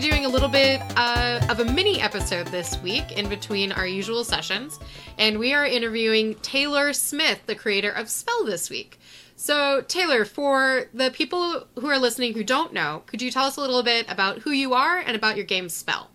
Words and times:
doing 0.00 0.24
a 0.24 0.28
little 0.28 0.48
bit 0.48 0.80
uh, 0.96 1.44
of 1.50 1.60
a 1.60 1.64
mini 1.64 2.00
episode 2.00 2.46
this 2.46 2.80
week 2.80 3.12
in 3.18 3.28
between 3.28 3.70
our 3.70 3.86
usual 3.86 4.24
sessions, 4.24 4.80
and 5.18 5.38
we 5.38 5.52
are 5.52 5.66
interviewing 5.66 6.34
Taylor 6.36 6.94
Smith, 6.94 7.40
the 7.44 7.54
creator 7.54 7.90
of 7.90 8.08
Spell, 8.08 8.46
this 8.46 8.70
week. 8.70 8.98
So, 9.36 9.82
Taylor, 9.82 10.24
for 10.24 10.86
the 10.94 11.10
people 11.10 11.66
who 11.78 11.86
are 11.88 11.98
listening 11.98 12.32
who 12.32 12.42
don't 12.42 12.72
know, 12.72 13.02
could 13.06 13.20
you 13.20 13.30
tell 13.30 13.44
us 13.44 13.58
a 13.58 13.60
little 13.60 13.82
bit 13.82 14.10
about 14.10 14.38
who 14.38 14.52
you 14.52 14.72
are 14.72 14.98
and 14.98 15.14
about 15.14 15.36
your 15.36 15.44
game 15.44 15.68
Spell? 15.68 16.08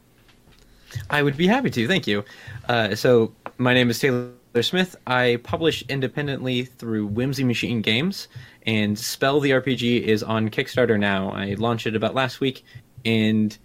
I 1.11 1.21
would 1.21 1.37
be 1.37 1.45
happy 1.45 1.69
to. 1.69 1.87
Thank 1.87 2.07
you. 2.07 2.23
Uh, 2.67 2.95
so, 2.95 3.33
my 3.59 3.75
name 3.75 3.91
is 3.91 3.99
Taylor 3.99 4.31
Smith. 4.61 4.95
I 5.05 5.39
publish 5.43 5.83
independently 5.89 6.65
through 6.65 7.05
Whimsy 7.07 7.43
Machine 7.43 7.81
Games, 7.81 8.29
and 8.65 8.97
Spell 8.97 9.39
the 9.39 9.51
RPG 9.51 10.01
is 10.01 10.23
on 10.23 10.49
Kickstarter 10.49 10.99
now. 10.99 11.29
I 11.29 11.53
launched 11.53 11.85
it 11.85 11.95
about 11.95 12.15
last 12.15 12.39
week, 12.39 12.63
and 13.05 13.55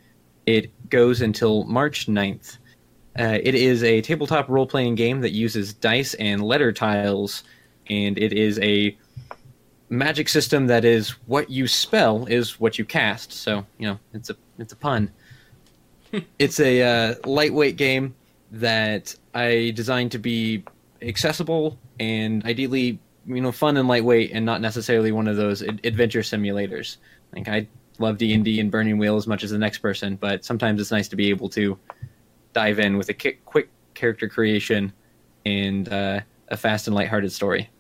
it 0.47 0.71
goes 0.91 1.21
until 1.21 1.65
March 1.65 2.07
9th. 2.07 2.59
Uh, 3.19 3.39
it 3.43 3.55
is 3.55 3.83
a 3.83 4.01
tabletop 4.03 4.49
role 4.49 4.67
playing 4.67 4.95
game 4.95 5.21
that 5.21 5.31
uses 5.31 5.75
dice 5.75 6.15
and 6.15 6.43
letter 6.43 6.73
tiles, 6.73 7.43
and 7.89 8.19
it 8.19 8.33
is 8.33 8.59
a 8.61 8.97
magic 9.89 10.29
system 10.29 10.69
that 10.69 10.85
is 10.85 11.11
what 11.27 11.51
you 11.51 11.67
spell 11.67 12.25
is 12.27 12.61
what 12.61 12.79
you 12.79 12.85
cast. 12.85 13.33
So, 13.33 13.67
you 13.79 13.89
know, 13.89 13.99
it's 14.15 14.31
a 14.31 14.37
it's 14.59 14.73
a 14.73 14.77
pun. 14.77 15.11
it's 16.39 16.61
a 16.61 16.83
uh, 16.83 17.15
lightweight 17.25 17.77
game 17.77 18.15
that 18.53 19.15
I 19.35 19.73
designed 19.75 20.13
to 20.13 20.19
be 20.19 20.65
accessible 21.03 21.79
and 21.99 22.45
ideally 22.45 22.99
you 23.27 23.41
know 23.41 23.53
fun 23.53 23.77
and 23.77 23.89
lightweight 23.89 24.31
and 24.33 24.45
not 24.45 24.61
necessarily 24.61 25.13
one 25.13 25.29
of 25.29 25.37
those 25.37 25.63
ad- 25.63 25.81
adventure 25.85 26.21
simulators 26.21 26.97
like 27.35 27.49
i 27.49 27.67
love 28.01 28.19
d&d 28.19 28.59
and 28.59 28.71
burning 28.71 28.99
wheel 28.99 29.17
as 29.17 29.27
much 29.27 29.45
as 29.45 29.51
the 29.51 29.59
next 29.59 29.79
person 29.79 30.17
but 30.17 30.45
sometimes 30.45 30.81
it's 30.81 30.91
nice 30.91 31.09
to 31.09 31.17
be 31.17 31.31
able 31.31 31.49
to 31.49 31.79
dive 32.53 32.79
in 32.81 32.97
with 32.97 33.09
a 33.09 33.15
ki- 33.15 33.39
quick 33.45 33.69
character 33.95 34.29
creation 34.29 34.93
and 35.47 35.89
uh, 35.93 36.21
a 36.49 36.57
fast 36.57 36.87
and 36.89 36.97
lighthearted 36.97 37.31
story 37.31 37.71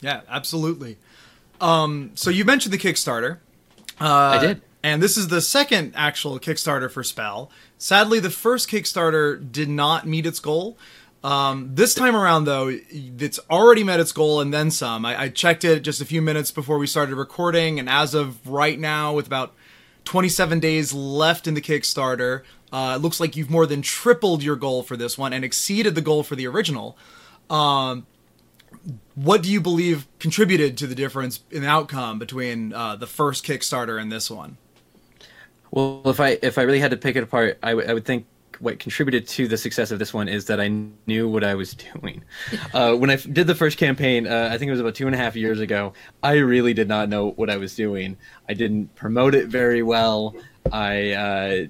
Yeah, 0.00 0.22
absolutely. 0.28 0.98
Um, 1.60 2.12
so 2.14 2.30
you 2.30 2.44
mentioned 2.44 2.72
the 2.72 2.78
Kickstarter. 2.78 3.38
Uh, 4.00 4.04
I 4.06 4.38
did. 4.38 4.62
And 4.82 5.02
this 5.02 5.18
is 5.18 5.28
the 5.28 5.42
second 5.42 5.92
actual 5.94 6.38
Kickstarter 6.38 6.90
for 6.90 7.04
Spell. 7.04 7.50
Sadly, 7.76 8.18
the 8.18 8.30
first 8.30 8.70
Kickstarter 8.70 9.50
did 9.52 9.68
not 9.68 10.06
meet 10.06 10.24
its 10.24 10.40
goal. 10.40 10.78
Um, 11.22 11.74
this 11.74 11.94
time 11.94 12.16
around, 12.16 12.44
though, 12.44 12.68
it's 12.90 13.38
already 13.50 13.84
met 13.84 14.00
its 14.00 14.12
goal 14.12 14.40
and 14.40 14.54
then 14.54 14.70
some. 14.70 15.04
I, 15.04 15.22
I 15.22 15.28
checked 15.28 15.64
it 15.64 15.80
just 15.80 16.00
a 16.00 16.06
few 16.06 16.22
minutes 16.22 16.50
before 16.50 16.78
we 16.78 16.86
started 16.86 17.14
recording, 17.14 17.78
and 17.78 17.88
as 17.88 18.14
of 18.14 18.46
right 18.46 18.78
now, 18.78 19.12
with 19.12 19.26
about 19.26 19.54
27 20.04 20.60
days 20.60 20.94
left 20.94 21.46
in 21.46 21.54
the 21.54 21.60
Kickstarter, 21.60 22.42
uh, 22.72 22.94
it 22.96 23.02
looks 23.02 23.20
like 23.20 23.36
you've 23.36 23.50
more 23.50 23.66
than 23.66 23.82
tripled 23.82 24.42
your 24.42 24.56
goal 24.56 24.82
for 24.82 24.96
this 24.96 25.18
one 25.18 25.32
and 25.32 25.44
exceeded 25.44 25.94
the 25.94 26.00
goal 26.00 26.22
for 26.22 26.36
the 26.36 26.46
original. 26.46 26.96
Um, 27.50 28.06
what 29.14 29.42
do 29.42 29.52
you 29.52 29.60
believe 29.60 30.06
contributed 30.18 30.78
to 30.78 30.86
the 30.86 30.94
difference 30.94 31.40
in 31.50 31.64
outcome 31.64 32.18
between 32.18 32.72
uh, 32.72 32.96
the 32.96 33.06
first 33.06 33.44
Kickstarter 33.44 34.00
and 34.00 34.10
this 34.10 34.30
one? 34.30 34.56
Well, 35.70 36.02
if 36.06 36.18
I 36.18 36.38
if 36.42 36.58
I 36.58 36.62
really 36.62 36.80
had 36.80 36.90
to 36.92 36.96
pick 36.96 37.16
it 37.16 37.22
apart, 37.22 37.58
I, 37.62 37.70
w- 37.70 37.88
I 37.88 37.92
would 37.92 38.04
think 38.04 38.26
what 38.60 38.78
contributed 38.78 39.26
to 39.26 39.48
the 39.48 39.56
success 39.56 39.90
of 39.90 39.98
this 39.98 40.12
one 40.14 40.28
is 40.28 40.44
that 40.46 40.60
I 40.60 40.68
knew 41.06 41.28
what 41.28 41.42
I 41.44 41.54
was 41.54 41.74
doing. 41.74 42.22
Uh, 42.74 42.94
when 42.94 43.10
I 43.10 43.14
f- 43.14 43.26
did 43.32 43.46
the 43.46 43.54
first 43.54 43.78
campaign, 43.78 44.26
uh, 44.26 44.50
I 44.52 44.58
think 44.58 44.68
it 44.68 44.72
was 44.72 44.80
about 44.80 44.94
two 44.94 45.06
and 45.06 45.14
a 45.14 45.18
half 45.18 45.34
years 45.34 45.60
ago. 45.60 45.94
I 46.22 46.34
really 46.34 46.74
did 46.74 46.86
not 46.88 47.08
know 47.08 47.30
what 47.32 47.48
I 47.50 47.56
was 47.56 47.74
doing. 47.74 48.16
I 48.48 48.54
didn't 48.54 48.94
promote 48.96 49.34
it 49.34 49.48
very 49.48 49.82
well. 49.82 50.34
I 50.72 51.12
uh, 51.12 51.66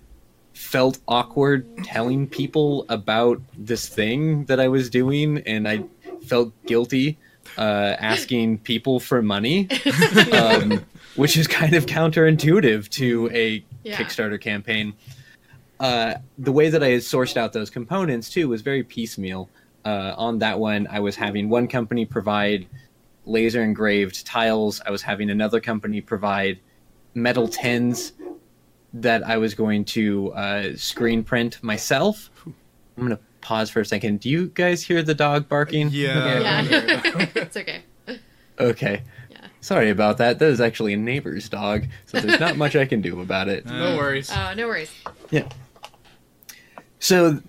felt 0.52 0.98
awkward 1.08 1.64
telling 1.84 2.26
people 2.28 2.84
about 2.88 3.40
this 3.56 3.88
thing 3.88 4.44
that 4.46 4.58
I 4.60 4.68
was 4.68 4.90
doing, 4.90 5.38
and 5.46 5.68
I 5.68 5.84
felt 6.26 6.52
guilty 6.66 7.18
uh, 7.56 7.96
asking 7.98 8.58
people 8.58 9.00
for 9.00 9.22
money, 9.22 9.68
um, 10.32 10.84
which 11.16 11.36
is 11.36 11.46
kind 11.46 11.74
of 11.74 11.86
counterintuitive 11.86 12.88
to 12.90 13.30
a 13.32 13.64
Yeah. 13.84 13.96
Kickstarter 13.96 14.40
campaign. 14.40 14.92
Uh, 15.80 16.14
the 16.38 16.52
way 16.52 16.68
that 16.68 16.82
I 16.82 16.90
had 16.90 17.00
sourced 17.00 17.36
out 17.38 17.54
those 17.54 17.70
components 17.70 18.28
too 18.28 18.48
was 18.48 18.60
very 18.60 18.84
piecemeal. 18.84 19.48
Uh, 19.84 20.14
on 20.16 20.38
that 20.40 20.60
one, 20.60 20.86
I 20.90 21.00
was 21.00 21.16
having 21.16 21.48
one 21.48 21.66
company 21.66 22.04
provide 22.04 22.66
laser 23.24 23.62
engraved 23.62 24.26
tiles. 24.26 24.82
I 24.84 24.90
was 24.90 25.00
having 25.02 25.30
another 25.30 25.58
company 25.58 26.02
provide 26.02 26.60
metal 27.14 27.48
tins 27.48 28.12
that 28.92 29.26
I 29.26 29.38
was 29.38 29.54
going 29.54 29.84
to 29.86 30.32
uh, 30.34 30.76
screen 30.76 31.24
print 31.24 31.62
myself. 31.62 32.30
I'm 32.44 32.54
gonna 33.04 33.18
pause 33.40 33.70
for 33.70 33.80
a 33.80 33.86
second. 33.86 34.20
Do 34.20 34.28
you 34.28 34.48
guys 34.48 34.82
hear 34.82 35.02
the 35.02 35.14
dog 35.14 35.48
barking? 35.48 35.88
Yeah. 35.90 36.40
yeah. 36.40 36.62
yeah. 36.62 37.26
it's 37.34 37.56
okay. 37.56 37.82
Okay. 38.58 39.02
Yeah. 39.30 39.46
Sorry 39.62 39.88
about 39.88 40.18
that. 40.18 40.38
That 40.38 40.48
is 40.50 40.60
actually 40.60 40.92
a 40.92 40.98
neighbor's 40.98 41.48
dog, 41.48 41.86
so 42.04 42.20
there's 42.20 42.40
not 42.40 42.56
much 42.58 42.76
I 42.76 42.84
can 42.84 43.00
do 43.00 43.20
about 43.20 43.48
it. 43.48 43.64
No 43.64 43.96
worries. 43.96 44.30
Oh, 44.30 44.52
no 44.54 44.66
worries. 44.66 44.92
Yeah. 45.30 45.48
So, 47.00 47.42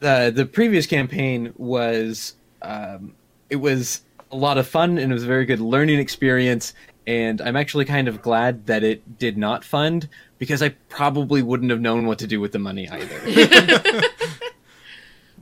uh, 0.00 0.30
the 0.30 0.46
previous 0.46 0.86
campaign 0.86 1.52
was 1.56 2.34
um, 2.62 3.14
it 3.50 3.56
was 3.56 4.02
a 4.30 4.36
lot 4.36 4.58
of 4.58 4.68
fun 4.68 4.98
and 4.98 5.10
it 5.10 5.14
was 5.14 5.24
a 5.24 5.26
very 5.26 5.44
good 5.44 5.60
learning 5.60 5.98
experience. 5.98 6.74
And 7.06 7.40
I'm 7.40 7.56
actually 7.56 7.86
kind 7.86 8.06
of 8.06 8.22
glad 8.22 8.66
that 8.66 8.84
it 8.84 9.18
did 9.18 9.36
not 9.36 9.64
fund 9.64 10.08
because 10.38 10.62
I 10.62 10.70
probably 10.88 11.42
wouldn't 11.42 11.70
have 11.70 11.80
known 11.80 12.06
what 12.06 12.18
to 12.20 12.26
do 12.26 12.38
with 12.38 12.52
the 12.52 12.58
money 12.58 12.88
either. 12.88 14.02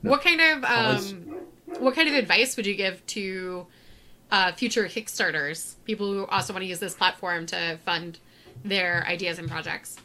What 0.01 0.21
kind 0.21 0.41
of 0.41 0.63
um, 0.63 1.37
what 1.79 1.95
kind 1.95 2.07
of 2.07 2.15
advice 2.15 2.55
would 2.55 2.65
you 2.65 2.75
give 2.75 3.05
to 3.07 3.65
uh, 4.31 4.51
future 4.53 4.85
Kickstarters, 4.85 5.75
people 5.85 6.11
who 6.11 6.25
also 6.27 6.53
want 6.53 6.63
to 6.63 6.67
use 6.67 6.79
this 6.79 6.93
platform 6.93 7.45
to 7.47 7.77
fund 7.85 8.19
their 8.63 9.05
ideas 9.07 9.39
and 9.39 9.49
projects? 9.49 9.97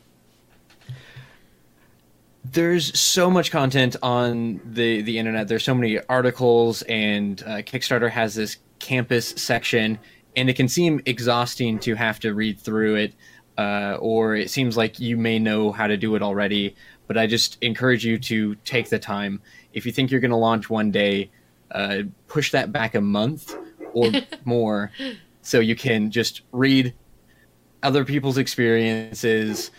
There's 2.52 2.98
so 2.98 3.30
much 3.30 3.50
content 3.50 3.96
on 4.02 4.60
the 4.64 5.02
the 5.02 5.18
internet. 5.18 5.48
There's 5.48 5.64
so 5.64 5.74
many 5.74 5.98
articles, 6.08 6.82
and 6.82 7.42
uh, 7.42 7.62
Kickstarter 7.62 8.10
has 8.10 8.34
this 8.34 8.58
campus 8.78 9.28
section, 9.28 9.98
and 10.36 10.50
it 10.50 10.54
can 10.54 10.68
seem 10.68 11.00
exhausting 11.06 11.78
to 11.80 11.94
have 11.94 12.20
to 12.20 12.34
read 12.34 12.60
through 12.60 12.96
it, 12.96 13.14
uh, 13.56 13.96
or 14.00 14.36
it 14.36 14.50
seems 14.50 14.76
like 14.76 15.00
you 15.00 15.16
may 15.16 15.38
know 15.38 15.72
how 15.72 15.86
to 15.86 15.96
do 15.96 16.14
it 16.14 16.22
already. 16.22 16.76
But 17.06 17.16
I 17.16 17.26
just 17.26 17.58
encourage 17.62 18.04
you 18.04 18.18
to 18.18 18.54
take 18.56 18.90
the 18.90 18.98
time. 18.98 19.40
If 19.72 19.86
you 19.86 19.92
think 19.92 20.10
you're 20.10 20.20
going 20.20 20.30
to 20.30 20.36
launch 20.36 20.68
one 20.68 20.90
day, 20.90 21.30
uh, 21.70 22.02
push 22.28 22.52
that 22.52 22.70
back 22.70 22.94
a 22.94 23.00
month 23.00 23.54
or 23.94 24.10
more, 24.44 24.92
so 25.40 25.58
you 25.58 25.74
can 25.74 26.10
just 26.10 26.42
read 26.52 26.94
other 27.82 28.04
people's 28.04 28.36
experiences. 28.36 29.70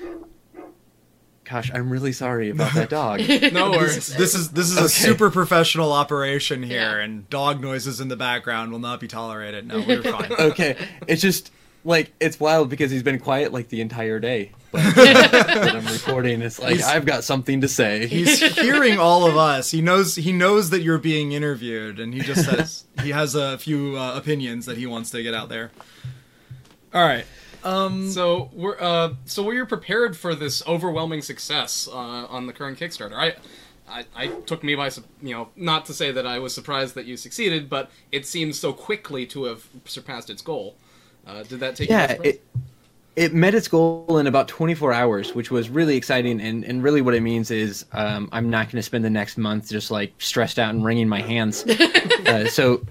Gosh, 1.50 1.70
I'm 1.74 1.90
really 1.90 2.14
sorry 2.14 2.50
about 2.50 2.74
that 2.74 2.90
dog. 3.02 3.20
No 3.54 3.72
worries. 3.72 4.16
This 4.16 4.34
is 4.34 4.52
this 4.52 4.70
is 4.72 4.78
a 4.78 4.88
super 4.88 5.30
professional 5.30 5.92
operation 5.92 6.64
here, 6.64 6.98
Yeah. 6.98 7.04
and 7.04 7.30
dog 7.30 7.60
noises 7.62 8.00
in 8.00 8.08
the 8.08 8.16
background 8.16 8.72
will 8.72 8.80
not 8.80 9.00
be 9.02 9.08
tolerated. 9.10 9.68
No, 9.68 9.82
we're 9.82 10.02
fine. 10.04 10.32
okay, 10.40 10.78
it's 11.08 11.22
just 11.22 11.52
like 11.86 12.14
it's 12.22 12.40
wild 12.40 12.70
because 12.70 12.92
he's 12.92 13.04
been 13.04 13.20
quiet 13.20 13.52
like 13.52 13.68
the 13.68 13.82
entire 13.82 14.20
day. 14.20 14.52
But 14.72 14.96
when 14.96 15.76
I'm 15.76 15.86
recording, 15.86 16.42
it's 16.42 16.60
like 16.60 16.76
He's- 16.78 16.88
I've 16.88 17.06
got 17.06 17.26
something 17.26 17.60
to 17.62 17.68
say. 17.68 18.08
He's 18.08 18.40
hearing 18.56 18.98
all 18.98 19.28
of 19.28 19.36
us. 19.36 19.70
He 19.70 19.82
knows 19.82 20.16
he 20.16 20.32
knows 20.32 20.70
that 20.70 20.82
you're 20.82 20.98
being 20.98 21.34
interviewed, 21.34 22.00
and 22.00 22.14
he 22.14 22.22
just 22.22 22.46
says 22.50 22.86
he 23.04 23.10
has 23.10 23.36
a 23.36 23.58
few 23.58 23.98
uh, 23.98 24.16
opinions 24.16 24.66
that 24.66 24.78
he 24.78 24.86
wants 24.88 25.12
to 25.12 25.22
get 25.22 25.34
out 25.34 25.50
there. 25.50 25.72
All 26.94 27.04
right. 27.06 27.26
Um, 27.64 28.10
So 28.12 28.50
we're 28.54 28.80
uh, 28.80 29.14
so 29.26 29.44
we're 29.44 29.66
prepared 29.66 30.18
for 30.18 30.36
this 30.36 30.66
overwhelming 30.68 31.22
success 31.22 31.88
uh, 31.92 31.96
on 31.96 32.48
the 32.48 32.54
current 32.54 32.80
Kickstarter. 32.80 33.16
I, 33.16 33.36
I, 33.90 34.06
I 34.16 34.28
took 34.28 34.64
me 34.64 34.76
by 34.76 34.90
su- 34.90 35.04
you 35.22 35.34
know 35.34 35.50
not 35.56 35.86
to 35.88 35.94
say 35.94 36.12
that 36.12 36.26
I 36.26 36.40
was 36.40 36.54
surprised 36.54 36.96
that 36.96 37.06
you 37.06 37.18
succeeded, 37.18 37.70
but 37.70 37.92
it 38.12 38.26
seems 38.26 38.60
so 38.60 38.74
quickly 38.74 39.26
to 39.28 39.46
have 39.46 39.68
surpassed 39.86 40.30
its 40.30 40.42
goal. 40.42 40.76
Uh, 41.26 41.44
did 41.44 41.60
that 41.62 41.76
take 41.76 41.90
you 41.90 41.96
yeah, 41.96 42.18
it 42.24 42.44
it 43.16 43.34
met 43.34 43.54
its 43.54 43.68
goal 43.68 44.18
in 44.18 44.26
about 44.26 44.48
24 44.48 44.92
hours, 44.92 45.36
which 45.36 45.52
was 45.52 45.70
really 45.70 45.96
exciting. 45.96 46.42
And 46.42 46.64
and 46.64 46.84
really, 46.84 47.02
what 47.02 47.14
it 47.14 47.22
means 47.22 47.52
is 47.52 47.86
um, 47.92 48.30
I'm 48.32 48.50
not 48.50 48.68
going 48.68 48.78
to 48.78 48.84
spend 48.84 49.06
the 49.06 49.10
next 49.10 49.38
month 49.38 49.70
just 49.70 49.92
like 49.92 50.14
stressed 50.18 50.60
out 50.60 50.74
and 50.74 50.84
wringing 50.84 51.08
my 51.08 51.22
hands. 51.22 51.64
uh, 52.26 52.48
so 52.48 52.84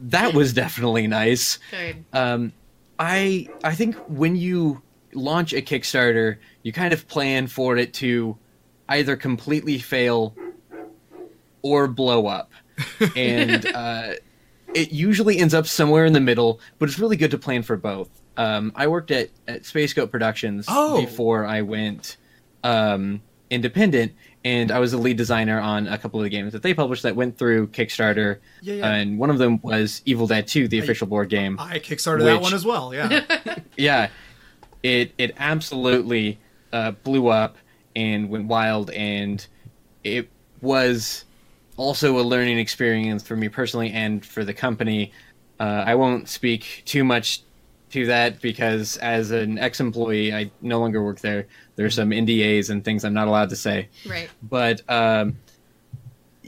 that 0.00 0.34
was 0.34 0.52
definitely 0.52 1.06
nice. 1.06 1.58
Good. 1.70 2.04
um, 2.12 2.52
I 3.00 3.48
I 3.64 3.74
think 3.74 3.96
when 4.08 4.36
you 4.36 4.82
launch 5.14 5.52
a 5.54 5.62
Kickstarter, 5.62 6.36
you 6.62 6.72
kind 6.72 6.92
of 6.92 7.08
plan 7.08 7.46
for 7.48 7.76
it 7.76 7.94
to 7.94 8.36
either 8.88 9.16
completely 9.16 9.78
fail 9.78 10.36
or 11.62 11.88
blow 11.88 12.26
up, 12.26 12.52
and 13.16 13.64
uh, 13.66 14.12
it 14.74 14.92
usually 14.92 15.38
ends 15.38 15.54
up 15.54 15.66
somewhere 15.66 16.04
in 16.04 16.12
the 16.12 16.20
middle. 16.20 16.60
But 16.78 16.88
it's 16.90 16.98
really 16.98 17.16
good 17.16 17.30
to 17.32 17.38
plan 17.38 17.62
for 17.62 17.76
both. 17.76 18.10
Um, 18.36 18.72
I 18.76 18.86
worked 18.86 19.10
at, 19.10 19.30
at 19.48 19.64
Space 19.66 19.92
Goat 19.92 20.10
Productions 20.10 20.66
Oh. 20.68 21.00
before 21.00 21.44
I 21.44 21.62
went 21.62 22.16
um, 22.62 23.20
independent, 23.50 24.12
and 24.44 24.70
I 24.70 24.78
was 24.78 24.92
the 24.92 24.98
lead 24.98 25.16
designer 25.16 25.60
on 25.60 25.86
a 25.88 25.98
couple 25.98 26.20
of 26.20 26.24
the 26.24 26.30
games 26.30 26.52
that 26.52 26.62
they 26.62 26.72
published 26.72 27.02
that 27.02 27.16
went 27.16 27.36
through 27.36 27.68
Kickstarter. 27.68 28.38
Yeah, 28.62 28.74
yeah. 28.74 28.94
And 28.94 29.18
one 29.18 29.30
of 29.30 29.38
them 29.38 29.60
was 29.62 30.02
Evil 30.06 30.26
Dead 30.26 30.46
2, 30.46 30.68
the 30.68 30.78
official 30.78 31.06
board 31.06 31.28
game. 31.28 31.56
I 31.58 31.78
kickstarted 31.78 32.24
that 32.24 32.40
one 32.40 32.54
as 32.54 32.64
well. 32.64 32.94
Yeah. 32.94 33.24
yeah, 33.76 34.08
it 34.82 35.12
it 35.18 35.34
absolutely 35.38 36.38
uh, 36.72 36.92
blew 36.92 37.28
up 37.28 37.56
and 37.96 38.30
went 38.30 38.46
wild, 38.46 38.90
and 38.90 39.44
it 40.04 40.30
was 40.60 41.24
also 41.76 42.18
a 42.18 42.22
learning 42.22 42.58
experience 42.58 43.22
for 43.22 43.36
me 43.36 43.48
personally 43.48 43.90
and 43.92 44.24
for 44.24 44.44
the 44.44 44.54
company. 44.54 45.12
Uh, 45.58 45.84
I 45.86 45.94
won't 45.94 46.28
speak 46.28 46.82
too 46.86 47.04
much 47.04 47.42
to 47.90 48.06
that 48.06 48.40
because 48.40 48.96
as 48.98 49.30
an 49.30 49.58
ex-employee, 49.58 50.32
I 50.34 50.50
no 50.62 50.78
longer 50.80 51.02
work 51.02 51.20
there. 51.20 51.46
There's 51.76 51.94
some 51.94 52.10
NDAs 52.10 52.70
and 52.70 52.84
things 52.84 53.04
I'm 53.04 53.14
not 53.14 53.28
allowed 53.28 53.50
to 53.50 53.56
say 53.56 53.88
Right. 54.06 54.28
but 54.42 54.82
um, 54.90 55.36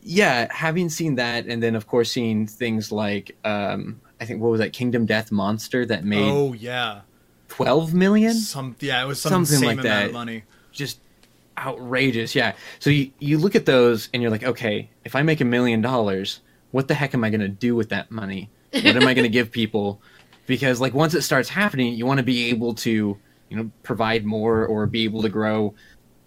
yeah, 0.05 0.49
having 0.53 0.89
seen 0.89 1.15
that, 1.17 1.47
and 1.47 1.63
then 1.63 1.75
of 1.77 1.87
course 1.87 2.11
seeing 2.11 2.47
things 2.47 2.91
like 2.91 3.37
um, 3.45 4.01
I 4.21 4.25
think 4.25 4.41
what 4.41 4.51
was 4.51 4.61
that 4.61 4.73
Kingdom 4.73 5.07
Death 5.07 5.31
Monster 5.31 5.87
that 5.87 6.05
made 6.05 6.29
oh 6.31 6.53
yeah. 6.55 7.01
twelve 7.49 7.95
million, 7.95 8.35
Some 8.35 8.75
yeah, 8.81 9.03
it 9.03 9.07
was 9.07 9.21
some 9.21 9.31
Something 9.45 9.55
insane 9.57 9.67
like 9.77 9.85
amount 9.85 10.01
that. 10.01 10.07
of 10.07 10.13
money. 10.13 10.43
just 10.73 10.99
outrageous. 11.59 12.35
Yeah, 12.35 12.55
so 12.81 12.91
you 12.91 13.11
you 13.19 13.39
look 13.39 13.55
at 13.55 13.67
those 13.67 14.09
and 14.13 14.23
you're 14.23 14.31
like, 14.31 14.43
okay, 14.45 14.89
if 15.05 15.15
I 15.15 15.23
make 15.23 15.41
a 15.41 15.45
million 15.45 15.81
dollars, 15.81 16.41
what 16.73 16.89
the 16.89 16.95
heck 16.95 17.15
am 17.15 17.23
I 17.25 17.31
going 17.31 17.41
to 17.41 17.49
do 17.49 17.77
with 17.77 17.91
that 17.91 18.11
money? 18.11 18.51
What 18.73 18.85
am 18.97 19.07
I 19.07 19.15
going 19.15 19.25
to 19.25 19.29
give 19.29 19.53
people? 19.53 20.01
Because 20.47 20.81
like 20.81 20.95
once 20.95 21.15
it 21.15 21.23
starts 21.23 21.49
happening, 21.49 21.95
you 21.95 22.07
want 22.07 22.19
to 22.19 22.25
be 22.25 22.51
able 22.51 22.75
to 22.75 23.17
you 23.49 23.57
know 23.57 23.71
provide 23.83 24.25
more 24.25 24.67
or 24.67 24.87
be 24.87 25.05
able 25.05 25.23
to 25.23 25.29
grow 25.29 25.75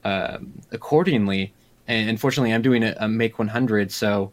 um, 0.03 0.53
accordingly. 0.71 1.53
And 1.87 2.09
unfortunately, 2.09 2.53
I'm 2.53 2.61
doing 2.61 2.83
a, 2.83 2.95
a 2.99 3.07
make 3.07 3.37
100, 3.37 3.91
so 3.91 4.31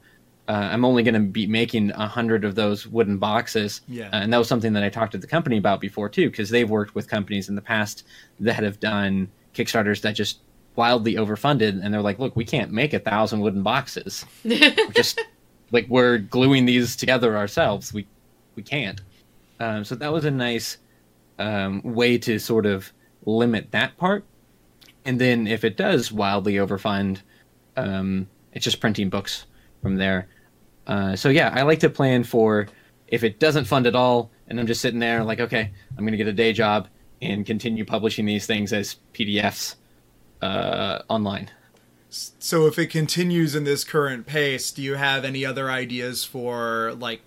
uh, 0.48 0.52
I'm 0.52 0.84
only 0.84 1.02
going 1.02 1.14
to 1.14 1.20
be 1.20 1.46
making 1.46 1.90
a 1.92 2.06
hundred 2.06 2.44
of 2.44 2.54
those 2.54 2.86
wooden 2.86 3.18
boxes. 3.18 3.82
Yeah. 3.88 4.06
Uh, 4.06 4.16
and 4.22 4.32
that 4.32 4.38
was 4.38 4.48
something 4.48 4.72
that 4.72 4.82
I 4.82 4.88
talked 4.88 5.12
to 5.12 5.18
the 5.18 5.26
company 5.26 5.58
about 5.58 5.80
before 5.80 6.08
too, 6.08 6.30
because 6.30 6.50
they've 6.50 6.68
worked 6.68 6.94
with 6.94 7.08
companies 7.08 7.48
in 7.48 7.54
the 7.54 7.62
past 7.62 8.06
that 8.40 8.62
have 8.62 8.80
done 8.80 9.30
Kickstarters 9.54 10.00
that 10.02 10.12
just 10.12 10.40
wildly 10.76 11.14
overfunded, 11.14 11.82
and 11.82 11.92
they're 11.92 12.02
like, 12.02 12.18
"Look, 12.18 12.36
we 12.36 12.44
can't 12.44 12.72
make 12.72 12.92
a 12.94 12.98
thousand 12.98 13.40
wooden 13.40 13.62
boxes. 13.62 14.24
Just 14.94 15.20
like 15.70 15.86
we're 15.88 16.18
gluing 16.18 16.64
these 16.64 16.96
together 16.96 17.36
ourselves. 17.36 17.92
We 17.92 18.06
we 18.56 18.62
can't." 18.62 19.00
Um, 19.62 19.84
so 19.84 19.94
that 19.94 20.12
was 20.12 20.24
a 20.24 20.30
nice 20.30 20.78
um, 21.38 21.82
way 21.84 22.18
to 22.18 22.40
sort 22.40 22.66
of 22.66 22.92
limit 23.24 23.70
that 23.70 23.96
part. 23.96 24.24
And 25.04 25.20
then 25.20 25.46
if 25.46 25.62
it 25.62 25.76
does 25.76 26.10
wildly 26.10 26.54
overfund, 26.54 27.22
um, 27.76 28.28
it's 28.52 28.64
just 28.64 28.80
printing 28.80 29.08
books 29.08 29.46
from 29.80 29.96
there. 29.96 30.28
Uh, 30.88 31.14
so 31.14 31.28
yeah, 31.28 31.52
I 31.54 31.62
like 31.62 31.78
to 31.80 31.90
plan 31.90 32.24
for 32.24 32.66
if 33.06 33.22
it 33.22 33.38
doesn't 33.38 33.66
fund 33.66 33.86
at 33.86 33.94
all, 33.94 34.32
and 34.48 34.58
I'm 34.58 34.66
just 34.66 34.80
sitting 34.80 34.98
there 34.98 35.22
like, 35.22 35.38
okay, 35.38 35.70
I'm 35.96 36.04
going 36.04 36.12
to 36.12 36.16
get 36.16 36.26
a 36.26 36.32
day 36.32 36.52
job 36.52 36.88
and 37.20 37.46
continue 37.46 37.84
publishing 37.84 38.26
these 38.26 38.46
things 38.46 38.72
as 38.72 38.96
PDFs 39.14 39.76
uh, 40.40 41.02
online. 41.08 41.50
So 42.10 42.66
if 42.66 42.78
it 42.80 42.88
continues 42.88 43.54
in 43.54 43.62
this 43.62 43.84
current 43.84 44.26
pace, 44.26 44.72
do 44.72 44.82
you 44.82 44.96
have 44.96 45.24
any 45.24 45.46
other 45.46 45.70
ideas 45.70 46.24
for 46.24 46.94
like 46.98 47.22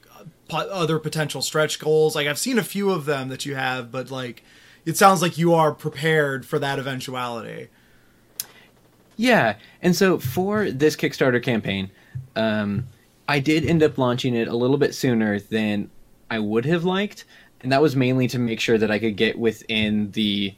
other 0.50 1.00
potential 1.00 1.42
stretch 1.42 1.80
goals? 1.80 2.15
Like 2.15 2.27
I've 2.27 2.39
seen 2.39 2.57
a 2.57 2.63
few 2.63 2.92
of 2.92 3.06
them 3.06 3.30
that 3.30 3.45
you 3.45 3.56
have, 3.56 3.92
but 3.92 4.12
like 4.12 4.44
it 4.86 4.97
sounds 4.97 5.21
like 5.21 5.38
you 5.38 5.53
are 5.53 5.71
prepared 5.74 6.45
for 6.45 6.59
that 6.59 6.80
eventuality. 6.80 7.69
Yeah, 9.18 9.56
and 9.81 9.95
so 9.95 10.19
for 10.19 10.69
this 10.71 10.95
Kickstarter 10.95 11.42
campaign, 11.42 11.89
um, 12.36 12.86
I 13.27 13.39
did 13.39 13.65
end 13.65 13.81
up 13.81 13.97
launching 13.97 14.36
it 14.36 14.47
a 14.47 14.56
little 14.56 14.77
bit 14.77 14.94
sooner 14.94 15.39
than 15.39 15.89
I 16.30 16.39
would 16.39 16.65
have 16.65 16.83
liked, 16.83 17.24
and 17.62 17.71
that 17.71 17.81
was 17.81 17.95
mainly 17.95 18.27
to 18.27 18.39
make 18.39 18.59
sure 18.59 18.77
that 18.77 18.91
I 18.91 19.00
could 19.00 19.15
get 19.15 19.39
within 19.39 20.12
the 20.12 20.53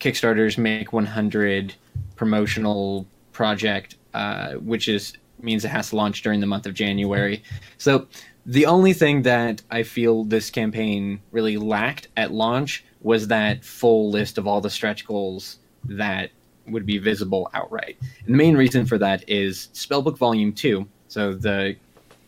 Kickstarter's 0.00 0.58
Make 0.58 0.92
100 0.92 1.74
promotional 2.14 3.06
project, 3.32 3.96
uh, 4.12 4.52
which 4.52 4.88
is 4.88 5.16
means 5.40 5.64
it 5.64 5.68
has 5.68 5.90
to 5.90 5.96
launch 5.96 6.22
during 6.22 6.40
the 6.40 6.46
month 6.46 6.66
of 6.66 6.74
January. 6.74 7.42
So 7.78 8.06
the 8.46 8.66
only 8.66 8.92
thing 8.92 9.22
that 9.22 9.62
I 9.70 9.82
feel 9.82 10.24
this 10.24 10.50
campaign 10.50 11.20
really 11.32 11.56
lacked 11.56 12.08
at 12.16 12.32
launch 12.32 12.84
was 13.00 13.28
that 13.28 13.64
full 13.64 14.10
list 14.10 14.38
of 14.38 14.46
all 14.46 14.60
the 14.60 14.70
stretch 14.70 15.06
goals 15.06 15.58
that 15.84 16.30
would 16.66 16.86
be 16.86 16.98
visible 16.98 17.50
outright. 17.54 17.96
And 18.00 18.34
the 18.34 18.38
main 18.38 18.56
reason 18.56 18.86
for 18.86 18.98
that 18.98 19.28
is 19.28 19.68
Spellbook 19.74 20.16
Volume 20.18 20.52
2. 20.52 20.86
So 21.08 21.34
the 21.34 21.76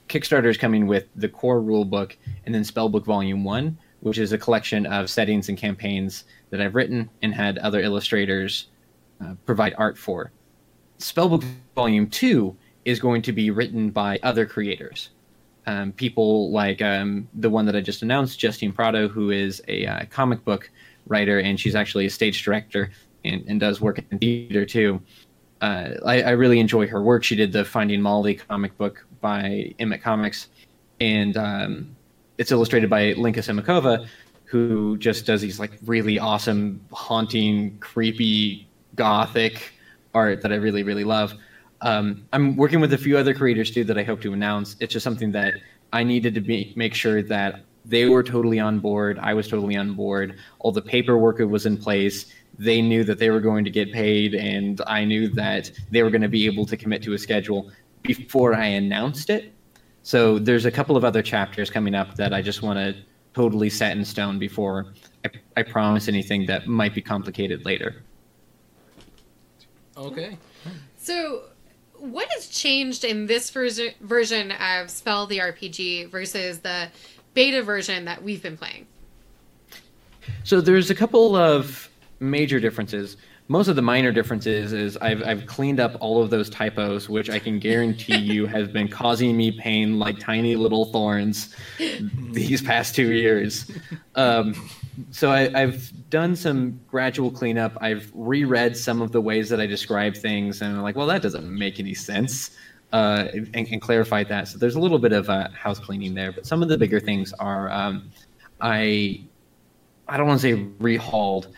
Kickstarter 0.08 0.46
is 0.46 0.56
coming 0.56 0.86
with 0.86 1.06
the 1.16 1.28
core 1.28 1.60
rulebook 1.60 2.14
and 2.44 2.54
then 2.54 2.62
Spellbook 2.62 3.04
Volume 3.04 3.44
1, 3.44 3.76
which 4.00 4.18
is 4.18 4.32
a 4.32 4.38
collection 4.38 4.86
of 4.86 5.10
settings 5.10 5.48
and 5.48 5.58
campaigns 5.58 6.24
that 6.50 6.60
I've 6.60 6.74
written 6.74 7.10
and 7.22 7.34
had 7.34 7.58
other 7.58 7.80
illustrators 7.80 8.68
uh, 9.20 9.34
provide 9.44 9.74
art 9.76 9.98
for. 9.98 10.30
Spellbook 10.98 11.44
Volume 11.74 12.08
2 12.08 12.56
is 12.84 13.00
going 13.00 13.22
to 13.22 13.32
be 13.32 13.50
written 13.50 13.90
by 13.90 14.18
other 14.22 14.46
creators. 14.46 15.10
Um, 15.66 15.92
people 15.92 16.50
like 16.52 16.80
um, 16.80 17.28
the 17.34 17.50
one 17.50 17.66
that 17.66 17.74
I 17.74 17.80
just 17.80 18.02
announced, 18.02 18.38
Justine 18.38 18.72
Prado, 18.72 19.08
who 19.08 19.30
is 19.30 19.60
a 19.66 19.86
uh, 19.86 20.04
comic 20.10 20.44
book 20.44 20.70
writer 21.08 21.40
and 21.40 21.58
she's 21.58 21.74
actually 21.74 22.06
a 22.06 22.10
stage 22.10 22.42
director 22.44 22.90
and, 23.24 23.44
and 23.48 23.60
does 23.60 23.80
work 23.80 23.98
in 24.10 24.18
theater 24.18 24.64
too. 24.64 25.00
Uh, 25.60 25.90
I, 26.04 26.22
I 26.22 26.30
really 26.30 26.60
enjoy 26.60 26.86
her 26.86 27.02
work. 27.02 27.24
She 27.24 27.34
did 27.34 27.52
the 27.52 27.64
Finding 27.64 28.00
Molly 28.00 28.34
comic 28.34 28.76
book 28.76 29.06
by 29.20 29.74
Emet 29.78 30.02
Comics, 30.02 30.48
and 31.00 31.36
um, 31.36 31.96
it's 32.38 32.52
illustrated 32.52 32.90
by 32.90 33.12
Linka 33.12 33.40
Simakova, 33.40 34.06
who 34.44 34.96
just 34.98 35.26
does 35.26 35.40
these 35.40 35.58
like 35.58 35.72
really 35.84 36.18
awesome, 36.18 36.80
haunting, 36.92 37.78
creepy, 37.78 38.68
gothic 38.94 39.72
art 40.14 40.42
that 40.42 40.52
I 40.52 40.56
really, 40.56 40.82
really 40.82 41.04
love. 41.04 41.34
Um, 41.86 42.26
I'm 42.32 42.56
working 42.56 42.80
with 42.80 42.92
a 42.94 42.98
few 42.98 43.16
other 43.16 43.32
creators 43.32 43.70
too 43.70 43.84
that 43.84 43.96
I 43.96 44.02
hope 44.02 44.20
to 44.22 44.32
announce. 44.32 44.74
It's 44.80 44.92
just 44.92 45.04
something 45.04 45.30
that 45.30 45.54
I 45.92 46.02
needed 46.02 46.34
to 46.34 46.40
be, 46.40 46.72
make 46.74 46.94
sure 46.94 47.22
that 47.22 47.60
they 47.84 48.06
were 48.06 48.24
totally 48.24 48.58
on 48.58 48.80
board. 48.80 49.20
I 49.20 49.34
was 49.34 49.46
totally 49.46 49.76
on 49.76 49.94
board. 49.94 50.36
All 50.58 50.72
the 50.72 50.82
paperwork 50.82 51.38
was 51.38 51.64
in 51.64 51.76
place. 51.76 52.26
They 52.58 52.82
knew 52.82 53.04
that 53.04 53.20
they 53.20 53.30
were 53.30 53.38
going 53.38 53.64
to 53.66 53.70
get 53.70 53.92
paid, 53.92 54.34
and 54.34 54.80
I 54.88 55.04
knew 55.04 55.28
that 55.34 55.70
they 55.92 56.02
were 56.02 56.10
going 56.10 56.22
to 56.22 56.28
be 56.28 56.44
able 56.46 56.66
to 56.66 56.76
commit 56.76 57.04
to 57.04 57.12
a 57.12 57.18
schedule 57.18 57.70
before 58.02 58.52
I 58.52 58.66
announced 58.66 59.30
it. 59.30 59.52
So 60.02 60.40
there's 60.40 60.64
a 60.64 60.72
couple 60.72 60.96
of 60.96 61.04
other 61.04 61.22
chapters 61.22 61.70
coming 61.70 61.94
up 61.94 62.16
that 62.16 62.34
I 62.34 62.42
just 62.42 62.62
want 62.62 62.80
to 62.80 63.00
totally 63.32 63.70
set 63.70 63.96
in 63.96 64.04
stone 64.04 64.40
before 64.40 64.92
I, 65.24 65.30
I 65.56 65.62
promise 65.62 66.08
anything 66.08 66.46
that 66.46 66.66
might 66.66 66.94
be 66.94 67.02
complicated 67.02 67.64
later. 67.64 68.02
Okay. 69.96 70.36
So, 70.96 71.44
what 72.12 72.28
has 72.34 72.48
changed 72.48 73.04
in 73.04 73.26
this 73.26 73.50
version 73.50 73.92
version 74.00 74.52
of 74.52 74.90
Spell 74.90 75.26
the 75.26 75.38
RPG 75.38 76.10
versus 76.10 76.60
the 76.60 76.88
beta 77.34 77.62
version 77.62 78.04
that 78.06 78.22
we've 78.22 78.42
been 78.42 78.56
playing? 78.56 78.86
So 80.44 80.60
there's 80.60 80.90
a 80.90 80.94
couple 80.94 81.36
of 81.36 81.88
major 82.20 82.60
differences. 82.60 83.16
Most 83.48 83.68
of 83.68 83.76
the 83.76 83.82
minor 83.82 84.10
differences 84.10 84.72
is 84.72 84.96
I've, 84.96 85.22
I've 85.22 85.46
cleaned 85.46 85.78
up 85.78 85.96
all 86.00 86.20
of 86.20 86.30
those 86.30 86.50
typos, 86.50 87.08
which 87.08 87.30
I 87.30 87.38
can 87.38 87.60
guarantee 87.60 88.16
you 88.16 88.46
has 88.56 88.68
been 88.68 88.88
causing 88.88 89.36
me 89.36 89.52
pain 89.52 89.98
like 89.98 90.18
tiny 90.18 90.56
little 90.56 90.86
thorns 90.86 91.54
these 92.32 92.60
past 92.62 92.94
two 92.96 93.12
years. 93.12 93.70
Um, 94.16 94.54
so 95.10 95.30
I, 95.30 95.50
I've 95.60 95.92
done 96.10 96.36
some 96.36 96.80
gradual 96.88 97.30
cleanup. 97.30 97.76
I've 97.80 98.10
reread 98.14 98.76
some 98.76 99.02
of 99.02 99.12
the 99.12 99.20
ways 99.20 99.48
that 99.50 99.60
I 99.60 99.66
describe 99.66 100.16
things, 100.16 100.62
and 100.62 100.76
I'm 100.76 100.82
like, 100.82 100.96
well, 100.96 101.06
that 101.06 101.22
doesn't 101.22 101.46
make 101.46 101.78
any 101.80 101.94
sense, 101.94 102.56
uh, 102.92 103.28
and, 103.32 103.54
and 103.54 103.80
clarified 103.80 104.28
that. 104.28 104.48
So 104.48 104.58
there's 104.58 104.76
a 104.76 104.80
little 104.80 104.98
bit 104.98 105.12
of 105.12 105.28
uh, 105.28 105.48
house 105.50 105.78
cleaning 105.78 106.14
there, 106.14 106.32
but 106.32 106.46
some 106.46 106.62
of 106.62 106.68
the 106.68 106.78
bigger 106.78 107.00
things 107.00 107.32
are 107.34 107.70
um, 107.70 108.10
I 108.60 109.24
I 110.08 110.16
don't 110.16 110.26
want 110.26 110.40
to 110.40 110.56
say 110.56 110.64
rehauled, 110.80 111.48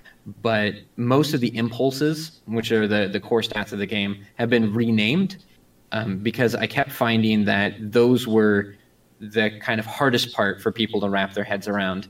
but 0.42 0.75
most 0.97 1.35
of 1.35 1.40
the 1.40 1.54
impulses, 1.57 2.40
which 2.47 2.73
are 2.73 2.87
the, 2.87 3.09
the 3.09 3.21
core 3.21 3.42
stats 3.42 3.73
of 3.73 3.78
the 3.78 3.87
game, 3.87 4.25
have 4.37 4.50
been 4.50 4.73
renamed 4.73 5.45
um, 5.92 6.18
because 6.18 6.54
I 6.54 6.66
kept 6.66 6.90
finding 6.90 7.45
that 7.45 7.75
those 7.92 8.26
were 8.26 8.75
the 9.21 9.59
kind 9.61 9.80
of 9.80 9.87
hardest 9.87 10.33
part 10.33 10.61
for 10.61 10.71
people 10.73 11.00
to 11.00 11.09
wrap 11.09 11.35
their 11.35 11.45
heads 11.45 11.68
around. 11.68 12.09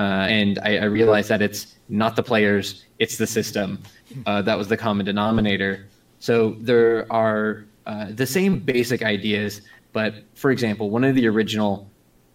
Uh, 0.00 0.26
and 0.30 0.58
I, 0.60 0.78
I 0.78 0.84
realized 0.84 1.28
that 1.28 1.42
it's 1.42 1.76
not 1.90 2.16
the 2.16 2.22
players, 2.22 2.86
it's 2.98 3.18
the 3.18 3.26
system. 3.26 3.82
Uh, 4.24 4.40
that 4.40 4.56
was 4.56 4.66
the 4.66 4.76
common 4.76 5.04
denominator. 5.04 5.86
So 6.20 6.56
there 6.58 7.06
are 7.12 7.66
uh, 7.84 8.06
the 8.12 8.26
same 8.26 8.60
basic 8.60 9.02
ideas, 9.02 9.60
but 9.92 10.14
for 10.34 10.50
example, 10.52 10.88
one 10.88 11.04
of 11.04 11.14
the 11.14 11.26
original 11.26 11.86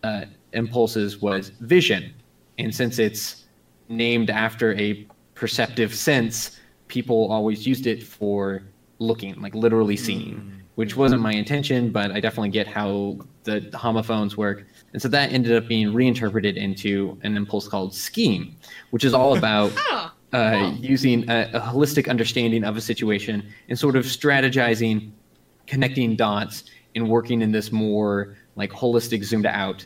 uh, 0.03 0.25
impulses 0.53 1.23
was 1.23 1.49
vision. 1.59 2.13
And 2.59 2.73
since 2.73 2.99
it's 2.99 3.45
named 3.89 4.29
after 4.29 4.75
a 4.75 5.07
perceptive 5.33 5.95
sense, 5.95 6.59
people 6.87 7.31
always 7.31 7.65
used 7.65 7.87
it 7.87 8.03
for 8.03 8.61
looking, 8.99 9.41
like 9.41 9.55
literally 9.55 9.97
seeing, 9.97 10.51
which 10.75 10.95
wasn't 10.95 11.21
my 11.21 11.33
intention, 11.33 11.91
but 11.91 12.11
I 12.11 12.19
definitely 12.19 12.49
get 12.49 12.67
how 12.67 13.17
the 13.43 13.71
homophones 13.73 14.37
work. 14.37 14.67
And 14.95 15.01
so 15.01 15.09
that 15.09 15.33
ended 15.33 15.51
up 15.51 15.67
being 15.67 15.93
reinterpreted 15.93 16.55
into 16.55 17.19
an 17.23 17.35
impulse 17.35 17.67
called 17.67 17.93
scheme, 17.93 18.55
which 18.91 19.03
is 19.03 19.13
all 19.13 19.37
about 19.37 19.73
Oh, 19.83 20.11
uh, 20.31 20.71
using 20.79 21.29
a, 21.29 21.49
a 21.53 21.59
holistic 21.59 22.09
understanding 22.09 22.63
of 22.63 22.77
a 22.77 22.81
situation 22.81 23.45
and 23.67 23.77
sort 23.77 23.97
of 23.97 24.05
strategizing, 24.05 25.11
connecting 25.67 26.15
dots, 26.15 26.63
and 26.95 27.09
working 27.09 27.41
in 27.41 27.51
this 27.51 27.73
more 27.73 28.37
like 28.55 28.71
holistic, 28.71 29.25
zoomed 29.25 29.45
out 29.45 29.85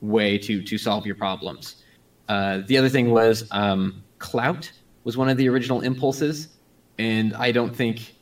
way 0.00 0.36
to 0.38 0.62
to 0.64 0.76
solve 0.76 1.06
your 1.06 1.14
problems. 1.14 1.84
Uh, 2.28 2.62
the 2.66 2.76
other 2.76 2.88
thing 2.88 3.12
was 3.12 3.46
um, 3.52 4.02
clout 4.18 4.68
was 5.04 5.16
one 5.16 5.28
of 5.28 5.36
the 5.36 5.48
original 5.48 5.80
impulses, 5.80 6.48
and 6.98 7.34
I 7.34 7.52
don't 7.52 7.74
think 7.74 8.16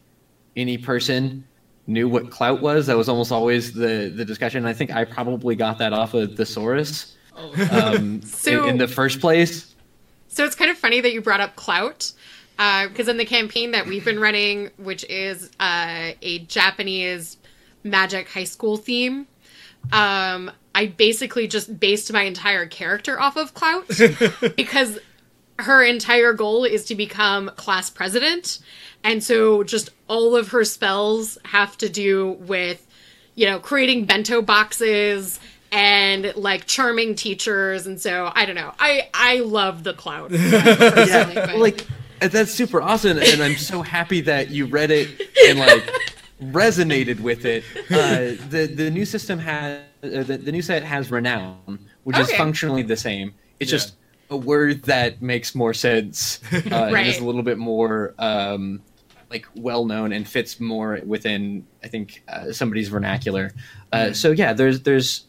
any 0.56 0.76
person 0.76 1.46
knew 1.88 2.08
what 2.08 2.30
clout 2.30 2.60
was. 2.60 2.86
That 2.86 2.96
was 2.96 3.08
almost 3.08 3.32
always 3.32 3.72
the 3.72 4.12
the 4.14 4.24
discussion. 4.24 4.64
I 4.66 4.72
think 4.72 4.92
I 4.94 5.04
probably 5.04 5.56
got 5.56 5.78
that 5.78 5.92
off 5.92 6.14
of 6.14 6.36
Thesaurus 6.36 7.16
um, 7.36 8.22
So- 8.22 8.62
in, 8.64 8.70
in 8.70 8.78
the 8.78 8.88
first 8.88 9.20
place. 9.20 9.74
So 10.28 10.44
it's 10.44 10.54
kind 10.54 10.70
of 10.70 10.78
funny 10.78 11.00
that 11.00 11.12
you 11.12 11.20
brought 11.20 11.40
up 11.40 11.56
clout, 11.56 12.12
because 12.56 13.08
in 13.08 13.16
the 13.16 13.24
campaign 13.24 13.72
that 13.72 13.86
we've 13.86 14.04
been 14.04 14.20
running, 14.20 14.70
which 14.76 15.02
is 15.04 15.50
uh, 15.58 16.12
a 16.22 16.40
Japanese 16.40 17.38
magic 17.82 18.28
high 18.28 18.44
school 18.44 18.76
theme, 18.76 19.26
um, 19.90 20.50
I 20.74 20.86
basically 20.86 21.48
just 21.48 21.80
based 21.80 22.12
my 22.12 22.22
entire 22.22 22.66
character 22.66 23.18
off 23.20 23.36
of 23.36 23.54
clout 23.54 23.88
because 24.56 24.98
her 25.58 25.82
entire 25.82 26.32
goal 26.34 26.64
is 26.64 26.84
to 26.84 26.94
become 26.94 27.50
class 27.56 27.90
president, 27.90 28.60
and 29.04 29.22
so 29.22 29.62
just 29.62 29.90
all 30.08 30.36
of 30.36 30.48
her 30.48 30.64
spells 30.64 31.38
have 31.44 31.76
to 31.78 31.88
do 31.88 32.32
with, 32.40 32.86
you 33.34 33.46
know, 33.46 33.58
creating 33.58 34.04
bento 34.04 34.42
boxes 34.42 35.38
and 35.70 36.32
like 36.36 36.66
charming 36.66 37.14
teachers. 37.14 37.86
And 37.86 38.00
so 38.00 38.30
i 38.34 38.44
don't 38.46 38.54
know. 38.56 38.72
I 38.78 39.08
i 39.14 39.40
love 39.40 39.84
the 39.84 39.94
clout 39.94 40.30
personally, 40.30 41.34
but- 41.34 41.56
like 41.56 41.86
that's 42.20 42.50
super 42.50 42.82
awesome 42.82 43.16
and 43.16 43.40
i'm 43.40 43.54
so 43.54 43.80
happy 43.80 44.20
that 44.22 44.50
you 44.50 44.66
read 44.66 44.90
it 44.90 45.08
and 45.46 45.56
like 45.60 45.88
resonated 46.42 47.20
with 47.20 47.44
it. 47.44 47.62
Uh, 47.90 48.34
the 48.50 48.70
the 48.74 48.90
new 48.90 49.04
system 49.04 49.38
has 49.38 49.80
uh, 50.02 50.22
the, 50.24 50.36
the 50.36 50.52
new 50.52 50.62
set 50.62 50.82
has 50.82 51.10
renown 51.10 51.78
which 52.04 52.18
is 52.18 52.32
functionally 52.32 52.82
the 52.82 52.96
same. 52.96 53.34
It's 53.60 53.70
Yeah. 53.70 53.78
just 53.78 53.94
a 54.30 54.36
word 54.36 54.82
that 54.84 55.20
makes 55.22 55.54
more 55.54 55.72
sense 55.74 56.40
uh, 56.52 56.60
and 56.74 57.06
is 57.06 57.18
a 57.18 57.24
little 57.24 57.42
bit 57.42 57.58
more 57.58 58.14
um, 58.18 58.80
like 59.30 59.46
well 59.56 59.84
known 59.84 60.12
and 60.12 60.26
fits 60.26 60.58
more 60.58 61.00
within 61.04 61.66
i 61.84 61.88
think 61.88 62.22
uh, 62.28 62.50
somebody's 62.52 62.88
vernacular 62.88 63.52
uh, 63.92 64.12
so 64.12 64.30
yeah 64.32 64.52
there's 64.52 64.80
there's 64.82 65.24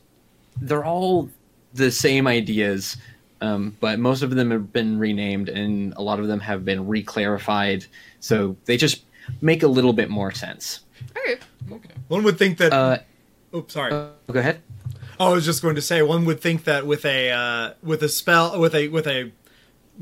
they're 0.62 0.86
all 0.86 1.29
the 1.74 1.91
same 1.91 2.27
ideas, 2.27 2.98
um, 3.41 3.75
but 3.79 4.00
most 4.00 4.22
of 4.22 4.32
them 4.32 4.51
have 4.51 4.74
been 4.74 5.00
renamed, 5.00 5.50
and 5.50 5.94
a 5.96 6.01
lot 6.01 6.20
of 6.20 6.27
them 6.27 6.39
have 6.39 6.65
been 6.65 6.86
reclarified. 6.86 7.88
So 8.20 8.56
they 8.65 8.77
just 8.77 9.03
make 9.41 9.63
a 9.63 9.68
little 9.68 9.94
bit 9.94 10.10
more 10.10 10.32
sense. 10.32 10.82
Okay. 11.18 11.39
Okay. 11.72 11.89
One 12.08 12.24
would 12.24 12.38
think 12.38 12.58
that. 12.58 12.74
Uh, 12.74 12.98
oops, 13.56 13.74
sorry. 13.74 13.94
oh, 13.94 14.12
go 14.32 14.39
ahead. 14.39 14.62
I 15.20 15.29
was 15.29 15.46
just 15.46 15.62
going 15.62 15.75
to 15.75 15.82
say 15.82 16.01
one 16.01 16.25
would 16.25 16.39
think 16.39 16.63
that 16.63 16.88
with 16.88 17.06
a 17.06 17.32
uh, 17.32 17.74
with 17.84 18.01
a 18.03 18.10
spell 18.10 18.60
with 18.60 18.74
a 18.74 18.88
with 18.88 19.06
a 19.08 19.32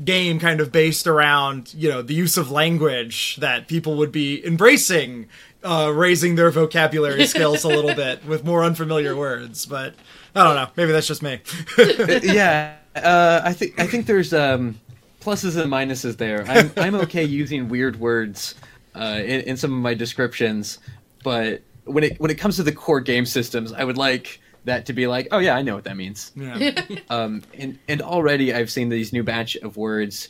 game 0.04 0.38
kind 0.38 0.60
of 0.60 0.70
based 0.70 1.06
around 1.06 1.74
you 1.74 1.88
know 1.88 2.02
the 2.02 2.14
use 2.14 2.36
of 2.36 2.50
language 2.50 3.36
that 3.36 3.66
people 3.66 3.96
would 3.96 4.12
be 4.12 4.44
embracing 4.46 5.26
uh, 5.64 5.90
raising 5.92 6.36
their 6.36 6.50
vocabulary 6.50 7.26
skills 7.34 7.64
a 7.64 7.68
little 7.68 7.94
bit 7.94 8.24
with 8.24 8.44
more 8.44 8.62
unfamiliar 8.62 9.16
words 9.16 9.66
but 9.66 9.94
I 10.34 10.44
don't 10.44 10.54
know 10.54 10.68
maybe 10.76 10.92
that's 10.92 11.08
just 11.08 11.22
me 11.22 11.40
yeah, 12.22 12.76
uh, 12.94 13.40
I 13.44 13.52
think 13.52 13.78
I 13.78 13.86
think 13.86 14.06
there's 14.06 14.32
um, 14.32 14.78
pluses 15.20 15.60
and 15.60 15.70
minuses 15.70 16.16
there. 16.16 16.44
I'm 16.48 16.70
I'm 16.76 16.94
okay 17.02 17.24
using 17.24 17.68
weird 17.68 18.00
words 18.00 18.54
uh, 18.94 19.20
in, 19.22 19.42
in 19.42 19.56
some 19.56 19.72
of 19.72 19.80
my 19.80 19.94
descriptions, 19.94 20.78
but 21.22 21.62
when 21.84 22.04
it 22.04 22.20
when 22.20 22.30
it 22.30 22.36
comes 22.36 22.56
to 22.56 22.62
the 22.62 22.72
core 22.72 23.00
game 23.00 23.26
systems, 23.26 23.72
I 23.72 23.84
would 23.84 23.98
like 23.98 24.40
that 24.64 24.86
to 24.86 24.92
be 24.92 25.06
like, 25.06 25.28
oh 25.30 25.38
yeah, 25.38 25.54
I 25.56 25.62
know 25.62 25.74
what 25.74 25.84
that 25.84 25.96
means. 25.96 26.32
yeah. 26.36 26.72
um, 27.10 27.42
and 27.56 27.78
and 27.88 28.02
already 28.02 28.52
I've 28.54 28.70
seen 28.70 28.88
these 28.88 29.12
new 29.12 29.22
batch 29.22 29.56
of 29.56 29.76
words. 29.76 30.28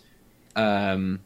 Um, 0.56 1.20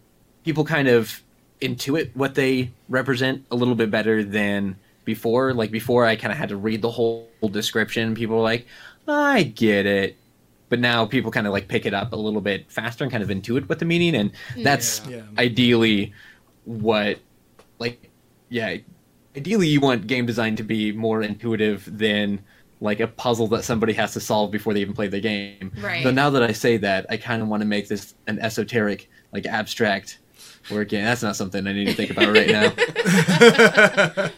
people 0.44 0.64
kind 0.64 0.88
of 0.88 1.22
intuit 1.60 2.10
what 2.14 2.34
they 2.34 2.70
represent 2.88 3.44
a 3.50 3.56
little 3.56 3.74
bit 3.74 3.90
better 3.90 4.24
than 4.24 4.76
before. 5.04 5.54
Like 5.54 5.70
before, 5.70 6.04
I 6.06 6.16
kind 6.16 6.32
of 6.32 6.38
had 6.38 6.48
to 6.50 6.56
read 6.56 6.82
the 6.82 6.90
whole 6.90 7.28
description. 7.50 8.14
People 8.14 8.36
were 8.36 8.42
like, 8.42 8.66
"I 9.08 9.42
get 9.44 9.86
it," 9.86 10.16
but 10.68 10.80
now 10.80 11.06
people 11.06 11.30
kind 11.30 11.46
of 11.46 11.52
like 11.52 11.68
pick 11.68 11.86
it 11.86 11.94
up 11.94 12.12
a 12.12 12.16
little 12.16 12.40
bit 12.40 12.70
faster 12.70 13.04
and 13.04 13.10
kind 13.10 13.22
of 13.22 13.28
intuit 13.30 13.68
what 13.68 13.78
the 13.78 13.84
meaning, 13.84 14.14
and 14.14 14.32
that's 14.64 15.02
Yeah. 15.08 15.22
ideally 15.38 16.12
what, 16.64 17.18
like, 17.78 18.08
yeah, 18.48 18.76
ideally 19.36 19.66
you 19.68 19.80
want 19.80 20.06
game 20.06 20.26
design 20.26 20.54
to 20.56 20.62
be 20.62 20.92
more 20.92 21.22
intuitive 21.22 21.88
than 21.98 22.38
like 22.82 22.98
a 23.00 23.06
puzzle 23.06 23.46
that 23.46 23.62
somebody 23.62 23.92
has 23.92 24.12
to 24.12 24.20
solve 24.20 24.50
before 24.50 24.74
they 24.74 24.80
even 24.80 24.92
play 24.92 25.06
the 25.06 25.20
game. 25.20 25.70
Right. 25.80 26.02
So 26.02 26.10
now 26.10 26.30
that 26.30 26.42
I 26.42 26.50
say 26.52 26.76
that, 26.78 27.06
I 27.08 27.16
kind 27.16 27.40
of 27.40 27.48
want 27.48 27.60
to 27.60 27.66
make 27.66 27.86
this 27.86 28.14
an 28.26 28.40
esoteric, 28.40 29.08
like 29.32 29.46
abstract 29.46 30.18
word 30.70 30.88
game. 30.88 31.04
That's 31.04 31.22
not 31.22 31.36
something 31.36 31.64
I 31.66 31.72
need 31.72 31.86
to 31.86 31.94
think 31.94 32.10
about 32.10 32.34
right 32.34 32.48
now. 32.48 34.30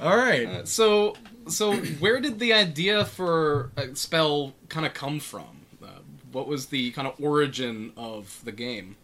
all 0.00 0.16
right 0.16 0.46
Uh, 0.46 0.64
so, 0.64 1.16
so 1.48 1.74
where 1.74 2.20
did 2.20 2.38
the 2.38 2.52
idea 2.52 3.04
for 3.04 3.72
a 3.76 3.94
spell 3.96 4.54
kind 4.68 4.86
of 4.86 4.94
come 4.94 5.18
from? 5.18 5.66
Uh, 5.82 5.88
what 6.30 6.46
was 6.46 6.66
the 6.66 6.92
kind 6.92 7.08
of 7.08 7.14
origin 7.20 7.92
of 7.96 8.40
the 8.44 8.52
game? 8.52 8.96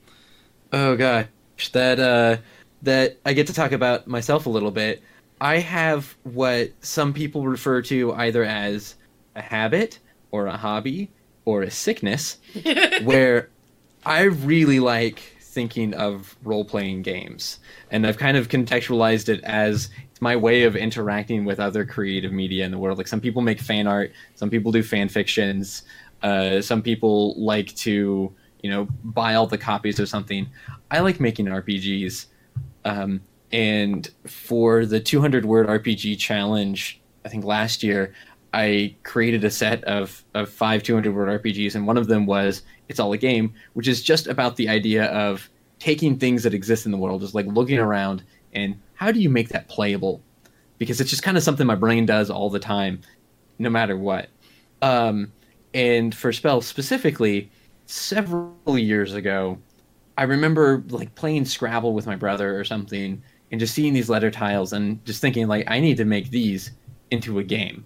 Oh 0.72 0.96
gosh, 0.96 1.26
that 1.72 1.98
uh, 1.98 2.36
that 2.82 3.18
I 3.26 3.32
get 3.32 3.48
to 3.48 3.52
talk 3.52 3.72
about 3.72 4.06
myself 4.06 4.46
a 4.46 4.50
little 4.50 4.70
bit. 4.70 5.02
I 5.42 5.58
have 5.58 6.16
what 6.22 6.70
some 6.82 7.12
people 7.12 7.48
refer 7.48 7.82
to 7.82 8.12
either 8.12 8.44
as 8.44 8.94
a 9.34 9.42
habit 9.42 9.98
or 10.30 10.46
a 10.46 10.56
hobby 10.56 11.10
or 11.44 11.62
a 11.62 11.70
sickness, 11.70 12.38
where 13.02 13.50
I 14.06 14.22
really 14.22 14.78
like 14.78 15.18
thinking 15.40 15.94
of 15.94 16.36
role 16.44 16.64
playing 16.64 17.02
games, 17.02 17.58
and 17.90 18.06
I've 18.06 18.18
kind 18.18 18.36
of 18.36 18.50
contextualized 18.50 19.28
it 19.28 19.42
as 19.42 19.90
it's 20.12 20.20
my 20.20 20.36
way 20.36 20.62
of 20.62 20.76
interacting 20.76 21.44
with 21.44 21.58
other 21.58 21.84
creative 21.84 22.30
media 22.30 22.64
in 22.64 22.70
the 22.70 22.78
world. 22.78 22.96
Like 22.96 23.08
some 23.08 23.20
people 23.20 23.42
make 23.42 23.58
fan 23.58 23.88
art, 23.88 24.12
some 24.36 24.48
people 24.48 24.70
do 24.70 24.80
fan 24.80 25.08
fictions, 25.08 25.82
uh, 26.22 26.60
some 26.60 26.82
people 26.82 27.34
like 27.36 27.74
to 27.78 28.32
you 28.62 28.70
know 28.70 28.86
buy 29.02 29.34
all 29.34 29.48
the 29.48 29.58
copies 29.58 29.98
or 29.98 30.06
something. 30.06 30.46
I 30.92 31.00
like 31.00 31.18
making 31.18 31.46
RPGs, 31.46 32.26
um, 32.84 33.22
and 33.52 34.08
for 34.26 34.86
the 34.86 35.00
200 35.00 35.44
word 35.44 35.66
RPG 35.66 36.18
challenge, 36.18 37.00
I 37.24 37.28
think 37.28 37.44
last 37.44 37.82
year. 37.82 38.14
I 38.54 38.94
created 39.02 39.44
a 39.44 39.50
set 39.50 39.82
of, 39.84 40.22
of 40.34 40.46
five 40.50 40.82
200 40.82 41.14
word 41.14 41.42
RPGs, 41.42 41.74
and 41.74 41.86
one 41.86 41.96
of 41.96 42.06
them 42.06 42.26
was 42.26 42.64
It's 42.90 43.00
All 43.00 43.10
a 43.14 43.16
Game, 43.16 43.54
which 43.72 43.88
is 43.88 44.02
just 44.02 44.26
about 44.26 44.56
the 44.56 44.68
idea 44.68 45.06
of 45.06 45.48
taking 45.78 46.18
things 46.18 46.42
that 46.42 46.52
exist 46.52 46.84
in 46.84 46.92
the 46.92 46.98
world, 46.98 47.22
just 47.22 47.34
like 47.34 47.46
looking 47.46 47.78
around 47.78 48.22
and 48.52 48.78
how 48.94 49.10
do 49.10 49.20
you 49.20 49.30
make 49.30 49.48
that 49.48 49.68
playable? 49.68 50.22
Because 50.78 51.00
it's 51.00 51.10
just 51.10 51.22
kind 51.22 51.36
of 51.36 51.42
something 51.42 51.66
my 51.66 51.74
brain 51.74 52.06
does 52.06 52.30
all 52.30 52.50
the 52.50 52.58
time, 52.58 53.00
no 53.58 53.70
matter 53.70 53.96
what. 53.96 54.28
Um, 54.80 55.32
and 55.74 56.14
for 56.14 56.32
Spell 56.32 56.60
specifically, 56.60 57.50
several 57.86 58.78
years 58.78 59.14
ago, 59.14 59.58
I 60.18 60.24
remember 60.24 60.84
like 60.88 61.14
playing 61.14 61.46
Scrabble 61.46 61.94
with 61.94 62.06
my 62.06 62.16
brother 62.16 62.58
or 62.58 62.64
something, 62.64 63.22
and 63.52 63.60
just 63.60 63.74
seeing 63.74 63.92
these 63.92 64.08
letter 64.08 64.30
tiles 64.30 64.72
and 64.72 65.04
just 65.04 65.20
thinking 65.20 65.46
like, 65.46 65.70
I 65.70 65.78
need 65.78 65.98
to 65.98 66.04
make 66.04 66.30
these 66.30 66.72
into 67.10 67.38
a 67.38 67.44
game 67.44 67.84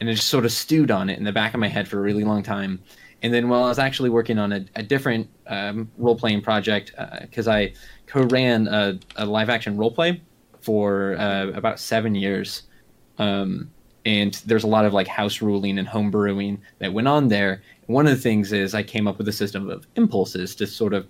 and 0.00 0.08
it 0.08 0.14
just 0.14 0.28
sort 0.28 0.44
of 0.44 0.52
stewed 0.52 0.90
on 0.90 1.10
it 1.10 1.18
in 1.18 1.24
the 1.24 1.32
back 1.32 1.54
of 1.54 1.60
my 1.60 1.68
head 1.68 1.88
for 1.88 1.98
a 1.98 2.02
really 2.02 2.24
long 2.24 2.42
time. 2.42 2.80
And 3.22 3.34
then 3.34 3.48
while 3.48 3.64
I 3.64 3.68
was 3.68 3.78
actually 3.78 4.08
working 4.08 4.38
on 4.38 4.52
a, 4.52 4.64
a 4.76 4.82
different 4.82 5.28
um, 5.46 5.90
role 5.98 6.16
playing 6.16 6.40
project, 6.40 6.92
because 7.20 7.48
I 7.48 7.74
co 8.06 8.24
ran 8.24 8.66
a, 8.68 8.98
a 9.16 9.26
live 9.26 9.50
action 9.50 9.76
role 9.76 9.90
play 9.90 10.22
for 10.62 11.16
uh, 11.18 11.48
about 11.48 11.80
seven 11.80 12.14
years. 12.14 12.62
Um, 13.18 13.70
and 14.06 14.34
there's 14.46 14.64
a 14.64 14.68
lot 14.68 14.86
of 14.86 14.94
like 14.94 15.06
house 15.06 15.42
ruling 15.42 15.78
and 15.78 15.86
home 15.86 16.10
brewing 16.10 16.62
that 16.78 16.92
went 16.94 17.08
on 17.08 17.28
there. 17.28 17.62
One 17.86 18.06
of 18.06 18.12
the 18.12 18.22
things 18.22 18.52
is 18.52 18.74
I 18.74 18.82
came 18.82 19.06
up 19.06 19.18
with 19.18 19.28
a 19.28 19.32
system 19.32 19.68
of 19.68 19.86
impulses 19.96 20.54
to 20.56 20.66
sort 20.66 20.94
of 20.94 21.06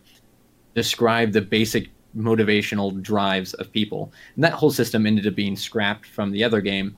describe 0.75 1.31
the 1.31 1.43
basic 1.43 1.91
motivational 2.17 3.01
drives 3.03 3.55
of 3.55 3.73
people. 3.73 4.13
And 4.35 4.45
that 4.45 4.53
whole 4.53 4.71
system 4.71 5.07
ended 5.07 5.27
up 5.27 5.35
being 5.35 5.57
scrapped 5.57 6.07
from 6.07 6.31
the 6.33 6.45
other 6.45 6.61
game 6.61 6.97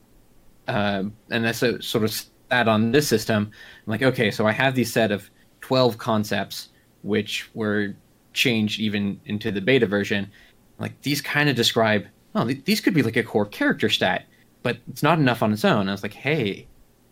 um, 0.68 1.14
and 1.30 1.44
that's 1.44 1.62
a, 1.62 1.80
sort 1.82 2.04
of 2.04 2.10
sat 2.50 2.68
on 2.68 2.92
this 2.92 3.08
system. 3.08 3.50
I'm 3.86 3.90
like, 3.90 4.02
okay, 4.02 4.30
so 4.30 4.46
I 4.46 4.52
have 4.52 4.74
these 4.74 4.92
set 4.92 5.10
of 5.10 5.28
12 5.60 5.98
concepts. 5.98 6.68
which 7.02 7.50
were 7.54 7.94
changed 8.32 8.80
even 8.80 9.20
into 9.26 9.50
the 9.50 9.60
beta 9.60 9.86
version. 9.86 10.30
Like 10.78 11.00
these 11.02 11.20
kind 11.20 11.48
of 11.48 11.56
describe, 11.56 12.06
oh, 12.34 12.46
th- 12.46 12.64
these 12.64 12.80
could 12.80 12.94
be 12.94 13.02
like 13.02 13.16
a 13.16 13.22
core 13.22 13.44
character 13.44 13.88
stat, 13.88 14.24
but 14.62 14.78
it's 14.88 15.02
not 15.02 15.18
enough 15.18 15.42
on 15.42 15.52
its 15.52 15.64
own. 15.64 15.88
I 15.88 15.92
was 15.92 16.02
like, 16.02 16.14
hey, 16.14 16.66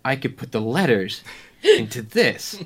I 0.04 0.16
could 0.16 0.36
put 0.36 0.52
the 0.52 0.60
letters 0.60 1.22
into 1.62 2.02
this, 2.02 2.62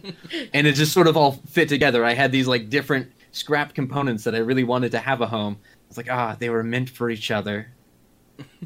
and 0.53 0.67
it 0.67 0.75
just 0.75 0.93
sort 0.93 1.09
of 1.09 1.17
all 1.17 1.33
fit 1.49 1.69
together. 1.69 2.05
I 2.05 2.13
had 2.13 2.31
these 2.31 2.47
like 2.47 2.69
different 2.69 3.11
scrap 3.35 3.75
components 3.75 4.25
that 4.25 4.35
I 4.35 4.39
really 4.39 4.65
wanted 4.65 4.93
to 4.93 4.99
have 4.99 5.21
a 5.21 5.27
home. 5.27 5.59
I 5.63 5.89
was 5.89 5.97
like, 5.97 6.11
ah, 6.11 6.37
they 6.39 6.51
were 6.51 6.63
meant 6.63 6.91
for 6.91 7.11
each 7.11 7.31
other. 7.31 7.69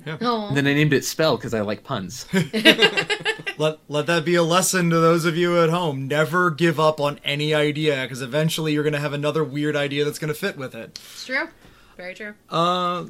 And 0.06 0.56
then 0.56 0.66
I 0.66 0.74
named 0.74 0.92
it 0.92 1.04
Spell 1.04 1.36
because 1.36 1.52
I 1.52 1.60
like 1.60 1.84
puns. 1.84 2.26
Let 3.58 3.78
let 3.88 4.06
that 4.06 4.24
be 4.24 4.36
a 4.36 4.42
lesson 4.44 4.88
to 4.90 5.00
those 5.00 5.24
of 5.24 5.36
you 5.36 5.60
at 5.60 5.68
home. 5.68 6.06
Never 6.06 6.50
give 6.52 6.78
up 6.78 7.00
on 7.00 7.18
any 7.24 7.52
idea 7.52 8.02
because 8.02 8.22
eventually 8.22 8.72
you're 8.72 8.84
going 8.84 8.92
to 8.92 9.00
have 9.00 9.12
another 9.12 9.42
weird 9.42 9.74
idea 9.74 10.04
that's 10.04 10.20
going 10.20 10.32
to 10.32 10.38
fit 10.38 10.56
with 10.56 10.76
it. 10.76 11.00
It's 11.12 11.26
true. 11.26 11.48
Very 11.96 12.14
true. 12.14 12.34
Uh, 12.48 13.06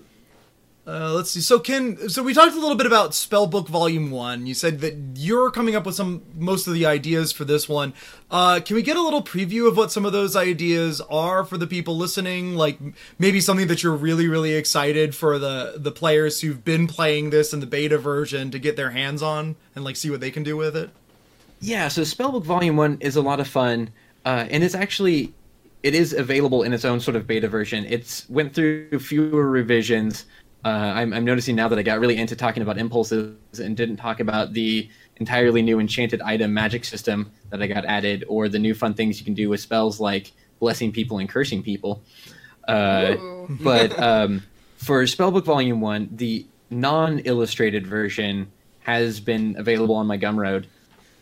uh, 0.88 1.12
let's 1.12 1.30
see. 1.30 1.40
So, 1.42 1.58
Ken, 1.58 2.08
so 2.08 2.22
we 2.22 2.32
talked 2.32 2.54
a 2.54 2.58
little 2.58 2.74
bit 2.74 2.86
about 2.86 3.10
Spellbook 3.10 3.68
Volume 3.68 4.10
One. 4.10 4.46
You 4.46 4.54
said 4.54 4.80
that 4.80 4.94
you're 5.16 5.50
coming 5.50 5.76
up 5.76 5.84
with 5.84 5.94
some 5.94 6.22
most 6.34 6.66
of 6.66 6.72
the 6.72 6.86
ideas 6.86 7.30
for 7.30 7.44
this 7.44 7.68
one. 7.68 7.92
Uh, 8.30 8.60
can 8.64 8.74
we 8.74 8.80
get 8.80 8.96
a 8.96 9.02
little 9.02 9.22
preview 9.22 9.68
of 9.68 9.76
what 9.76 9.92
some 9.92 10.06
of 10.06 10.12
those 10.12 10.34
ideas 10.34 11.02
are 11.10 11.44
for 11.44 11.58
the 11.58 11.66
people 11.66 11.94
listening? 11.94 12.54
Like 12.54 12.78
maybe 13.18 13.38
something 13.38 13.66
that 13.66 13.82
you're 13.82 13.96
really, 13.96 14.28
really 14.28 14.54
excited 14.54 15.14
for 15.14 15.38
the 15.38 15.74
the 15.76 15.92
players 15.92 16.40
who've 16.40 16.64
been 16.64 16.86
playing 16.86 17.30
this 17.30 17.52
in 17.52 17.60
the 17.60 17.66
beta 17.66 17.98
version 17.98 18.50
to 18.50 18.58
get 18.58 18.76
their 18.76 18.92
hands 18.92 19.22
on 19.22 19.56
and 19.74 19.84
like 19.84 19.96
see 19.96 20.08
what 20.08 20.20
they 20.20 20.30
can 20.30 20.42
do 20.42 20.56
with 20.56 20.74
it. 20.74 20.88
Yeah, 21.60 21.88
so 21.88 22.00
Spellbook 22.00 22.44
Volume 22.44 22.76
One 22.78 22.96
is 23.00 23.16
a 23.16 23.20
lot 23.20 23.40
of 23.40 23.48
fun, 23.48 23.90
uh, 24.24 24.46
and 24.48 24.64
it's 24.64 24.74
actually 24.74 25.34
it 25.82 25.94
is 25.94 26.12
available 26.12 26.62
in 26.62 26.72
its 26.72 26.84
own 26.84 27.00
sort 27.00 27.16
of 27.16 27.26
beta 27.26 27.48
version. 27.48 27.84
It's 27.88 28.28
went 28.28 28.54
through 28.54 28.98
fewer 28.98 29.48
revisions. 29.48 30.24
Uh, 30.64 30.68
I'm, 30.68 31.12
I'm 31.12 31.24
noticing 31.24 31.54
now 31.54 31.68
that 31.68 31.78
I 31.78 31.82
got 31.82 32.00
really 32.00 32.16
into 32.16 32.34
talking 32.34 32.62
about 32.62 32.78
impulses 32.78 33.36
and 33.58 33.76
didn't 33.76 33.96
talk 33.96 34.20
about 34.20 34.52
the 34.52 34.88
entirely 35.16 35.62
new 35.62 35.78
enchanted 35.78 36.20
item 36.22 36.52
magic 36.52 36.84
system 36.84 37.30
that 37.50 37.62
I 37.62 37.66
got 37.66 37.84
added, 37.84 38.24
or 38.28 38.48
the 38.48 38.58
new 38.58 38.74
fun 38.74 38.94
things 38.94 39.18
you 39.18 39.24
can 39.24 39.34
do 39.34 39.48
with 39.48 39.60
spells 39.60 40.00
like 40.00 40.32
blessing 40.58 40.92
people 40.92 41.18
and 41.18 41.28
cursing 41.28 41.62
people. 41.62 42.02
Uh, 42.66 43.16
but 43.48 43.98
um, 44.02 44.42
for 44.76 45.02
Spellbook 45.04 45.44
Volume 45.44 45.80
One, 45.80 46.08
the 46.12 46.44
non-illustrated 46.70 47.86
version 47.86 48.50
has 48.80 49.20
been 49.20 49.54
available 49.58 49.94
on 49.94 50.06
my 50.06 50.18
Gumroad, 50.18 50.66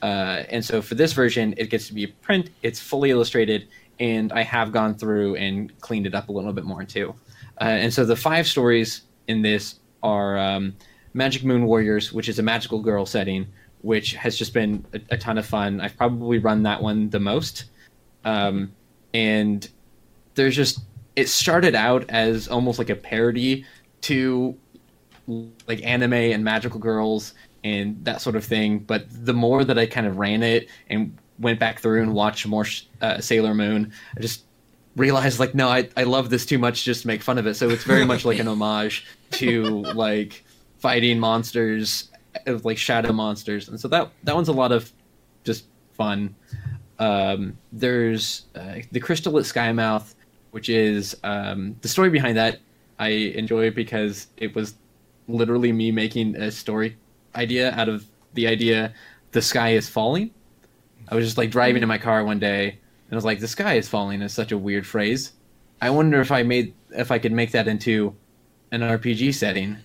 uh, 0.02 0.44
and 0.48 0.64
so 0.64 0.80
for 0.80 0.94
this 0.94 1.12
version, 1.12 1.54
it 1.56 1.70
gets 1.70 1.88
to 1.88 1.94
be 1.94 2.04
a 2.04 2.08
print. 2.08 2.50
It's 2.62 2.80
fully 2.80 3.10
illustrated, 3.10 3.68
and 4.00 4.32
I 4.32 4.42
have 4.42 4.72
gone 4.72 4.94
through 4.94 5.36
and 5.36 5.78
cleaned 5.80 6.06
it 6.06 6.14
up 6.14 6.28
a 6.28 6.32
little 6.32 6.52
bit 6.52 6.64
more 6.64 6.84
too. 6.84 7.14
Uh, 7.60 7.64
and 7.64 7.92
so 7.92 8.04
the 8.04 8.16
five 8.16 8.46
stories 8.46 9.02
in 9.28 9.42
this 9.42 9.80
are 10.02 10.38
um, 10.38 10.74
Magic 11.14 11.44
Moon 11.44 11.66
Warriors, 11.66 12.12
which 12.12 12.28
is 12.28 12.38
a 12.38 12.42
magical 12.42 12.80
girl 12.80 13.06
setting, 13.06 13.46
which 13.82 14.14
has 14.14 14.36
just 14.36 14.52
been 14.52 14.84
a, 14.92 15.00
a 15.10 15.18
ton 15.18 15.38
of 15.38 15.46
fun. 15.46 15.80
I've 15.80 15.96
probably 15.96 16.38
run 16.38 16.62
that 16.64 16.82
one 16.82 17.10
the 17.10 17.20
most, 17.20 17.64
um, 18.24 18.72
and 19.14 19.68
there's 20.34 20.54
just 20.54 20.80
it 21.16 21.28
started 21.28 21.74
out 21.74 22.04
as 22.10 22.46
almost 22.48 22.78
like 22.78 22.90
a 22.90 22.94
parody 22.94 23.64
to 24.02 24.56
like 25.66 25.84
anime 25.84 26.12
and 26.12 26.44
magical 26.44 26.78
girls 26.78 27.34
and 27.64 28.04
that 28.04 28.20
sort 28.20 28.36
of 28.36 28.44
thing. 28.44 28.78
But 28.78 29.06
the 29.10 29.32
more 29.32 29.64
that 29.64 29.78
I 29.78 29.86
kind 29.86 30.06
of 30.06 30.18
ran 30.18 30.42
it 30.42 30.68
and 30.88 31.16
went 31.38 31.58
back 31.58 31.80
through 31.80 32.02
and 32.02 32.14
watched 32.14 32.46
more 32.46 32.66
uh, 33.00 33.20
Sailor 33.20 33.54
Moon, 33.54 33.92
I 34.16 34.20
just 34.20 34.44
realized 34.96 35.38
like 35.38 35.54
no, 35.54 35.68
I 35.68 35.88
I 35.96 36.02
love 36.02 36.30
this 36.30 36.44
too 36.44 36.58
much 36.58 36.84
just 36.84 37.02
to 37.02 37.06
make 37.06 37.22
fun 37.22 37.38
of 37.38 37.46
it. 37.46 37.54
So 37.54 37.68
it's 37.68 37.84
very 37.84 38.04
much 38.04 38.24
like 38.24 38.38
an 38.38 38.48
homage 38.48 39.06
to 39.32 39.82
like 39.82 40.44
fighting 40.78 41.18
monsters, 41.18 42.10
like 42.46 42.78
shadow 42.78 43.12
monsters, 43.12 43.68
and 43.68 43.78
so 43.78 43.88
that 43.88 44.10
that 44.24 44.34
one's 44.34 44.48
a 44.48 44.52
lot 44.52 44.72
of 44.72 44.90
just 45.44 45.66
fun. 45.92 46.34
Um, 46.98 47.58
there's 47.72 48.46
uh, 48.54 48.76
the 48.90 49.00
Crystal 49.00 49.38
at 49.38 49.44
Skymouth, 49.44 50.14
which 50.50 50.68
is 50.68 51.16
um, 51.22 51.76
the 51.82 51.88
story 51.88 52.10
behind 52.10 52.36
that. 52.38 52.58
I 52.98 53.08
enjoy 53.08 53.70
because 53.70 54.28
it 54.38 54.54
was 54.54 54.74
literally 55.28 55.70
me 55.70 55.90
making 55.90 56.36
a 56.36 56.50
story 56.50 56.96
idea 57.34 57.72
out 57.72 57.90
of 57.90 58.06
the 58.32 58.46
idea 58.46 58.94
the 59.32 59.42
sky 59.42 59.70
is 59.70 59.88
falling. 59.88 60.30
I 61.08 61.14
was 61.14 61.26
just 61.26 61.36
like 61.36 61.50
driving 61.50 61.82
in 61.82 61.88
my 61.88 61.98
car 61.98 62.24
one 62.24 62.38
day 62.38 62.78
and 63.08 63.12
I 63.12 63.16
was 63.16 63.24
like, 63.24 63.40
the 63.40 63.48
sky 63.48 63.74
is 63.74 63.88
falling 63.88 64.22
is 64.22 64.32
such 64.32 64.52
a 64.52 64.58
weird 64.58 64.86
phrase. 64.86 65.32
I 65.80 65.90
wonder 65.90 66.20
if 66.20 66.32
I 66.32 66.42
made 66.42 66.74
if 66.90 67.10
I 67.10 67.18
could 67.18 67.32
make 67.32 67.52
that 67.52 67.68
into 67.68 68.14
an 68.72 68.80
RPG 68.80 69.34
setting. 69.34 69.76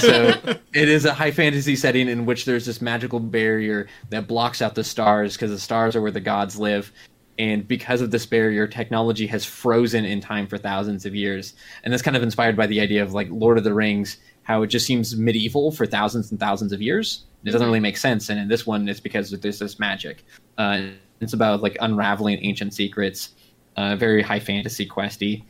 so 0.00 0.56
it 0.72 0.88
is 0.88 1.04
a 1.04 1.12
high 1.12 1.30
fantasy 1.30 1.74
setting 1.74 2.08
in 2.08 2.26
which 2.26 2.44
there's 2.44 2.66
this 2.66 2.80
magical 2.80 3.18
barrier 3.18 3.88
that 4.10 4.28
blocks 4.28 4.62
out 4.62 4.74
the 4.74 4.84
stars 4.84 5.34
because 5.34 5.50
the 5.50 5.58
stars 5.58 5.96
are 5.96 6.02
where 6.02 6.10
the 6.10 6.20
gods 6.20 6.58
live. 6.58 6.92
And 7.38 7.66
because 7.66 8.00
of 8.00 8.12
this 8.12 8.26
barrier, 8.26 8.68
technology 8.68 9.26
has 9.26 9.44
frozen 9.44 10.04
in 10.04 10.20
time 10.20 10.46
for 10.46 10.56
thousands 10.56 11.04
of 11.04 11.16
years. 11.16 11.54
And 11.82 11.92
that's 11.92 12.02
kind 12.02 12.16
of 12.16 12.22
inspired 12.22 12.56
by 12.56 12.68
the 12.68 12.80
idea 12.80 13.02
of 13.02 13.12
like 13.12 13.28
Lord 13.30 13.58
of 13.58 13.64
the 13.64 13.74
Rings, 13.74 14.18
how 14.44 14.62
it 14.62 14.68
just 14.68 14.86
seems 14.86 15.16
medieval 15.16 15.72
for 15.72 15.84
thousands 15.84 16.30
and 16.30 16.38
thousands 16.38 16.72
of 16.72 16.80
years. 16.80 17.24
It 17.44 17.50
doesn't 17.50 17.66
really 17.66 17.80
make 17.80 17.96
sense. 17.96 18.28
And 18.28 18.38
in 18.38 18.48
this 18.48 18.66
one, 18.66 18.88
it's 18.88 19.00
because 19.00 19.30
there's 19.30 19.58
this 19.58 19.78
magic. 19.80 20.24
Uh, 20.56 20.82
it's 21.24 21.32
about 21.32 21.62
like 21.62 21.76
unraveling 21.80 22.38
ancient 22.42 22.74
secrets, 22.74 23.30
uh, 23.76 23.96
very 23.96 24.22
high 24.22 24.40
fantasy 24.40 24.86
questy. 24.86 25.42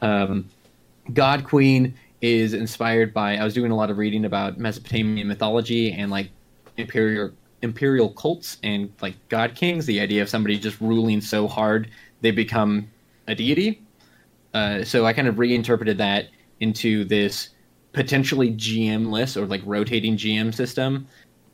Um, 0.00 0.48
God 1.12 1.44
Queen 1.44 1.94
is 2.20 2.54
inspired 2.54 3.12
by. 3.12 3.36
I 3.36 3.44
was 3.44 3.54
doing 3.54 3.70
a 3.70 3.76
lot 3.76 3.90
of 3.90 3.98
reading 3.98 4.24
about 4.24 4.58
Mesopotamian 4.58 5.26
mythology 5.26 5.92
and 5.92 6.10
like 6.10 6.30
imperial 6.76 7.30
imperial 7.62 8.10
cults 8.10 8.58
and 8.62 8.92
like 9.00 9.14
god 9.28 9.54
kings. 9.54 9.86
The 9.86 10.00
idea 10.00 10.22
of 10.22 10.28
somebody 10.28 10.58
just 10.58 10.80
ruling 10.80 11.20
so 11.20 11.48
hard 11.48 11.90
they 12.20 12.30
become 12.30 12.88
a 13.28 13.34
deity. 13.34 13.82
Uh, 14.54 14.84
so 14.84 15.04
I 15.04 15.12
kind 15.12 15.28
of 15.28 15.38
reinterpreted 15.38 15.98
that 15.98 16.28
into 16.60 17.04
this 17.04 17.50
potentially 17.92 18.52
GM-less 18.52 19.36
or 19.36 19.46
like 19.46 19.62
rotating 19.64 20.16
GM 20.16 20.54
system 20.54 21.06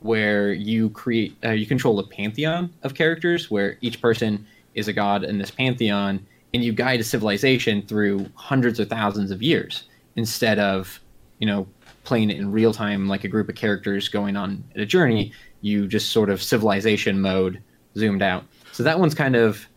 where 0.03 0.53
you 0.53 0.89
create 0.91 1.35
uh, 1.43 1.51
you 1.51 1.65
control 1.65 1.99
a 1.99 2.07
pantheon 2.07 2.71
of 2.83 2.93
characters 2.93 3.49
where 3.49 3.77
each 3.81 4.01
person 4.01 4.45
is 4.75 4.87
a 4.87 4.93
god 4.93 5.23
in 5.23 5.37
this 5.37 5.51
pantheon 5.51 6.25
and 6.53 6.63
you 6.63 6.71
guide 6.71 6.99
a 6.99 7.03
civilization 7.03 7.81
through 7.81 8.25
hundreds 8.35 8.79
or 8.79 8.85
thousands 8.85 9.31
of 9.31 9.41
years 9.41 9.83
instead 10.15 10.59
of 10.59 10.99
you 11.39 11.47
know 11.47 11.67
playing 12.03 12.29
it 12.29 12.37
in 12.37 12.51
real 12.51 12.73
time 12.73 13.07
like 13.07 13.23
a 13.23 13.27
group 13.27 13.49
of 13.49 13.55
characters 13.55 14.09
going 14.09 14.35
on 14.35 14.63
a 14.75 14.85
journey. 14.85 15.31
You 15.61 15.87
just 15.87 16.11
sort 16.11 16.29
of 16.29 16.43
civilization 16.43 17.21
mode 17.21 17.61
zoomed 17.97 18.21
out. 18.21 18.43
So 18.71 18.83
that 18.83 18.99
one's 18.99 19.15
kind 19.15 19.35
of 19.35 19.67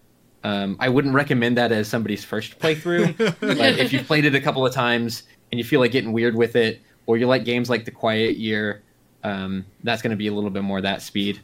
um, 0.44 0.76
i 0.78 0.88
wouldn't 0.88 1.14
recommend 1.14 1.56
that 1.56 1.72
as 1.72 1.88
somebody's 1.88 2.24
first 2.24 2.60
playthrough 2.60 3.16
but 3.40 3.58
if 3.58 3.92
you've 3.92 4.06
played 4.06 4.24
it 4.24 4.34
a 4.36 4.40
couple 4.40 4.64
of 4.64 4.72
times 4.72 5.24
and 5.50 5.58
you 5.58 5.64
feel 5.64 5.80
like 5.80 5.90
getting 5.90 6.12
weird 6.12 6.36
with 6.36 6.54
it 6.54 6.80
or 7.06 7.16
you 7.16 7.26
like 7.26 7.44
games 7.44 7.68
like 7.68 7.84
the 7.84 7.90
quiet 7.90 8.36
year 8.36 8.82
um, 9.26 9.64
that's 9.82 10.02
going 10.02 10.10
to 10.10 10.16
be 10.16 10.28
a 10.28 10.32
little 10.32 10.50
bit 10.50 10.62
more 10.62 10.80
that 10.80 11.02
speed 11.02 11.40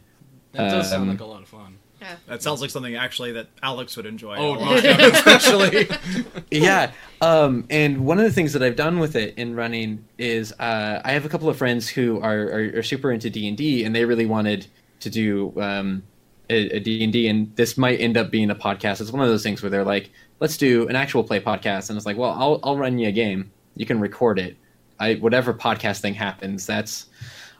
That 0.52 0.70
does 0.70 0.90
sound 0.90 1.02
Um, 1.02 1.08
like 1.10 1.20
a 1.20 1.24
lot 1.24 1.42
of 1.42 1.48
fun. 1.48 1.78
Yeah. 2.00 2.16
That 2.26 2.42
sounds 2.42 2.60
like 2.60 2.70
something 2.70 2.96
actually 2.96 3.30
that 3.32 3.46
Alex 3.62 3.96
would 3.96 4.06
enjoy. 4.06 4.36
Oh, 4.36 4.56
a 4.56 4.58
lot, 4.58 4.84
especially. 4.84 5.88
yeah 6.50 6.90
um, 7.20 7.64
and 7.70 8.04
one 8.04 8.18
of 8.18 8.24
the 8.24 8.32
things 8.32 8.52
that 8.52 8.62
i've 8.62 8.74
done 8.76 8.98
with 8.98 9.14
it 9.16 9.34
in 9.38 9.54
running 9.54 10.04
is 10.18 10.52
uh, 10.58 11.00
i 11.04 11.12
have 11.12 11.24
a 11.24 11.28
couple 11.28 11.48
of 11.48 11.56
friends 11.56 11.88
who 11.88 12.20
are, 12.20 12.42
are, 12.56 12.78
are 12.78 12.82
super 12.82 13.12
into 13.12 13.30
d&d 13.30 13.84
and 13.84 13.94
they 13.94 14.04
really 14.04 14.26
wanted 14.26 14.66
to 15.00 15.08
do 15.10 15.52
um, 15.60 16.02
a, 16.50 16.76
a 16.76 16.80
d&d 16.80 17.28
and 17.28 17.54
this 17.56 17.78
might 17.78 18.00
end 18.00 18.16
up 18.16 18.30
being 18.30 18.50
a 18.50 18.54
podcast 18.54 19.00
it's 19.00 19.12
one 19.12 19.22
of 19.22 19.28
those 19.28 19.42
things 19.44 19.62
where 19.62 19.70
they're 19.70 19.84
like 19.84 20.10
let's 20.40 20.56
do 20.56 20.88
an 20.88 20.96
actual 20.96 21.22
play 21.22 21.40
podcast 21.40 21.88
and 21.88 21.96
it's 21.96 22.04
like 22.06 22.16
well 22.16 22.30
i'll, 22.32 22.58
I'll 22.64 22.76
run 22.76 22.98
you 22.98 23.08
a 23.08 23.12
game 23.12 23.50
you 23.76 23.86
can 23.86 24.00
record 24.00 24.38
it 24.40 24.56
I, 24.98 25.14
whatever 25.14 25.54
podcast 25.54 26.00
thing 26.00 26.14
happens 26.14 26.66
that's 26.66 27.06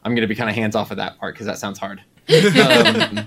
i'm 0.04 0.14
going 0.14 0.22
to 0.22 0.26
be 0.28 0.34
kind 0.34 0.48
of 0.50 0.56
hands 0.56 0.74
off 0.76 0.90
of 0.90 0.96
that 0.98 1.18
part 1.18 1.34
because 1.34 1.46
that 1.46 1.58
sounds 1.58 1.78
hard 1.78 2.00
um, 2.64 3.26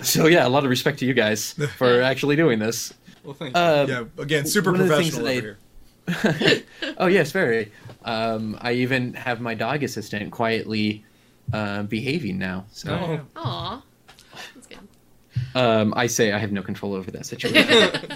so 0.00 0.26
yeah 0.26 0.46
a 0.46 0.48
lot 0.48 0.64
of 0.64 0.70
respect 0.70 0.98
to 0.98 1.06
you 1.06 1.14
guys 1.14 1.52
for 1.76 2.02
actually 2.10 2.36
doing 2.36 2.58
this 2.58 2.92
Well, 3.24 3.34
thank 3.34 3.54
you. 3.56 3.60
um, 3.62 3.88
yeah, 3.88 4.04
again, 4.22 4.46
super 4.46 4.72
one 4.72 4.80
of 4.80 4.88
the 4.88 4.96
things 4.96 5.14
professional 5.16 5.28
over 5.38 5.58
that 6.06 6.16
I- 6.38 6.48
here. 6.54 6.94
oh 6.98 7.06
yes, 7.06 7.30
very. 7.30 7.70
Um, 8.04 8.58
I 8.60 8.72
even 8.72 9.14
have 9.14 9.40
my 9.40 9.54
dog 9.54 9.84
assistant 9.84 10.32
quietly 10.32 11.04
uh, 11.52 11.84
behaving 11.84 12.38
now. 12.38 12.64
So 12.72 12.92
Oh. 13.36 13.40
Aw. 13.40 13.82
That's 14.56 14.66
good. 14.66 14.78
um, 15.54 15.94
I 15.96 16.08
say 16.08 16.32
I 16.32 16.38
have 16.38 16.50
no 16.50 16.62
control 16.62 16.94
over 16.94 17.12
that 17.12 17.24
situation. 17.26 17.68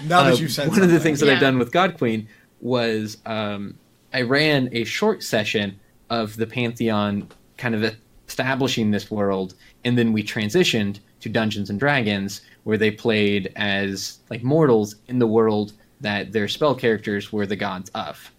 Now 0.09 0.23
that 0.23 0.33
Uh, 0.33 0.35
you've 0.35 0.51
said 0.51 0.67
one 0.67 0.81
of 0.81 0.91
the 0.91 0.99
things 0.99 1.21
that 1.21 1.29
I've 1.29 1.39
done 1.39 1.57
with 1.57 1.71
God 1.71 1.97
Queen 1.97 2.27
was 2.59 3.17
um, 3.25 3.75
I 4.13 4.23
ran 4.23 4.67
a 4.73 4.83
short 4.83 5.23
session 5.23 5.79
of 6.09 6.35
the 6.35 6.45
Pantheon, 6.47 7.29
kind 7.57 7.75
of 7.75 7.95
establishing 8.27 8.91
this 8.91 9.09
world, 9.09 9.55
and 9.83 9.97
then 9.97 10.13
we 10.13 10.23
transitioned 10.23 10.99
to 11.21 11.29
Dungeons 11.29 11.69
and 11.69 11.79
Dragons, 11.79 12.41
where 12.63 12.77
they 12.77 12.91
played 12.91 13.51
as 13.55 14.19
like 14.29 14.43
mortals 14.43 14.95
in 15.07 15.19
the 15.19 15.27
world 15.27 15.73
that 16.01 16.31
their 16.31 16.47
spell 16.47 16.75
characters 16.75 17.31
were 17.31 17.45
the 17.45 17.55
gods 17.55 17.89
of. 17.95 18.31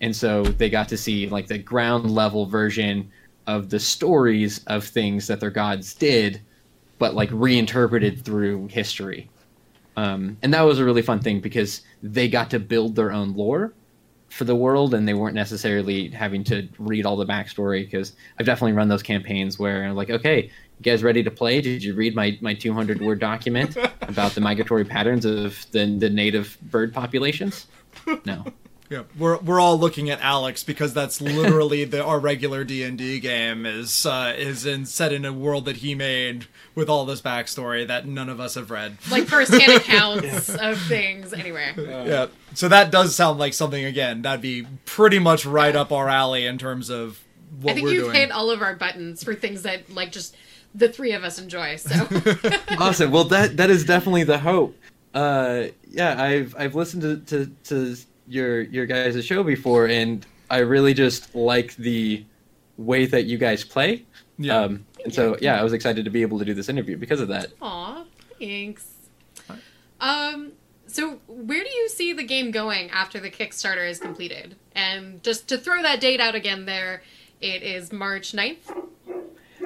And 0.00 0.14
so 0.14 0.42
they 0.42 0.70
got 0.70 0.88
to 0.88 0.96
see 0.96 1.28
like 1.28 1.46
the 1.46 1.58
ground 1.58 2.10
level 2.10 2.46
version 2.46 3.10
of 3.46 3.70
the 3.70 3.78
stories 3.78 4.64
of 4.66 4.84
things 4.84 5.26
that 5.26 5.40
their 5.40 5.50
gods 5.50 5.94
did, 5.94 6.40
but 6.98 7.14
like 7.14 7.30
reinterpreted 7.32 8.24
through 8.24 8.68
history. 8.68 9.28
Um, 9.96 10.38
and 10.42 10.54
that 10.54 10.62
was 10.62 10.78
a 10.78 10.84
really 10.84 11.02
fun 11.02 11.20
thing 11.20 11.40
because 11.40 11.82
they 12.02 12.28
got 12.28 12.50
to 12.50 12.58
build 12.58 12.96
their 12.96 13.12
own 13.12 13.34
lore 13.34 13.74
for 14.32 14.44
the 14.44 14.56
world 14.56 14.94
and 14.94 15.06
they 15.06 15.12
weren't 15.12 15.34
necessarily 15.34 16.08
having 16.08 16.42
to 16.42 16.66
read 16.78 17.04
all 17.04 17.16
the 17.16 17.26
backstory 17.26 17.84
because 17.84 18.14
I've 18.38 18.46
definitely 18.46 18.72
run 18.72 18.88
those 18.88 19.02
campaigns 19.02 19.58
where 19.58 19.84
I'm 19.84 19.94
like, 19.94 20.08
okay, 20.08 20.44
you 20.44 20.82
guys 20.82 21.02
ready 21.02 21.22
to 21.22 21.30
play? 21.30 21.60
Did 21.60 21.84
you 21.84 21.94
read 21.94 22.16
my, 22.16 22.38
my 22.40 22.54
200 22.54 23.02
word 23.02 23.20
document 23.20 23.76
about 24.00 24.32
the 24.32 24.40
migratory 24.40 24.84
patterns 24.84 25.26
of 25.26 25.70
the, 25.72 25.84
the 25.98 26.08
native 26.08 26.56
bird 26.62 26.94
populations? 26.94 27.66
No. 28.24 28.46
Yeah, 28.92 29.04
we're 29.18 29.38
we're 29.38 29.58
all 29.58 29.78
looking 29.78 30.10
at 30.10 30.20
Alex 30.20 30.62
because 30.64 30.92
that's 30.92 31.22
literally 31.22 31.86
the 31.86 32.04
our 32.04 32.20
regular 32.20 32.62
D 32.62 32.82
and 32.82 32.98
D 32.98 33.20
game 33.20 33.64
is 33.64 34.04
uh, 34.04 34.34
is 34.36 34.66
in 34.66 34.84
set 34.84 35.14
in 35.14 35.24
a 35.24 35.32
world 35.32 35.64
that 35.64 35.78
he 35.78 35.94
made 35.94 36.44
with 36.74 36.90
all 36.90 37.06
this 37.06 37.22
backstory 37.22 37.86
that 37.86 38.06
none 38.06 38.28
of 38.28 38.38
us 38.38 38.54
have 38.54 38.70
read. 38.70 38.98
Like 39.10 39.24
firsthand 39.28 39.72
accounts 39.76 40.54
of 40.54 40.78
things. 40.82 41.32
Anyway. 41.32 41.72
Yeah, 41.74 42.26
so 42.52 42.68
that 42.68 42.90
does 42.90 43.14
sound 43.14 43.38
like 43.38 43.54
something 43.54 43.82
again 43.82 44.20
that'd 44.20 44.42
be 44.42 44.66
pretty 44.84 45.18
much 45.18 45.46
right 45.46 45.74
up 45.74 45.90
our 45.90 46.10
alley 46.10 46.44
in 46.44 46.58
terms 46.58 46.90
of 46.90 47.18
what 47.62 47.62
we're 47.62 47.62
doing. 47.62 47.70
I 47.70 47.74
think 47.74 47.84
we're 47.86 47.92
you've 47.94 48.04
doing. 48.04 48.16
hit 48.16 48.30
all 48.30 48.50
of 48.50 48.60
our 48.60 48.76
buttons 48.76 49.24
for 49.24 49.34
things 49.34 49.62
that 49.62 49.88
like 49.88 50.12
just 50.12 50.36
the 50.74 50.90
three 50.90 51.12
of 51.12 51.24
us 51.24 51.38
enjoy. 51.38 51.76
So 51.76 52.06
awesome. 52.78 53.10
Well, 53.10 53.24
that 53.24 53.56
that 53.56 53.70
is 53.70 53.86
definitely 53.86 54.24
the 54.24 54.38
hope. 54.38 54.76
Uh, 55.14 55.68
yeah, 55.88 56.22
I've 56.22 56.54
I've 56.58 56.74
listened 56.74 57.02
to, 57.02 57.16
to, 57.16 57.46
to 57.64 57.96
your 58.32 58.62
your 58.62 58.86
guys' 58.86 59.24
show 59.24 59.42
before, 59.42 59.86
and 59.86 60.26
I 60.50 60.58
really 60.58 60.94
just 60.94 61.34
like 61.34 61.76
the 61.76 62.24
way 62.76 63.06
that 63.06 63.24
you 63.24 63.38
guys 63.38 63.64
play. 63.64 64.04
Yeah. 64.38 64.58
Um, 64.58 64.86
and 65.04 65.14
so 65.14 65.36
yeah, 65.40 65.60
I 65.60 65.62
was 65.62 65.72
excited 65.72 66.04
to 66.04 66.10
be 66.10 66.22
able 66.22 66.38
to 66.38 66.44
do 66.44 66.54
this 66.54 66.68
interview 66.68 66.96
because 66.96 67.20
of 67.20 67.28
that. 67.28 67.52
Aw, 67.60 68.04
thanks. 68.38 68.88
Um, 70.00 70.52
so 70.86 71.20
where 71.28 71.62
do 71.62 71.70
you 71.70 71.88
see 71.88 72.12
the 72.12 72.24
game 72.24 72.50
going 72.50 72.90
after 72.90 73.20
the 73.20 73.30
Kickstarter 73.30 73.88
is 73.88 73.98
completed? 73.98 74.56
And 74.74 75.22
just 75.22 75.48
to 75.48 75.58
throw 75.58 75.80
that 75.82 76.00
date 76.00 76.20
out 76.20 76.34
again 76.34 76.66
there, 76.66 77.02
it 77.40 77.62
is 77.62 77.92
March 77.92 78.32
9th. 78.32 78.88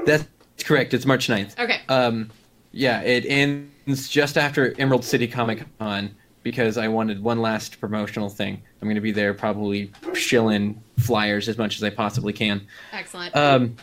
That's 0.04 0.26
correct. 0.62 0.94
It's 0.94 1.06
March 1.06 1.28
9th. 1.28 1.58
Okay. 1.58 1.80
Um, 1.88 2.30
yeah, 2.72 3.00
it 3.00 3.24
ends 3.26 4.08
just 4.08 4.36
after 4.36 4.78
Emerald 4.78 5.04
City 5.04 5.26
Comic 5.26 5.64
Con 5.78 6.14
because 6.46 6.78
I 6.78 6.86
wanted 6.86 7.20
one 7.20 7.42
last 7.42 7.80
promotional 7.80 8.28
thing. 8.28 8.62
I'm 8.80 8.86
going 8.86 8.94
to 8.94 9.00
be 9.00 9.10
there 9.10 9.34
probably 9.34 9.90
shilling 10.14 10.80
flyers 10.96 11.48
as 11.48 11.58
much 11.58 11.74
as 11.74 11.82
I 11.82 11.90
possibly 11.90 12.32
can. 12.32 12.64
Excellent. 12.92 13.34
Um, 13.34 13.74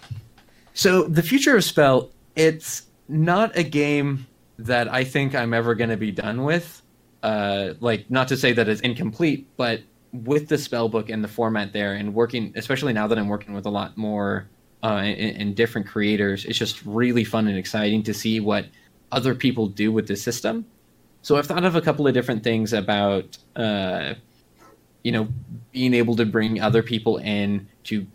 so 0.74 1.04
the 1.04 1.22
future 1.22 1.58
of 1.58 1.66
Spell, 1.66 2.10
it's 2.38 2.84
not 3.10 3.58
a 3.58 3.64
game 3.64 4.26
that 4.60 4.88
I 4.88 5.04
think 5.04 5.36
I'm 5.36 5.54
ever 5.54 5.76
going 5.76 5.90
to 5.90 5.98
be 5.98 6.10
done 6.10 6.46
with. 6.46 6.82
Uh, 7.22 7.74
like, 7.82 8.10
not 8.10 8.30
to 8.30 8.38
say 8.38 8.54
that 8.54 8.70
it's 8.70 8.80
incomplete, 8.80 9.46
but 9.58 9.82
with 10.14 10.48
the 10.48 10.58
spell 10.58 10.88
book 10.88 11.10
and 11.10 11.22
the 11.22 11.28
format 11.28 11.74
there, 11.74 11.96
and 11.96 12.14
working, 12.14 12.54
especially 12.56 12.94
now 12.94 13.08
that 13.08 13.18
I'm 13.18 13.28
working 13.28 13.54
with 13.54 13.66
a 13.66 13.70
lot 13.70 13.98
more 13.98 14.48
uh, 14.84 15.02
and, 15.04 15.36
and 15.36 15.56
different 15.56 15.86
creators, 15.86 16.46
it's 16.46 16.58
just 16.58 16.82
really 16.86 17.26
fun 17.26 17.50
and 17.50 17.58
exciting 17.58 18.04
to 18.04 18.14
see 18.14 18.40
what 18.40 18.68
other 19.12 19.36
people 19.36 19.68
do 19.68 19.92
with 19.92 20.08
the 20.08 20.16
system. 20.16 20.66
So 21.24 21.38
I've 21.38 21.48
thought 21.48 21.64
of 21.64 21.76
a 21.76 21.82
couple 21.82 22.06
of 22.06 22.14
different 22.14 22.44
things 22.44 22.74
about, 22.74 23.38
uh, 23.56 24.14
you 25.04 25.12
know, 25.14 25.30
being 25.72 25.94
able 25.94 26.18
to 26.18 26.26
bring 26.26 26.62
other 26.62 26.84
people 26.84 27.18
in 27.18 27.68
to 27.86 28.06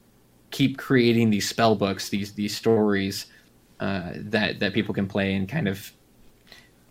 keep 0.51 0.77
creating 0.77 1.31
these 1.31 1.49
spell 1.49 1.75
books, 1.75 2.11
these 2.11 2.33
these 2.33 2.55
stories 2.55 3.27
uh, 3.81 4.13
that 4.15 4.61
that 4.61 4.75
people 4.75 4.95
can 4.95 5.07
play 5.07 5.35
and 5.35 5.49
kind 5.49 5.69
of 5.69 5.91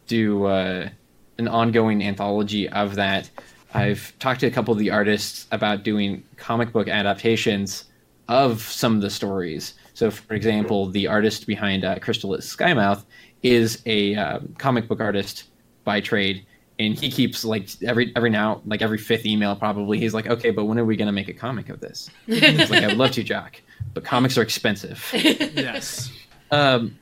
do 0.08 0.45
uh, 0.45 0.89
an 1.38 1.47
ongoing 1.47 2.03
anthology 2.03 2.67
of 2.69 2.95
that. 2.95 3.30
I've 3.75 4.12
talked 4.17 4.39
to 4.39 4.47
a 4.47 4.51
couple 4.51 4.71
of 4.71 4.80
the 4.80 4.89
artists 4.89 5.45
about 5.51 5.84
doing 5.84 6.23
comic 6.36 6.71
book 6.71 6.88
adaptations 6.88 7.86
of 8.27 8.62
some 8.62 8.95
of 8.95 9.01
the 9.01 9.10
stories. 9.12 9.75
So, 9.93 10.10
for 10.10 10.34
example, 10.34 10.88
the 10.88 11.06
artist 11.06 11.45
behind 11.45 11.86
uh, 11.86 11.99
Crystal 11.99 12.32
Skymouth 12.38 13.03
is 13.43 13.84
a 13.86 14.15
uh, 14.15 14.39
comic 14.58 14.88
book 14.88 14.99
artist 14.99 15.43
by 15.88 16.02
trade, 16.02 16.45
and 16.80 17.00
he 17.00 17.10
keeps 17.10 17.45
like 17.45 17.69
every 17.82 18.12
every 18.15 18.30
now 18.30 18.62
like 18.65 18.82
every 18.82 18.97
fifth 18.97 19.26
email 19.26 19.56
probably 19.56 19.97
he's 19.97 20.13
like, 20.13 20.28
okay, 20.28 20.52
but 20.52 20.65
when 20.65 20.78
are 20.78 20.86
we 20.86 20.97
gonna 20.97 21.13
make 21.13 21.30
a 21.30 21.34
comic 21.34 21.69
of 21.69 21.80
this? 21.80 22.12
It's 22.28 22.69
like 22.69 22.84
I 22.84 22.88
would 22.88 22.97
love 22.97 23.12
to, 23.12 23.23
Jack, 23.23 23.63
but 23.93 24.04
comics 24.04 24.38
are 24.38 24.41
expensive. 24.43 25.04
yes. 25.13 26.12
Um, 26.52 27.00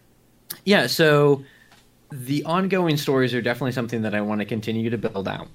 yeah, 0.63 0.85
so 0.85 1.43
the 2.11 2.43
ongoing 2.45 2.95
stories 2.95 3.33
are 3.33 3.41
definitely 3.41 3.71
something 3.71 4.03
that 4.03 4.13
I 4.13 4.21
want 4.21 4.39
to 4.39 4.45
continue 4.45 4.91
to 4.91 4.97
build 4.97 5.27
out 5.27 5.47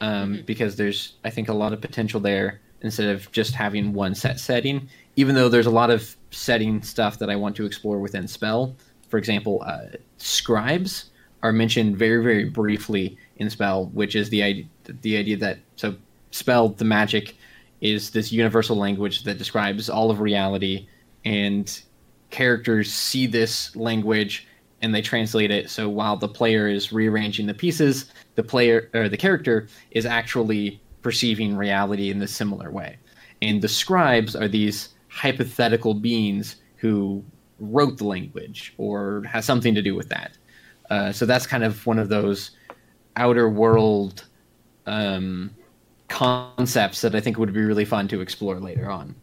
um, 0.00 0.44
because 0.46 0.76
there's, 0.76 1.14
I 1.24 1.30
think, 1.30 1.48
a 1.48 1.52
lot 1.52 1.72
of 1.72 1.80
potential 1.80 2.20
there 2.20 2.60
instead 2.82 3.08
of 3.08 3.30
just 3.32 3.52
having 3.52 3.92
one 3.92 4.14
set 4.14 4.38
setting. 4.38 4.88
Even 5.16 5.34
though 5.34 5.48
there's 5.48 5.66
a 5.66 5.70
lot 5.70 5.90
of 5.90 6.16
setting 6.30 6.82
stuff 6.82 7.18
that 7.18 7.30
I 7.30 7.36
want 7.36 7.56
to 7.56 7.66
explore 7.66 7.98
within 7.98 8.28
Spell. 8.28 8.76
For 9.08 9.18
example, 9.18 9.62
uh, 9.66 9.96
scribes 10.18 11.10
are 11.42 11.52
mentioned 11.52 11.96
very, 11.96 12.22
very 12.22 12.44
briefly 12.44 13.16
in 13.36 13.50
Spell, 13.50 13.86
which 13.86 14.16
is 14.16 14.30
the 14.30 14.66
the 15.02 15.16
idea 15.16 15.36
that 15.36 15.58
so 15.76 15.94
Spell, 16.30 16.70
the 16.70 16.84
magic, 16.84 17.36
is 17.80 18.10
this 18.10 18.32
universal 18.32 18.76
language 18.76 19.24
that 19.24 19.38
describes 19.38 19.88
all 19.88 20.10
of 20.10 20.20
reality, 20.20 20.88
and 21.24 21.82
characters 22.30 22.92
see 22.92 23.26
this 23.26 23.74
language 23.76 24.46
and 24.82 24.94
they 24.94 25.02
translate 25.02 25.50
it. 25.50 25.70
So 25.70 25.88
while 25.88 26.16
the 26.16 26.28
player 26.28 26.68
is 26.68 26.92
rearranging 26.92 27.46
the 27.46 27.54
pieces, 27.54 28.06
the 28.34 28.42
player 28.42 28.90
or 28.94 29.08
the 29.08 29.16
character 29.16 29.68
is 29.90 30.04
actually 30.04 30.80
perceiving 31.02 31.56
reality 31.56 32.10
in 32.10 32.18
this 32.18 32.34
similar 32.34 32.70
way. 32.70 32.98
And 33.42 33.62
the 33.62 33.68
scribes 33.68 34.36
are 34.36 34.48
these 34.48 34.90
hypothetical 35.08 35.94
beings 35.94 36.56
who 36.76 37.24
wrote 37.58 37.96
the 37.96 38.04
language 38.04 38.74
or 38.76 39.22
has 39.24 39.44
something 39.44 39.74
to 39.74 39.82
do 39.82 39.94
with 39.94 40.08
that. 40.10 40.36
Uh, 40.90 41.12
so 41.12 41.26
that's 41.26 41.46
kind 41.46 41.64
of 41.64 41.84
one 41.86 41.98
of 41.98 42.08
those 42.08 42.52
outer 43.16 43.48
world 43.48 44.24
um, 44.86 45.50
concepts 46.08 47.00
that 47.00 47.14
I 47.14 47.20
think 47.20 47.38
would 47.38 47.52
be 47.52 47.62
really 47.62 47.84
fun 47.84 48.08
to 48.08 48.20
explore 48.20 48.60
later 48.60 48.90
on. 48.90 49.14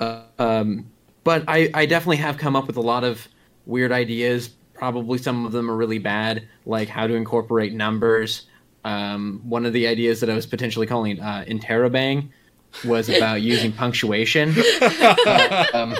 Uh, 0.00 0.22
um, 0.38 0.90
but 1.24 1.44
I, 1.48 1.70
I 1.74 1.86
definitely 1.86 2.18
have 2.18 2.36
come 2.36 2.54
up 2.54 2.66
with 2.66 2.76
a 2.76 2.82
lot 2.82 3.04
of 3.04 3.26
weird 3.64 3.92
ideas. 3.92 4.48
Probably 4.74 5.18
some 5.18 5.46
of 5.46 5.52
them 5.52 5.70
are 5.70 5.76
really 5.76 5.98
bad, 5.98 6.46
like 6.66 6.88
how 6.88 7.06
to 7.06 7.14
incorporate 7.14 7.72
numbers. 7.72 8.46
Um, 8.84 9.40
one 9.42 9.66
of 9.66 9.72
the 9.72 9.86
ideas 9.86 10.20
that 10.20 10.30
I 10.30 10.34
was 10.34 10.46
potentially 10.46 10.86
calling 10.86 11.20
uh, 11.20 11.44
interrobang 11.48 12.28
was 12.84 13.08
about 13.08 13.42
using 13.42 13.72
punctuation. 13.72 14.54
Uh, 15.26 15.64
um, 15.74 15.96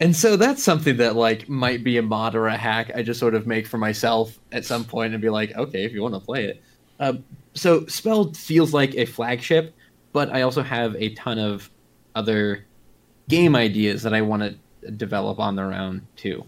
and 0.00 0.14
so 0.14 0.36
that's 0.36 0.62
something 0.62 0.98
that 0.98 1.16
like 1.16 1.48
might 1.48 1.82
be 1.82 1.96
a 1.96 2.02
mod 2.02 2.34
or 2.34 2.46
a 2.48 2.56
hack 2.56 2.90
I 2.94 3.02
just 3.02 3.18
sort 3.18 3.34
of 3.34 3.46
make 3.46 3.66
for 3.66 3.78
myself 3.78 4.38
at 4.52 4.64
some 4.64 4.84
point 4.84 5.12
and 5.12 5.22
be 5.22 5.30
like, 5.30 5.56
okay, 5.56 5.84
if 5.84 5.92
you 5.92 6.02
want 6.02 6.14
to 6.14 6.20
play 6.20 6.46
it. 6.46 6.62
Um, 7.00 7.24
so 7.54 7.86
Spell 7.86 8.32
feels 8.32 8.74
like 8.74 8.94
a 8.94 9.06
flagship, 9.06 9.74
but 10.12 10.30
I 10.30 10.42
also 10.42 10.62
have 10.62 10.94
a 10.96 11.14
ton 11.14 11.38
of 11.38 11.70
other 12.14 12.66
game 13.28 13.56
ideas 13.56 14.02
that 14.02 14.14
I 14.14 14.22
want 14.22 14.42
to 14.42 14.90
develop 14.90 15.38
on 15.38 15.56
their 15.56 15.72
own 15.72 16.06
too. 16.16 16.44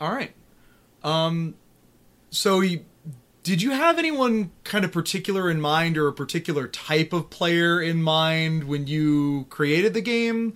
All 0.00 0.12
right. 0.12 0.32
Um, 1.02 1.54
so 2.30 2.60
you, 2.60 2.84
did 3.42 3.62
you 3.62 3.70
have 3.70 3.98
anyone 3.98 4.50
kind 4.64 4.84
of 4.84 4.92
particular 4.92 5.50
in 5.50 5.60
mind 5.60 5.96
or 5.96 6.08
a 6.08 6.12
particular 6.12 6.68
type 6.68 7.12
of 7.12 7.30
player 7.30 7.80
in 7.80 8.02
mind 8.02 8.64
when 8.64 8.86
you 8.86 9.46
created 9.48 9.94
the 9.94 10.00
game? 10.00 10.54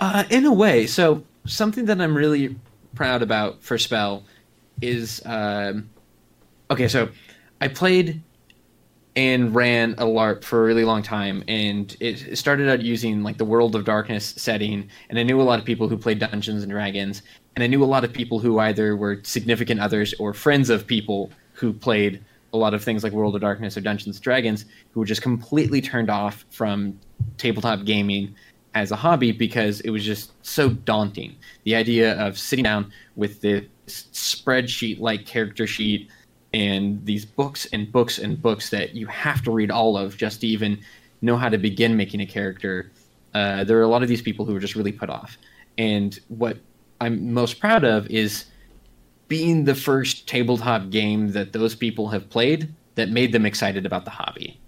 Uh, 0.00 0.24
in 0.30 0.46
a 0.46 0.52
way, 0.52 0.86
so 0.86 1.22
something 1.44 1.84
that 1.84 2.00
I'm 2.00 2.16
really 2.16 2.56
proud 2.94 3.20
about 3.20 3.62
for 3.62 3.76
Spell 3.76 4.24
is 4.80 5.20
um, 5.26 5.90
okay. 6.70 6.88
So 6.88 7.10
I 7.60 7.68
played 7.68 8.22
and 9.14 9.54
ran 9.54 9.92
a 9.98 10.04
LARP 10.04 10.42
for 10.42 10.62
a 10.62 10.66
really 10.66 10.84
long 10.84 11.02
time, 11.02 11.44
and 11.48 11.94
it 12.00 12.38
started 12.38 12.70
out 12.70 12.80
using 12.80 13.22
like 13.22 13.36
the 13.36 13.44
World 13.44 13.76
of 13.76 13.84
Darkness 13.84 14.24
setting, 14.38 14.88
and 15.10 15.18
I 15.18 15.22
knew 15.22 15.38
a 15.38 15.42
lot 15.44 15.58
of 15.58 15.66
people 15.66 15.86
who 15.86 15.98
played 15.98 16.18
Dungeons 16.18 16.62
and 16.62 16.72
Dragons, 16.72 17.20
and 17.54 17.62
I 17.62 17.66
knew 17.66 17.84
a 17.84 17.84
lot 17.84 18.02
of 18.02 18.10
people 18.10 18.38
who 18.38 18.58
either 18.58 18.96
were 18.96 19.20
significant 19.22 19.80
others 19.80 20.14
or 20.18 20.32
friends 20.32 20.70
of 20.70 20.86
people 20.86 21.30
who 21.52 21.74
played 21.74 22.24
a 22.54 22.56
lot 22.56 22.72
of 22.72 22.82
things 22.82 23.04
like 23.04 23.12
World 23.12 23.34
of 23.34 23.42
Darkness 23.42 23.76
or 23.76 23.82
Dungeons 23.82 24.16
and 24.16 24.22
Dragons, 24.22 24.64
who 24.92 25.00
were 25.00 25.06
just 25.06 25.20
completely 25.20 25.82
turned 25.82 26.08
off 26.08 26.46
from 26.50 26.98
tabletop 27.36 27.84
gaming 27.84 28.34
as 28.74 28.92
a 28.92 28.96
hobby 28.96 29.32
because 29.32 29.80
it 29.80 29.90
was 29.90 30.04
just 30.04 30.32
so 30.46 30.70
daunting. 30.70 31.36
The 31.64 31.74
idea 31.74 32.14
of 32.20 32.38
sitting 32.38 32.64
down 32.64 32.92
with 33.16 33.40
this 33.40 33.64
spreadsheet 33.86 35.00
like 35.00 35.26
character 35.26 35.66
sheet 35.66 36.08
and 36.52 37.04
these 37.04 37.24
books 37.24 37.66
and 37.72 37.90
books 37.90 38.18
and 38.18 38.40
books 38.40 38.70
that 38.70 38.94
you 38.94 39.06
have 39.06 39.42
to 39.42 39.50
read 39.50 39.70
all 39.70 39.96
of 39.96 40.16
just 40.16 40.40
to 40.40 40.46
even 40.46 40.80
know 41.22 41.36
how 41.36 41.48
to 41.48 41.58
begin 41.58 41.96
making 41.96 42.20
a 42.20 42.26
character. 42.26 42.90
Uh, 43.34 43.64
there 43.64 43.78
are 43.78 43.82
a 43.82 43.88
lot 43.88 44.02
of 44.02 44.08
these 44.08 44.22
people 44.22 44.44
who 44.44 44.54
are 44.54 44.60
just 44.60 44.74
really 44.74 44.92
put 44.92 45.10
off. 45.10 45.36
And 45.78 46.18
what 46.28 46.58
I'm 47.00 47.32
most 47.32 47.60
proud 47.60 47.84
of 47.84 48.08
is 48.08 48.46
being 49.28 49.64
the 49.64 49.74
first 49.74 50.26
tabletop 50.26 50.90
game 50.90 51.32
that 51.32 51.52
those 51.52 51.74
people 51.74 52.08
have 52.08 52.28
played 52.28 52.72
that 52.96 53.10
made 53.10 53.32
them 53.32 53.46
excited 53.46 53.86
about 53.86 54.04
the 54.04 54.10
hobby. 54.10 54.60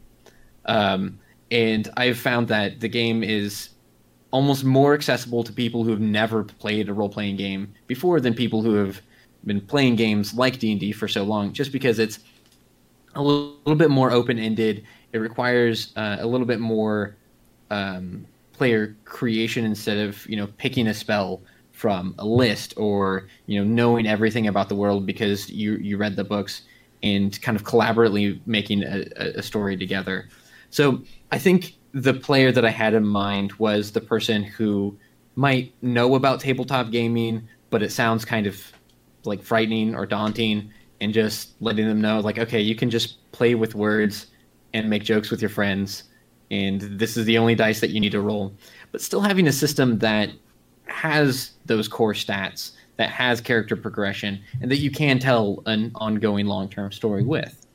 Um, 0.66 1.18
and 1.50 1.90
I've 1.96 2.16
found 2.16 2.48
that 2.48 2.80
the 2.80 2.88
game 2.88 3.22
is 3.24 3.70
almost 4.32 4.64
more 4.64 4.94
accessible 4.94 5.44
to 5.44 5.52
people 5.52 5.84
who 5.84 5.90
have 5.90 6.00
never 6.00 6.42
played 6.42 6.88
a 6.88 6.92
role-playing 6.92 7.36
game 7.36 7.72
before 7.86 8.18
than 8.18 8.34
people 8.34 8.62
who 8.62 8.74
have 8.74 9.00
been 9.44 9.60
playing 9.60 9.94
games 9.94 10.34
like 10.34 10.58
D&D 10.58 10.90
for 10.92 11.06
so 11.06 11.22
long 11.22 11.52
just 11.52 11.70
because 11.70 11.98
it's 11.98 12.18
a 13.14 13.22
little, 13.22 13.76
bit 13.76 13.90
more 13.90 14.10
open-ended. 14.10 14.84
It 15.12 15.18
requires 15.18 15.92
uh, 15.96 16.16
a 16.20 16.26
little 16.26 16.46
bit 16.46 16.60
more 16.60 17.14
um, 17.70 18.26
player 18.54 18.96
creation 19.04 19.64
instead 19.66 19.98
of 19.98 20.26
you 20.26 20.36
know 20.36 20.46
picking 20.56 20.86
a 20.88 20.94
spell 20.94 21.42
from 21.72 22.14
a 22.18 22.24
list 22.24 22.72
or 22.76 23.28
you 23.46 23.58
know 23.58 23.66
knowing 23.68 24.06
everything 24.06 24.46
about 24.46 24.70
the 24.70 24.74
world 24.74 25.04
because 25.04 25.50
you 25.50 25.76
you 25.76 25.98
read 25.98 26.16
the 26.16 26.24
books 26.24 26.62
and 27.02 27.40
kind 27.42 27.56
of 27.56 27.64
collaboratively 27.64 28.40
making 28.46 28.82
a, 28.82 29.04
a 29.36 29.42
story 29.42 29.76
together. 29.76 30.28
So 30.70 31.02
i 31.30 31.38
think 31.38 31.74
the 31.92 32.14
player 32.14 32.52
that 32.52 32.64
I 32.64 32.70
had 32.70 32.94
in 32.94 33.06
mind 33.06 33.52
was 33.54 33.92
the 33.92 34.00
person 34.00 34.42
who 34.42 34.96
might 35.36 35.72
know 35.82 36.14
about 36.14 36.40
tabletop 36.40 36.90
gaming, 36.90 37.48
but 37.70 37.82
it 37.82 37.92
sounds 37.92 38.24
kind 38.24 38.46
of 38.46 38.60
like 39.24 39.42
frightening 39.42 39.94
or 39.94 40.06
daunting, 40.06 40.70
and 41.00 41.12
just 41.12 41.54
letting 41.60 41.86
them 41.86 42.00
know, 42.00 42.20
like, 42.20 42.38
okay, 42.38 42.60
you 42.60 42.74
can 42.74 42.90
just 42.90 43.30
play 43.32 43.54
with 43.54 43.74
words 43.74 44.26
and 44.72 44.88
make 44.88 45.04
jokes 45.04 45.30
with 45.30 45.40
your 45.40 45.50
friends, 45.50 46.04
and 46.50 46.80
this 46.80 47.16
is 47.16 47.24
the 47.26 47.38
only 47.38 47.54
dice 47.54 47.80
that 47.80 47.90
you 47.90 48.00
need 48.00 48.12
to 48.12 48.20
roll. 48.20 48.52
But 48.90 49.00
still 49.00 49.20
having 49.20 49.46
a 49.46 49.52
system 49.52 49.98
that 49.98 50.30
has 50.86 51.52
those 51.66 51.88
core 51.88 52.12
stats, 52.12 52.72
that 52.96 53.10
has 53.10 53.40
character 53.40 53.76
progression, 53.76 54.40
and 54.60 54.70
that 54.70 54.78
you 54.78 54.90
can 54.90 55.18
tell 55.18 55.62
an 55.66 55.90
ongoing 55.94 56.46
long 56.46 56.68
term 56.68 56.92
story 56.92 57.22
with. 57.22 57.66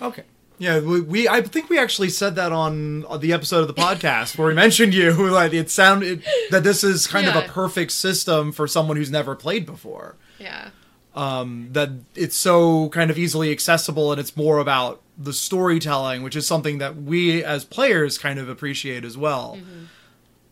Okay. 0.00 0.24
Yeah, 0.58 0.80
we, 0.80 1.00
we, 1.00 1.28
I 1.28 1.40
think 1.42 1.70
we 1.70 1.78
actually 1.78 2.08
said 2.10 2.34
that 2.36 2.50
on, 2.52 3.04
the 3.20 3.32
episode 3.32 3.60
of 3.60 3.68
the 3.68 3.74
podcast 3.74 4.36
where 4.36 4.48
we 4.48 4.54
mentioned 4.54 4.92
you 4.92 5.12
like 5.30 5.52
it 5.52 5.70
sounded 5.70 6.24
that 6.50 6.64
this 6.64 6.82
is 6.82 7.06
kind 7.06 7.26
Yeah. 7.26 7.38
of 7.38 7.44
a 7.44 7.48
perfect 7.48 7.92
system 7.92 8.50
for 8.52 8.66
someone 8.66 8.96
who's 8.96 9.10
never 9.10 9.36
played 9.36 9.66
before. 9.66 10.16
Yeah. 10.38 10.70
Um, 11.14 11.68
that 11.72 11.90
it's 12.14 12.36
so 12.36 12.88
kind 12.90 13.10
of 13.10 13.18
easily 13.18 13.50
accessible 13.52 14.12
and 14.12 14.20
it's 14.20 14.36
more 14.36 14.58
about 14.58 15.00
the 15.16 15.32
storytelling, 15.32 16.22
which 16.22 16.36
is 16.36 16.46
something 16.46 16.78
that 16.78 16.96
we 16.96 17.42
as 17.44 17.64
players 17.64 18.18
kind 18.18 18.38
of 18.38 18.48
appreciate 18.48 19.04
as 19.04 19.16
well. 19.16 19.58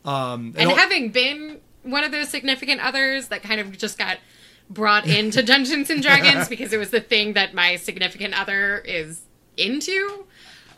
Um, 0.05 0.55
And 0.57 0.71
al- 0.71 0.77
having 0.77 1.11
been 1.11 1.61
one 1.83 2.05
of 2.05 2.12
those 2.12 2.29
significant 2.29 2.81
others 2.81 3.29
that 3.29 3.42
kind 3.42 3.61
of 3.61 3.77
just 3.79 3.99
got 3.99 4.19
brought 4.69 5.07
into 5.07 5.42
Dungeons 5.45 5.90
and 5.90 6.03
Dragons 6.03 6.49
because 6.49 6.73
it 6.73 6.79
was 6.79 6.90
the 6.90 7.01
thing 7.01 7.35
that 7.35 7.55
my 7.55 7.77
significant 7.77 8.35
other 8.38 8.79
is 8.79 9.23
into. 9.57 10.25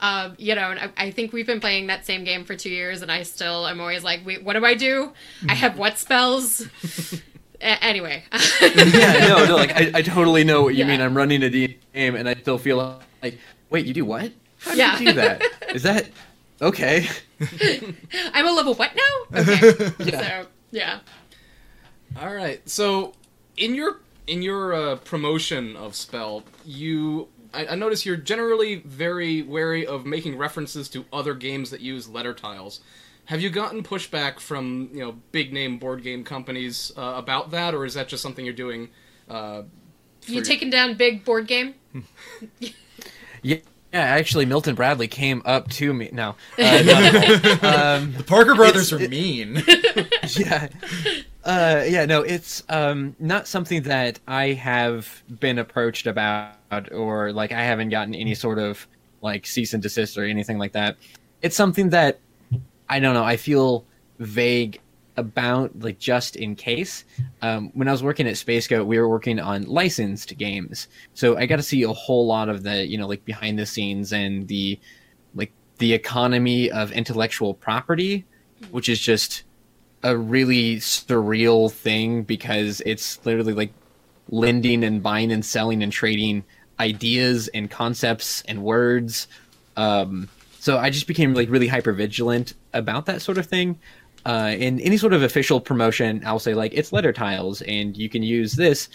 Um, 0.00 0.36
you 0.38 0.54
know, 0.54 0.70
and 0.70 0.78
I, 0.78 1.06
I 1.06 1.10
think 1.10 1.32
we've 1.32 1.46
been 1.46 1.58
playing 1.60 1.88
that 1.88 2.06
same 2.06 2.22
game 2.22 2.44
for 2.44 2.54
two 2.54 2.70
years, 2.70 3.02
and 3.02 3.10
I 3.10 3.24
still 3.24 3.66
am 3.66 3.80
always 3.80 4.04
like, 4.04 4.24
wait, 4.24 4.44
what 4.44 4.52
do 4.52 4.64
I 4.64 4.74
do? 4.74 5.12
I 5.48 5.54
have 5.54 5.76
what 5.76 5.98
spells? 5.98 6.64
A- 7.60 7.82
anyway, 7.84 8.22
yeah, 8.62 9.26
no, 9.28 9.44
no, 9.46 9.56
like 9.56 9.72
I, 9.74 9.90
I 9.94 10.02
totally 10.02 10.44
know 10.44 10.62
what 10.62 10.74
you 10.76 10.84
Yeah. 10.84 10.90
mean. 10.92 11.00
I'm 11.00 11.16
running 11.16 11.42
a 11.42 11.50
D 11.50 11.76
game 11.92 12.14
and 12.14 12.28
I 12.28 12.34
still 12.36 12.58
feel 12.58 13.00
like, 13.20 13.38
wait, 13.70 13.84
you 13.86 13.92
do 13.92 14.04
what? 14.04 14.30
How 14.60 14.70
do 14.72 14.78
Yeah. 14.78 14.98
you 15.00 15.06
do 15.06 15.12
that? 15.14 15.42
Is 15.74 15.82
that 15.82 16.08
okay? 16.62 17.08
I'm 18.32 18.46
a 18.46 18.52
level 18.52 18.74
what 18.74 18.92
now? 18.94 19.40
Okay, 19.40 19.90
Yeah. 20.04 20.20
so 20.42 20.46
yeah, 20.70 21.00
All 22.20 22.32
right. 22.32 22.60
So, 22.68 23.14
in 23.56 23.74
your 23.74 23.98
in 24.28 24.42
your 24.42 24.72
uh, 24.74 24.96
promotion 24.96 25.74
of 25.74 25.96
spell, 25.96 26.44
you 26.64 27.26
I, 27.52 27.66
I 27.68 27.74
notice 27.74 28.04
you're 28.06 28.16
generally 28.16 28.76
very 28.76 29.42
wary 29.42 29.86
of 29.86 30.04
making 30.06 30.36
references 30.38 30.88
to 30.90 31.04
other 31.12 31.34
games 31.34 31.70
that 31.70 31.80
use 31.80 32.08
letter 32.08 32.34
tiles. 32.34 32.80
Have 33.26 33.40
you 33.40 33.50
gotten 33.50 33.82
pushback 33.82 34.40
from 34.40 34.88
you 34.92 35.00
know 35.00 35.16
big 35.32 35.52
name 35.52 35.78
board 35.78 36.02
game 36.02 36.24
companies 36.24 36.92
uh, 36.96 37.14
about 37.16 37.50
that, 37.50 37.74
or 37.74 37.84
is 37.84 37.94
that 37.94 38.08
just 38.08 38.22
something 38.22 38.44
you're 38.44 38.54
doing? 38.54 38.88
Uh, 39.28 39.62
you 40.26 40.40
for- 40.40 40.46
taking 40.46 40.70
down 40.70 40.94
big 40.94 41.24
board 41.24 41.46
game? 41.46 41.74
Yeah, 43.40 43.58
yeah. 43.92 44.00
Actually, 44.00 44.46
Milton 44.46 44.74
Bradley 44.74 45.06
came 45.06 45.42
up 45.44 45.70
to 45.70 45.94
me. 45.94 46.10
No, 46.12 46.30
uh, 46.58 46.82
no. 47.62 47.68
um, 47.70 48.12
the 48.14 48.24
Parker 48.26 48.56
brothers 48.56 48.92
are 48.92 48.98
mean. 48.98 49.62
yeah, 50.36 50.68
uh, 51.44 51.84
yeah. 51.86 52.04
No, 52.04 52.22
it's 52.22 52.62
um, 52.68 53.14
not 53.18 53.46
something 53.46 53.82
that 53.82 54.20
I 54.26 54.52
have 54.52 55.22
been 55.40 55.58
approached 55.58 56.06
about, 56.06 56.92
or 56.92 57.32
like 57.32 57.52
I 57.52 57.62
haven't 57.62 57.90
gotten 57.90 58.14
any 58.14 58.34
sort 58.34 58.58
of 58.58 58.86
like 59.22 59.46
cease 59.46 59.74
and 59.74 59.82
desist 59.82 60.18
or 60.18 60.24
anything 60.24 60.58
like 60.58 60.72
that. 60.72 60.96
It's 61.42 61.56
something 61.56 61.90
that 61.90 62.20
I 62.88 63.00
don't 63.00 63.14
know. 63.14 63.24
I 63.24 63.36
feel 63.36 63.84
vague 64.18 64.80
about, 65.16 65.76
like 65.80 65.98
just 65.98 66.36
in 66.36 66.54
case. 66.54 67.04
Um, 67.42 67.70
when 67.74 67.88
I 67.88 67.92
was 67.92 68.02
working 68.02 68.26
at 68.28 68.36
Space 68.36 68.66
Goat, 68.66 68.86
we 68.86 68.98
were 68.98 69.08
working 69.08 69.40
on 69.40 69.64
licensed 69.64 70.38
games, 70.38 70.88
so 71.14 71.36
I 71.36 71.46
got 71.46 71.56
to 71.56 71.62
see 71.62 71.82
a 71.82 71.92
whole 71.92 72.26
lot 72.26 72.48
of 72.48 72.62
the, 72.62 72.86
you 72.86 72.96
know, 72.96 73.06
like 73.06 73.24
behind 73.24 73.58
the 73.58 73.66
scenes 73.66 74.12
and 74.12 74.46
the, 74.48 74.78
like 75.34 75.52
the 75.78 75.92
economy 75.92 76.70
of 76.70 76.92
intellectual 76.92 77.52
property, 77.52 78.24
which 78.70 78.88
is 78.88 79.00
just 79.00 79.42
a 80.02 80.16
really 80.16 80.76
surreal 80.76 81.70
thing 81.70 82.22
because 82.22 82.80
it's 82.86 83.24
literally 83.24 83.52
like 83.52 83.72
lending 84.30 84.84
and 84.84 85.02
buying 85.02 85.32
and 85.32 85.44
selling 85.44 85.82
and 85.82 85.92
trading 85.92 86.44
ideas 86.78 87.48
and 87.48 87.70
concepts 87.70 88.42
and 88.42 88.62
words. 88.62 89.26
Um, 89.76 90.28
so 90.60 90.78
I 90.78 90.90
just 90.90 91.06
became 91.06 91.34
like 91.34 91.50
really 91.50 91.68
hyper 91.68 91.92
vigilant 91.92 92.54
about 92.72 93.06
that 93.06 93.22
sort 93.22 93.38
of 93.38 93.46
thing. 93.46 93.78
Uh, 94.26 94.54
in 94.56 94.80
any 94.80 94.96
sort 94.96 95.12
of 95.12 95.22
official 95.22 95.60
promotion, 95.60 96.22
I'll 96.26 96.38
say 96.38 96.54
like 96.54 96.72
it's 96.74 96.92
letter 96.92 97.12
tiles, 97.12 97.62
and 97.62 97.96
you 97.96 98.08
can 98.08 98.22
use 98.22 98.54
this. 98.54 98.88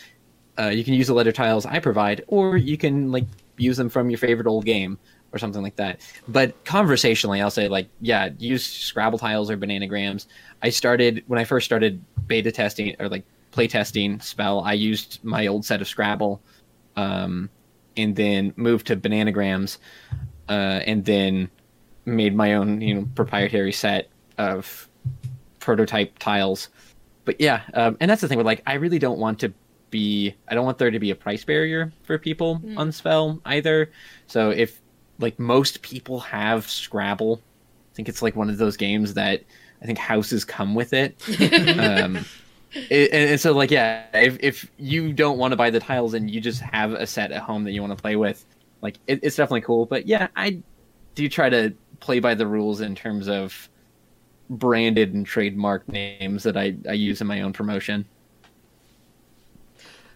Uh, 0.60 0.68
you 0.68 0.84
can 0.84 0.94
use 0.94 1.08
the 1.08 1.14
letter 1.14 1.32
tiles 1.32 1.66
I 1.66 1.80
provide, 1.80 2.24
or 2.28 2.58
you 2.58 2.78
can 2.78 3.12
like 3.12 3.26
use 3.58 3.78
them 3.78 3.90
from 3.90 4.10
your 4.10 4.20
favorite 4.20 4.48
old 4.48 4.66
game 4.66 5.00
or 5.34 5.40
something 5.40 5.62
like 5.62 5.76
that. 5.76 6.00
But 6.28 6.64
conversationally, 6.64 7.42
I'll 7.42 7.52
say 7.52 7.68
like, 7.68 7.90
yeah, 8.00 8.30
use 8.38 8.66
Scrabble 8.66 9.18
tiles 9.18 9.50
or 9.50 9.58
bananagrams. 9.58 10.28
I 10.62 10.70
started 10.70 11.24
when 11.28 11.40
I 11.40 11.44
first 11.44 11.66
started 11.66 12.04
beta 12.28 12.52
testing 12.52 12.96
or 13.00 13.10
like 13.10 13.24
play 13.52 13.68
testing 13.68 14.20
spell. 14.20 14.62
I 14.62 14.74
used 14.74 15.20
my 15.24 15.48
old 15.48 15.66
set 15.66 15.82
of 15.82 15.88
Scrabble, 15.88 16.42
um, 16.96 17.50
and 17.98 18.16
then 18.16 18.54
moved 18.56 18.88
to 18.88 18.96
bananagrams, 18.96 19.78
uh, 20.50 20.82
and 20.86 21.04
then 21.04 21.50
made 22.06 22.36
my 22.36 22.54
own 22.54 22.82
you 22.82 22.94
know 22.94 23.08
proprietary 23.16 23.72
set 23.72 24.10
of 24.38 24.88
prototype 25.60 26.20
tiles. 26.20 26.70
But 27.26 27.40
yeah, 27.40 27.62
um, 27.74 27.98
and 28.00 28.10
that's 28.12 28.22
the 28.22 28.28
thing 28.28 28.38
with 28.38 28.46
like 28.46 28.62
I 28.68 28.74
really 28.76 29.00
don't 29.00 29.20
want 29.20 29.40
to 29.40 29.54
be 29.90 30.36
I 30.48 30.56
don't 30.56 30.66
want 30.66 30.80
there 30.80 30.92
to 30.92 31.00
be 31.00 31.12
a 31.12 31.16
price 31.16 31.44
barrier 31.44 31.92
for 32.04 32.18
people 32.18 32.62
on 32.78 32.92
spell 32.92 33.40
either. 33.46 33.92
So 34.28 34.50
if 34.50 34.82
like 35.20 35.40
most 35.40 35.82
people 35.82 36.20
have 36.20 36.70
Scrabble, 36.70 37.42
I 37.94 37.96
think 37.96 38.10
it's 38.10 38.22
like 38.22 38.36
one 38.36 38.50
of 38.50 38.58
those 38.58 38.78
games 38.78 39.14
that 39.14 39.44
I 39.82 39.86
think 39.86 39.98
houses 39.98 40.44
come 40.46 40.76
with 40.76 40.94
it. 40.94 41.16
um, 41.80 42.26
it, 42.74 43.12
and, 43.12 43.32
and 43.32 43.40
so 43.40 43.52
like 43.54 43.72
yeah, 43.72 44.06
if 44.14 44.38
if 44.42 44.72
you 44.78 45.14
don't 45.14 45.38
want 45.38 45.52
to 45.52 45.56
buy 45.56 45.70
the 45.70 45.80
tiles 45.80 46.14
and 46.14 46.30
you 46.30 46.42
just 46.42 46.62
have 46.62 46.94
a 46.94 47.06
set 47.06 47.32
at 47.32 47.42
home 47.42 47.64
that 47.66 47.72
you 47.72 47.82
want 47.82 47.96
to 47.96 48.02
play 48.02 48.16
with, 48.16 48.46
like 48.82 48.98
it, 49.08 49.20
it's 49.22 49.36
definitely 49.36 49.62
cool. 49.62 49.86
But 49.86 50.08
yeah, 50.08 50.28
I 50.36 50.60
do 51.16 51.30
try 51.30 51.50
to 51.50 51.74
play 52.00 52.20
by 52.20 52.34
the 52.34 52.48
rules 52.48 52.82
in 52.82 52.96
terms 52.96 53.28
of 53.28 53.70
branded 54.50 55.14
and 55.14 55.26
trademark 55.26 55.88
names 55.88 56.44
that 56.44 56.58
I, 56.58 56.76
I 56.88 56.94
use 56.94 57.22
in 57.22 57.28
my 57.28 57.42
own 57.42 57.54
promotion. 57.54 58.06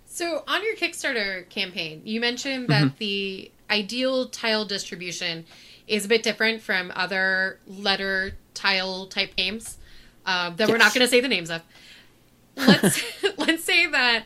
So, 0.05 0.43
on 0.47 0.63
your 0.63 0.75
Kickstarter 0.75 1.47
campaign, 1.49 2.01
you 2.03 2.19
mentioned 2.19 2.69
that 2.69 2.97
the 2.97 3.51
ideal 3.69 4.27
tile 4.27 4.65
distribution 4.65 5.45
is 5.87 6.05
a 6.05 6.07
bit 6.07 6.23
different 6.23 6.61
from 6.61 6.91
other 6.95 7.59
letter 7.67 8.33
tile 8.53 9.07
type 9.07 9.35
games 9.35 9.77
uh, 10.25 10.49
that 10.51 10.67
we're 10.67 10.77
not 10.77 10.93
going 10.93 11.05
to 11.05 11.07
say 11.09 11.21
the 11.21 11.27
names 11.27 11.49
of. 11.49 11.61
Let's 12.55 13.01
let's 13.37 13.63
say 13.63 13.87
that 13.87 14.23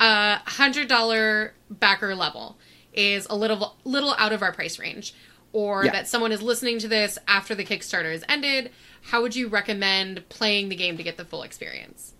a 0.00 0.36
hundred 0.50 0.88
dollar 0.88 1.54
backer 1.70 2.14
level 2.14 2.56
is 2.92 3.26
a 3.28 3.36
little 3.36 3.76
little 3.84 4.14
out 4.18 4.32
of 4.32 4.42
our 4.42 4.52
price 4.52 4.78
range. 4.78 5.14
or 5.52 5.84
Yeah. 5.84 5.92
that 5.92 6.08
someone 6.08 6.32
is 6.32 6.42
listening 6.42 6.78
to 6.80 6.88
this 6.88 7.18
after 7.28 7.54
the 7.54 7.64
Kickstarter 7.64 8.10
has 8.12 8.24
ended, 8.28 8.70
how 9.02 9.22
would 9.22 9.36
you 9.36 9.48
recommend 9.48 10.28
playing 10.28 10.68
the 10.68 10.76
game 10.76 10.96
to 10.96 11.02
get 11.02 11.16
the 11.16 11.24
full 11.24 11.42
experience? 11.42 12.12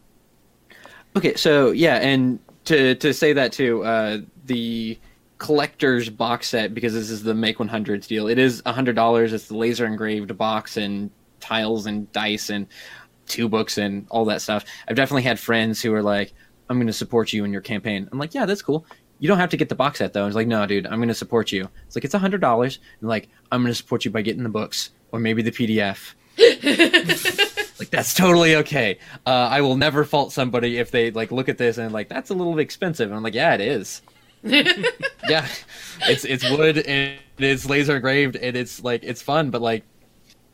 Okay, 1.17 1.35
so 1.35 1.71
yeah, 1.71 1.97
and 1.97 2.39
to 2.67 2.95
to 2.97 3.13
say 3.15 3.33
that 3.35 3.53
too, 3.53 3.83
uh, 3.85 4.19
the 4.45 4.99
collector's 5.39 6.09
box 6.09 6.49
set 6.49 6.75
because 6.75 6.95
this 6.95 7.11
is 7.11 7.23
the 7.23 7.35
Make 7.35 7.59
100s 7.59 8.07
deal. 8.07 8.29
It 8.29 8.39
is 8.39 8.63
hundred 8.67 8.97
dollars. 8.97 9.33
It's 9.33 9.49
the 9.49 9.57
laser 9.57 9.87
engraved 9.87 10.37
box 10.37 10.77
and 10.77 11.11
tiles 11.41 11.87
and 11.87 12.11
dice 12.13 12.51
and 12.51 12.67
two 13.27 13.49
books 13.49 13.79
and 13.79 14.07
all 14.11 14.25
that 14.27 14.43
stuff. 14.43 14.65
I've 14.89 14.97
definitely 14.97 15.23
had 15.23 15.39
friends 15.39 15.83
who 15.83 15.95
are 15.95 16.03
like, 16.03 16.33
"I'm 16.69 16.77
going 16.77 16.87
to 16.87 16.93
support 16.93 17.33
you 17.33 17.45
in 17.45 17.53
your 17.53 17.63
campaign." 17.63 18.09
I'm 18.11 18.19
like, 18.19 18.35
"Yeah, 18.35 18.47
that's 18.47 18.63
cool." 18.63 18.87
You 19.19 19.29
don't 19.29 19.39
have 19.39 19.51
to 19.51 19.57
get 19.57 19.69
the 19.69 19.75
box 19.75 19.99
set 19.99 20.13
though. 20.13 20.27
It's 20.27 20.37
like, 20.37 20.49
no, 20.49 20.67
dude, 20.67 20.87
I'm 20.87 20.97
going 20.97 21.09
to 21.09 21.15
support 21.15 21.53
you. 21.53 21.69
It's 21.87 21.97
like 21.97 22.05
it's 22.05 22.15
hundred 22.15 22.41
dollars, 22.41 22.79
and 23.01 23.09
like 23.09 23.29
I'm 23.51 23.63
going 23.63 23.71
to 23.71 23.77
support 23.77 24.05
you 24.05 24.11
by 24.11 24.23
getting 24.23 24.43
the 24.43 24.49
books 24.49 24.91
or 25.13 25.19
maybe 25.21 25.43
the 25.43 25.53
PDF. 25.53 26.15
like 27.79 27.91
that's 27.91 28.15
totally 28.15 28.57
okay. 28.57 28.99
Uh, 29.25 29.49
I 29.51 29.61
will 29.61 29.77
never 29.77 30.05
fault 30.05 30.33
somebody 30.33 30.79
if 30.79 30.91
they 30.91 31.11
like 31.13 31.31
look 31.31 31.49
at 31.49 31.59
this 31.59 31.79
and 31.79 31.93
like 31.93 32.09
that's 32.09 32.31
a 32.31 32.35
little 32.35 32.59
expensive. 32.59 33.09
And 33.09 33.17
I'm 33.17 33.23
like, 33.23 33.35
yeah, 33.35 33.55
it 33.55 33.61
is. 33.61 34.03
yeah, 35.29 35.47
it's 36.03 36.25
it's 36.25 36.49
wood 36.51 36.79
and 36.79 37.19
it's 37.39 37.67
laser 37.69 37.97
engraved 37.97 38.37
and 38.37 38.57
it's 38.57 38.83
like 38.85 39.03
it's 39.03 39.23
fun, 39.23 39.51
but 39.51 39.63
like 39.63 39.85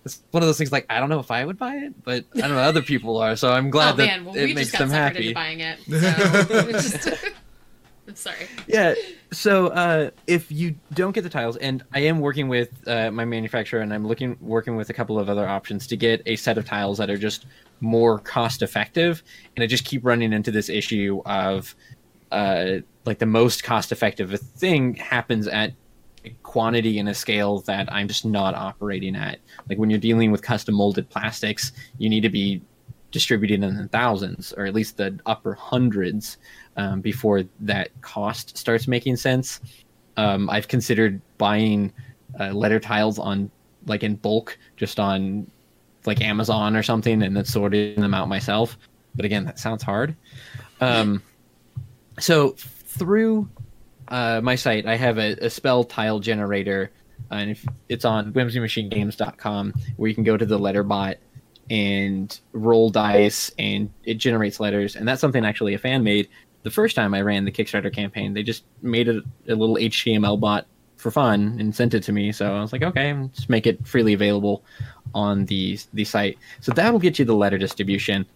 it's 0.04 0.22
one 0.30 0.42
of 0.42 0.46
those 0.46 0.56
things 0.58 0.72
like 0.72 0.86
I 0.88 1.00
don't 1.00 1.08
know 1.08 1.20
if 1.20 1.30
I 1.30 1.44
would 1.44 1.58
buy 1.58 1.74
it, 1.76 2.04
but 2.04 2.24
I 2.36 2.40
don't 2.40 2.50
know 2.52 2.58
other 2.58 2.82
people 2.82 3.16
are. 3.18 3.36
So 3.36 3.52
I'm 3.52 3.70
glad 3.70 3.94
oh 3.94 3.96
that 3.96 4.06
man, 4.06 4.24
well 4.24 4.34
it 4.36 4.44
we 4.44 4.54
makes 4.54 4.70
just 4.70 4.72
got 4.72 4.78
them 4.78 4.90
happy. 4.90 5.32
buying 5.34 5.60
it. 5.60 5.78
So 5.88 6.70
just- 6.72 7.08
sorry. 8.14 8.48
yeah 8.66 8.92
so 9.30 9.68
uh, 9.68 10.10
if 10.26 10.50
you 10.50 10.74
don't 10.94 11.12
get 11.12 11.22
the 11.22 11.30
tiles 11.30 11.56
and 11.58 11.84
i 11.92 12.00
am 12.00 12.18
working 12.18 12.48
with 12.48 12.68
uh, 12.88 13.08
my 13.12 13.24
manufacturer 13.24 13.82
and 13.82 13.94
i'm 13.94 14.04
looking 14.04 14.36
working 14.40 14.74
with 14.74 14.90
a 14.90 14.92
couple 14.92 15.16
of 15.16 15.28
other 15.28 15.48
options 15.48 15.86
to 15.86 15.96
get 15.96 16.20
a 16.26 16.34
set 16.34 16.58
of 16.58 16.64
tiles 16.64 16.98
that 16.98 17.08
are 17.08 17.16
just 17.16 17.46
more 17.80 18.18
cost 18.18 18.62
effective 18.62 19.22
and 19.54 19.62
i 19.62 19.66
just 19.66 19.84
keep 19.84 20.04
running 20.04 20.32
into 20.32 20.50
this 20.50 20.68
issue 20.68 21.22
of 21.24 21.76
uh, 22.30 22.76
like 23.04 23.18
the 23.18 23.26
most 23.26 23.64
cost 23.64 23.92
effective 23.92 24.38
thing 24.40 24.94
happens 24.94 25.46
at 25.48 25.72
a 26.24 26.30
quantity 26.42 26.98
and 26.98 27.08
a 27.08 27.14
scale 27.14 27.60
that 27.60 27.90
i'm 27.90 28.06
just 28.06 28.26
not 28.26 28.54
operating 28.54 29.16
at 29.16 29.38
like 29.70 29.78
when 29.78 29.88
you're 29.88 29.98
dealing 29.98 30.30
with 30.30 30.42
custom 30.42 30.74
molded 30.74 31.08
plastics 31.08 31.72
you 31.96 32.10
need 32.10 32.20
to 32.20 32.28
be 32.28 32.60
distributed 33.10 33.62
in 33.62 33.76
the 33.76 33.88
thousands 33.88 34.52
or 34.52 34.66
at 34.66 34.74
least 34.74 34.96
the 34.96 35.18
upper 35.26 35.54
hundreds 35.54 36.36
um, 36.76 37.00
before 37.00 37.42
that 37.60 37.88
cost 38.00 38.56
starts 38.56 38.86
making 38.86 39.16
sense. 39.16 39.60
Um, 40.16 40.48
I've 40.50 40.68
considered 40.68 41.20
buying 41.38 41.92
uh, 42.38 42.52
letter 42.52 42.80
tiles 42.80 43.18
on 43.18 43.50
like 43.86 44.02
in 44.02 44.16
bulk, 44.16 44.58
just 44.76 45.00
on 45.00 45.50
like 46.06 46.20
Amazon 46.20 46.76
or 46.76 46.82
something, 46.82 47.22
and 47.22 47.36
then 47.36 47.44
sorting 47.44 48.00
them 48.00 48.14
out 48.14 48.28
myself. 48.28 48.78
But 49.14 49.24
again, 49.24 49.44
that 49.44 49.58
sounds 49.58 49.82
hard. 49.82 50.14
Um, 50.80 51.22
so 52.20 52.50
through 52.58 53.48
uh, 54.08 54.40
my 54.42 54.54
site, 54.54 54.86
I 54.86 54.96
have 54.96 55.18
a, 55.18 55.32
a 55.44 55.50
spell 55.50 55.84
tile 55.84 56.18
generator, 56.18 56.90
and 57.30 57.50
if 57.50 57.64
it's 57.88 58.04
on 58.04 58.32
whimsymachinegames.com, 58.32 59.74
where 59.96 60.08
you 60.08 60.14
can 60.14 60.24
go 60.24 60.36
to 60.36 60.46
the 60.46 60.58
letter 60.58 60.82
bot 60.82 61.16
and 61.70 62.40
roll 62.52 62.90
dice, 62.90 63.50
and 63.58 63.90
it 64.04 64.14
generates 64.14 64.58
letters. 64.58 64.96
And 64.96 65.06
that's 65.06 65.20
something 65.20 65.44
actually 65.44 65.74
a 65.74 65.78
fan 65.78 66.02
made 66.02 66.28
the 66.62 66.70
first 66.70 66.96
time 66.96 67.14
I 67.14 67.22
ran 67.22 67.44
the 67.44 67.52
Kickstarter 67.52 67.92
campaign. 67.92 68.34
They 68.34 68.42
just 68.42 68.64
made 68.82 69.08
a, 69.08 69.22
a 69.48 69.54
little 69.54 69.76
HTML 69.76 70.38
bot 70.38 70.66
for 70.96 71.10
fun 71.10 71.56
and 71.58 71.74
sent 71.74 71.94
it 71.94 72.02
to 72.04 72.12
me. 72.12 72.32
So 72.32 72.54
I 72.54 72.60
was 72.60 72.72
like, 72.72 72.82
okay, 72.82 73.16
just 73.34 73.48
make 73.48 73.66
it 73.66 73.86
freely 73.86 74.12
available 74.12 74.62
on 75.14 75.46
the 75.46 75.78
the 75.94 76.04
site. 76.04 76.38
So 76.60 76.72
that'll 76.72 77.00
get 77.00 77.18
you 77.18 77.24
the 77.24 77.34
letter 77.34 77.58
distribution. 77.58 78.26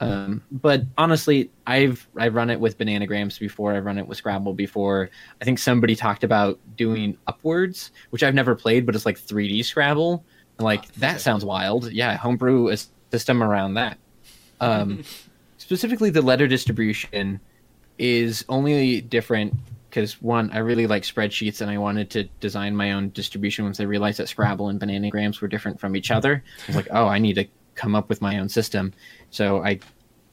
Um, 0.00 0.42
but 0.50 0.82
honestly, 0.96 1.50
I've 1.66 2.08
I've 2.16 2.34
run 2.34 2.48
it 2.50 2.58
with 2.58 2.78
Bananagrams 2.78 3.38
before. 3.38 3.74
I've 3.74 3.84
run 3.84 3.98
it 3.98 4.06
with 4.06 4.18
Scrabble 4.18 4.54
before. 4.54 5.10
I 5.40 5.44
think 5.44 5.58
somebody 5.58 5.94
talked 5.94 6.24
about 6.24 6.58
doing 6.76 7.18
Upwards, 7.26 7.90
which 8.08 8.22
I've 8.22 8.34
never 8.34 8.54
played, 8.54 8.86
but 8.86 8.94
it's 8.94 9.04
like 9.04 9.18
3D 9.18 9.64
Scrabble. 9.64 10.24
And 10.58 10.64
like 10.64 10.90
that 10.94 11.20
sounds 11.20 11.44
wild. 11.44 11.92
Yeah, 11.92 12.16
homebrew 12.16 12.70
a 12.70 12.78
system 13.12 13.42
around 13.42 13.74
that. 13.74 13.98
Um, 14.60 15.04
specifically, 15.58 16.10
the 16.10 16.22
letter 16.22 16.48
distribution 16.48 17.40
is 17.98 18.44
only 18.48 19.02
different 19.02 19.54
because 19.90 20.22
one, 20.22 20.50
I 20.52 20.58
really 20.58 20.86
like 20.86 21.02
spreadsheets 21.02 21.60
and 21.60 21.70
I 21.70 21.76
wanted 21.76 22.10
to 22.10 22.24
design 22.38 22.76
my 22.76 22.92
own 22.92 23.10
distribution 23.10 23.64
once 23.64 23.80
I 23.80 23.84
realized 23.84 24.18
that 24.18 24.28
Scrabble 24.28 24.68
and 24.68 24.80
Bananagrams 24.80 25.40
were 25.40 25.48
different 25.48 25.80
from 25.80 25.96
each 25.96 26.10
other. 26.10 26.42
I 26.62 26.66
was 26.68 26.76
like, 26.76 26.88
oh, 26.92 27.06
I 27.06 27.18
need 27.18 27.34
to 27.34 27.46
come 27.80 27.94
up 27.94 28.10
with 28.10 28.20
my 28.20 28.38
own 28.38 28.48
system. 28.48 28.92
So 29.30 29.64
I 29.64 29.80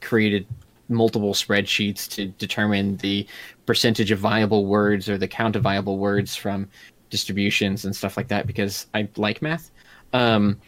created 0.02 0.46
multiple 0.90 1.32
spreadsheets 1.32 2.08
to 2.10 2.26
determine 2.26 2.96
the 2.98 3.26
percentage 3.64 4.10
of 4.10 4.18
viable 4.18 4.66
words 4.66 5.08
or 5.08 5.16
the 5.16 5.28
count 5.28 5.56
of 5.56 5.62
viable 5.62 5.98
words 5.98 6.36
from 6.36 6.68
distributions 7.10 7.84
and 7.86 7.96
stuff 7.96 8.16
like 8.16 8.28
that 8.28 8.46
because 8.46 8.86
I 8.94 9.08
like 9.16 9.40
math. 9.40 9.70
Um, 10.12 10.60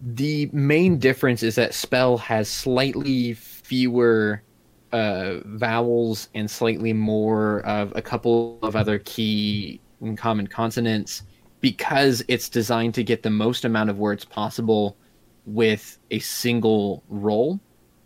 the 0.00 0.48
main 0.52 0.98
difference 0.98 1.42
is 1.42 1.54
that 1.56 1.74
spell 1.74 2.16
has 2.18 2.48
slightly 2.48 3.34
fewer 3.34 4.42
uh, 4.92 5.36
vowels 5.44 6.28
and 6.34 6.50
slightly 6.50 6.92
more 6.92 7.60
of 7.60 7.92
a 7.94 8.02
couple 8.02 8.58
of 8.62 8.76
other 8.76 8.98
key 8.98 9.80
and 10.00 10.18
common 10.18 10.46
consonants 10.46 11.22
because 11.60 12.24
it's 12.28 12.48
designed 12.48 12.94
to 12.94 13.04
get 13.04 13.22
the 13.22 13.30
most 13.30 13.64
amount 13.64 13.88
of 13.88 13.98
words 13.98 14.24
possible 14.24 14.96
with 15.46 15.98
a 16.10 16.18
single 16.20 17.02
roll 17.08 17.60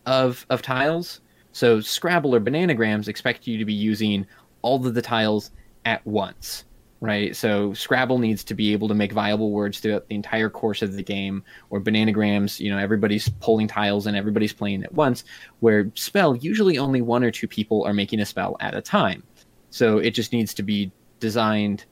of 0.06 0.46
of 0.50 0.62
tiles. 0.62 1.20
So 1.52 1.80
Scrabble 1.80 2.34
or 2.34 2.40
Bananagrams 2.40 3.08
expect 3.08 3.46
you 3.46 3.58
to 3.58 3.64
be 3.64 3.72
using 3.72 4.26
all 4.62 4.84
of 4.86 4.94
the 4.94 5.02
tiles 5.02 5.50
at 5.84 6.06
once, 6.06 6.64
right? 7.00 7.34
So 7.34 7.72
Scrabble 7.72 8.18
needs 8.18 8.44
to 8.44 8.54
be 8.54 8.72
able 8.72 8.88
to 8.88 8.94
make 8.94 9.12
viable 9.12 9.50
words 9.52 9.80
throughout 9.80 10.08
the 10.08 10.14
entire 10.14 10.50
course 10.50 10.82
of 10.82 10.94
the 10.94 11.02
game, 11.02 11.42
or 11.70 11.80
Bananagrams, 11.80 12.60
you 12.60 12.70
know, 12.70 12.78
everybody's 12.78 13.28
pulling 13.40 13.68
tiles 13.68 14.06
and 14.06 14.16
everybody's 14.16 14.52
playing 14.52 14.84
at 14.84 14.92
once. 14.92 15.24
Where 15.60 15.90
Spell, 15.94 16.36
usually 16.36 16.78
only 16.78 17.00
one 17.00 17.24
or 17.24 17.30
two 17.30 17.48
people 17.48 17.84
are 17.84 17.94
making 17.94 18.20
a 18.20 18.26
spell 18.26 18.56
at 18.60 18.74
a 18.74 18.82
time. 18.82 19.22
So 19.70 19.98
it 19.98 20.10
just 20.10 20.32
needs 20.32 20.52
to 20.54 20.62
be 20.62 20.90
designed 21.20 21.84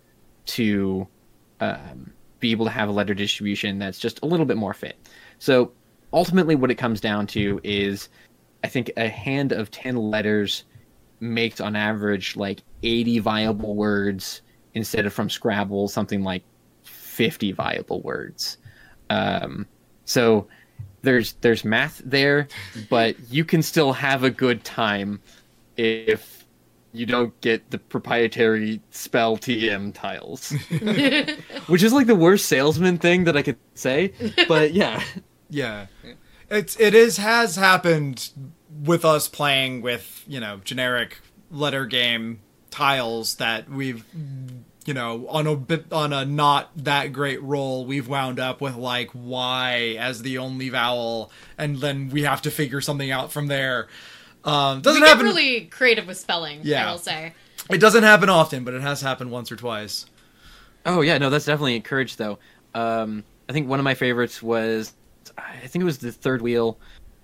to 0.46 1.07
um, 1.61 2.12
be 2.40 2.50
able 2.50 2.66
to 2.66 2.70
have 2.70 2.88
a 2.88 2.92
letter 2.92 3.14
distribution 3.14 3.78
that's 3.78 3.98
just 3.98 4.20
a 4.22 4.26
little 4.26 4.46
bit 4.46 4.59
more 4.59 4.74
fit. 4.74 4.96
So 5.44 5.72
ultimately, 6.11 6.54
what 6.54 6.70
it 6.70 6.76
comes 6.76 7.02
down 7.02 7.26
to 7.26 7.61
is, 7.62 8.09
I 8.64 8.68
think 8.68 8.90
a 8.96 9.11
hand 9.11 9.52
of 9.52 9.70
ten 9.70 9.94
letters 9.94 10.64
makes 11.20 11.61
on 11.61 11.76
average 11.76 12.35
like 12.35 12.62
eighty 12.83 13.18
viable 13.18 13.74
words 13.74 14.40
instead 14.72 15.04
of 15.04 15.12
from 15.12 15.28
Scrabble 15.28 15.88
something 15.88 16.22
like 16.22 16.44
fifty 16.83 17.52
viable 17.52 18.00
words. 18.00 18.57
Um, 19.11 19.66
so 20.07 20.48
there's 21.02 21.35
there's 21.42 21.62
math 21.62 22.00
there, 22.07 22.48
but 22.88 23.14
you 23.30 23.44
can 23.44 23.61
still 23.61 23.92
have 23.92 24.24
a 24.24 24.30
good 24.30 24.64
time 24.64 25.20
if 25.76 26.46
you 26.94 27.04
don't 27.04 27.38
get 27.42 27.70
the 27.70 27.78
proprietary 27.78 28.80
spell 28.92 29.37
TM 29.37 29.92
tiles, 29.92 30.52
which 31.66 31.83
is 31.83 31.92
like 31.92 32.07
the 32.07 32.14
worst 32.14 32.46
salesman 32.46 32.96
thing 32.96 33.24
that 33.24 33.37
I 33.37 33.42
could 33.42 33.59
say. 33.74 34.14
But 34.49 34.72
yeah, 34.72 35.03
Yeah. 35.55 35.86
It's 36.50 36.78
it 36.80 36.94
is 36.94 37.16
has 37.18 37.57
happened 37.57 38.30
with 38.84 39.05
us 39.05 39.28
playing 39.28 39.82
with, 39.82 40.24
you 40.26 40.40
know, 40.40 40.61
generic 40.64 41.20
letter 41.50 41.86
game 41.86 42.40
tiles 42.70 43.36
that 43.36 43.68
we've 43.70 44.05
you 44.84 44.92
know, 44.92 45.26
on 45.28 45.46
a 45.46 45.57
bit 45.57 45.86
on 45.92 46.12
a 46.12 46.24
not 46.24 46.70
that 46.76 47.12
great 47.12 47.42
roll, 47.42 47.86
we've 47.86 48.07
wound 48.09 48.38
up 48.38 48.61
with 48.61 48.74
like 48.76 49.11
Y 49.14 49.96
as 49.98 50.20
the 50.22 50.36
only 50.38 50.68
vowel, 50.68 51.30
and 51.57 51.76
then 51.78 52.11
we 52.11 52.22
have 52.24 52.42
to 52.42 52.50
figure 52.50 52.80
something 52.82 53.11
out 53.11 53.32
from 53.32 53.46
there. 53.46 53.88
Um, 54.44 54.82
doesn't 54.82 55.00
get 55.00 55.09
happen. 55.09 55.24
really 55.24 55.62
creative 55.66 56.07
with 56.07 56.18
spelling, 56.18 56.61
Yeah. 56.62 56.86
I 56.86 56.90
will 56.90 56.98
say. 56.98 57.32
It 57.70 57.78
doesn't 57.78 58.02
happen 58.02 58.28
often, 58.28 58.62
but 58.64 58.74
it 58.74 58.82
has 58.82 59.00
happened 59.00 59.30
once 59.30 59.50
or 59.50 59.57
twice. 59.57 60.05
Oh 60.84 61.00
yeah, 61.00 61.16
no, 61.16 61.30
that's 61.30 61.46
definitely 61.46 61.76
encouraged 61.76 62.18
though. 62.18 62.38
Um, 62.74 63.24
I 63.48 63.52
think 63.55 63.68
one 63.68 63.78
of 63.78 63.84
my 63.84 63.94
favorites 63.94 64.42
was, 64.42 64.92
I 65.39 65.66
think 65.66 65.82
it 65.82 65.87
was 65.87 65.99
the 65.99 66.12
Third 66.12 66.43
Wheel 66.43 66.78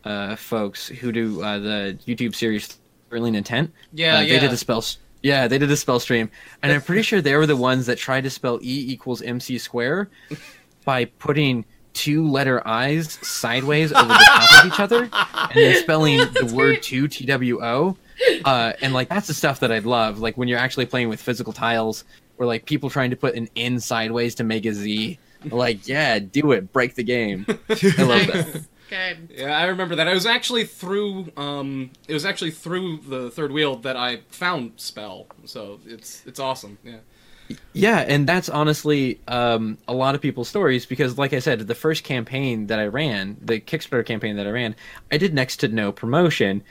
uh, 0.05 0.37
folks 0.37 0.89
who 0.89 1.13
do 1.13 1.43
uh, 1.43 1.59
the 1.59 1.99
YouTube 2.07 2.35
series 2.35 2.79
Thrilling 3.09 3.35
Intent. 3.35 3.73
Yeah, 3.93 4.19
uh, 4.19 4.21
yeah. 4.21 4.35
They 4.35 4.41
did 4.41 4.53
a 4.53 4.57
spell. 4.57 4.85
Yeah, 5.23 5.49
they 5.49 5.59
did 5.59 5.71
a 5.71 5.77
spell 5.77 6.01
stream, 6.01 6.31
and 6.63 6.73
I'm 6.73 6.81
pretty 6.81 7.03
sure 7.11 7.21
they 7.21 7.35
were 7.35 7.47
the 7.47 7.57
ones 7.57 7.87
that 7.87 7.99
tried 7.99 8.25
to 8.25 8.31
spell 8.31 8.59
E 8.63 8.93
equals 8.93 9.21
MC 9.23 9.59
square 9.59 10.09
by 10.85 11.05
putting 11.05 11.65
two 11.93 12.27
letter 12.27 12.67
I's 12.67 13.19
sideways 13.27 13.93
over 13.93 14.09
the 14.09 14.15
top 14.15 14.65
of 14.65 14.73
each 14.73 14.81
other, 14.81 15.03
and 15.13 15.55
then 15.55 15.83
spelling 15.83 16.19
the 16.33 16.53
word 16.55 16.83
two 16.83 17.09
T 17.09 17.27
W 17.27 17.63
O. 17.63 17.97
Uh, 18.45 18.73
and 18.83 18.93
like 18.93 19.09
that's 19.09 19.27
the 19.27 19.35
stuff 19.35 19.61
that 19.61 19.73
I 19.73 19.81
love. 19.81 20.19
Like 20.21 20.37
when 20.37 20.49
you're 20.49 20.59
actually 20.59 20.87
playing 20.87 21.09
with 21.09 21.21
physical 21.21 21.53
tiles 21.53 22.05
or 22.39 22.47
like 22.47 22.65
people 22.65 22.89
trying 22.89 23.11
to 23.11 23.17
put 23.17 23.35
an 23.35 23.49
N 23.57 23.81
sideways 23.81 24.35
to 24.37 24.45
make 24.45 24.65
a 24.65 24.73
Z. 24.73 25.19
Like, 25.51 25.89
yeah, 25.89 26.19
do 26.19 26.53
it, 26.53 26.73
break 26.73 26.95
the 26.95 27.03
game. 27.03 27.47
I 27.49 27.53
love 28.03 28.27
that. 28.27 28.35
Nice. 28.35 28.69
Good. 28.91 29.31
Yeah, 29.37 29.57
I 29.57 29.67
remember 29.67 29.95
that. 29.97 30.09
I 30.09 30.15
was 30.15 30.27
actually 30.27 30.65
through. 30.65 31.31
Um, 31.37 31.93
it 32.09 32.13
was 32.13 32.27
actually 32.27 32.51
through 32.51 32.99
the 32.99 33.31
third 33.31 33.53
wheel 33.53 33.77
that 33.77 33.97
I 33.97 34.23
found 34.31 34.73
spell. 34.77 35.27
So 35.45 35.79
it's 35.87 36.27
it's 36.27 36.41
awesome. 36.41 36.79
Yeah. 36.83 36.99
Yeah, 37.73 38.01
and 38.01 38.29
that's 38.29 38.49
honestly 38.49 39.21
um, 39.29 39.79
a 39.89 39.93
lot 39.93 40.15
of 40.15 40.21
people's 40.21 40.49
stories 40.49 40.87
because, 40.87 41.19
like 41.19 41.33
I 41.33 41.39
said, 41.41 41.67
the 41.67 41.75
first 41.75 42.05
campaign 42.05 42.67
that 42.69 42.79
I 42.79 42.87
ran, 42.87 43.37
the 43.41 43.61
Kickstarter 43.61 44.07
campaign 44.07 44.37
that 44.37 44.47
I 44.47 44.51
ran, 44.51 44.77
I 45.11 45.17
did 45.19 45.35
next 45.35 45.57
to 45.59 45.69
no 45.69 45.91
promotion, 45.91 46.63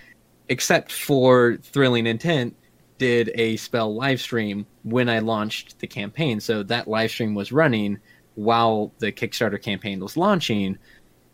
except 0.48 0.92
for 0.92 1.58
Thrilling 1.64 2.08
Intent 2.08 2.56
did 2.98 3.32
a 3.36 3.58
spell 3.58 3.94
live 3.94 4.22
stream 4.22 4.66
when 4.84 5.10
I 5.10 5.20
launched 5.20 5.80
the 5.80 5.88
campaign. 5.88 6.40
So 6.40 6.64
that 6.64 6.88
live 6.88 7.12
stream 7.12 7.34
was 7.34 7.52
running 7.52 8.00
while 8.36 8.92
the 9.00 9.12
Kickstarter 9.12 9.62
campaign 9.62 10.00
was 10.00 10.18
launching. 10.18 10.78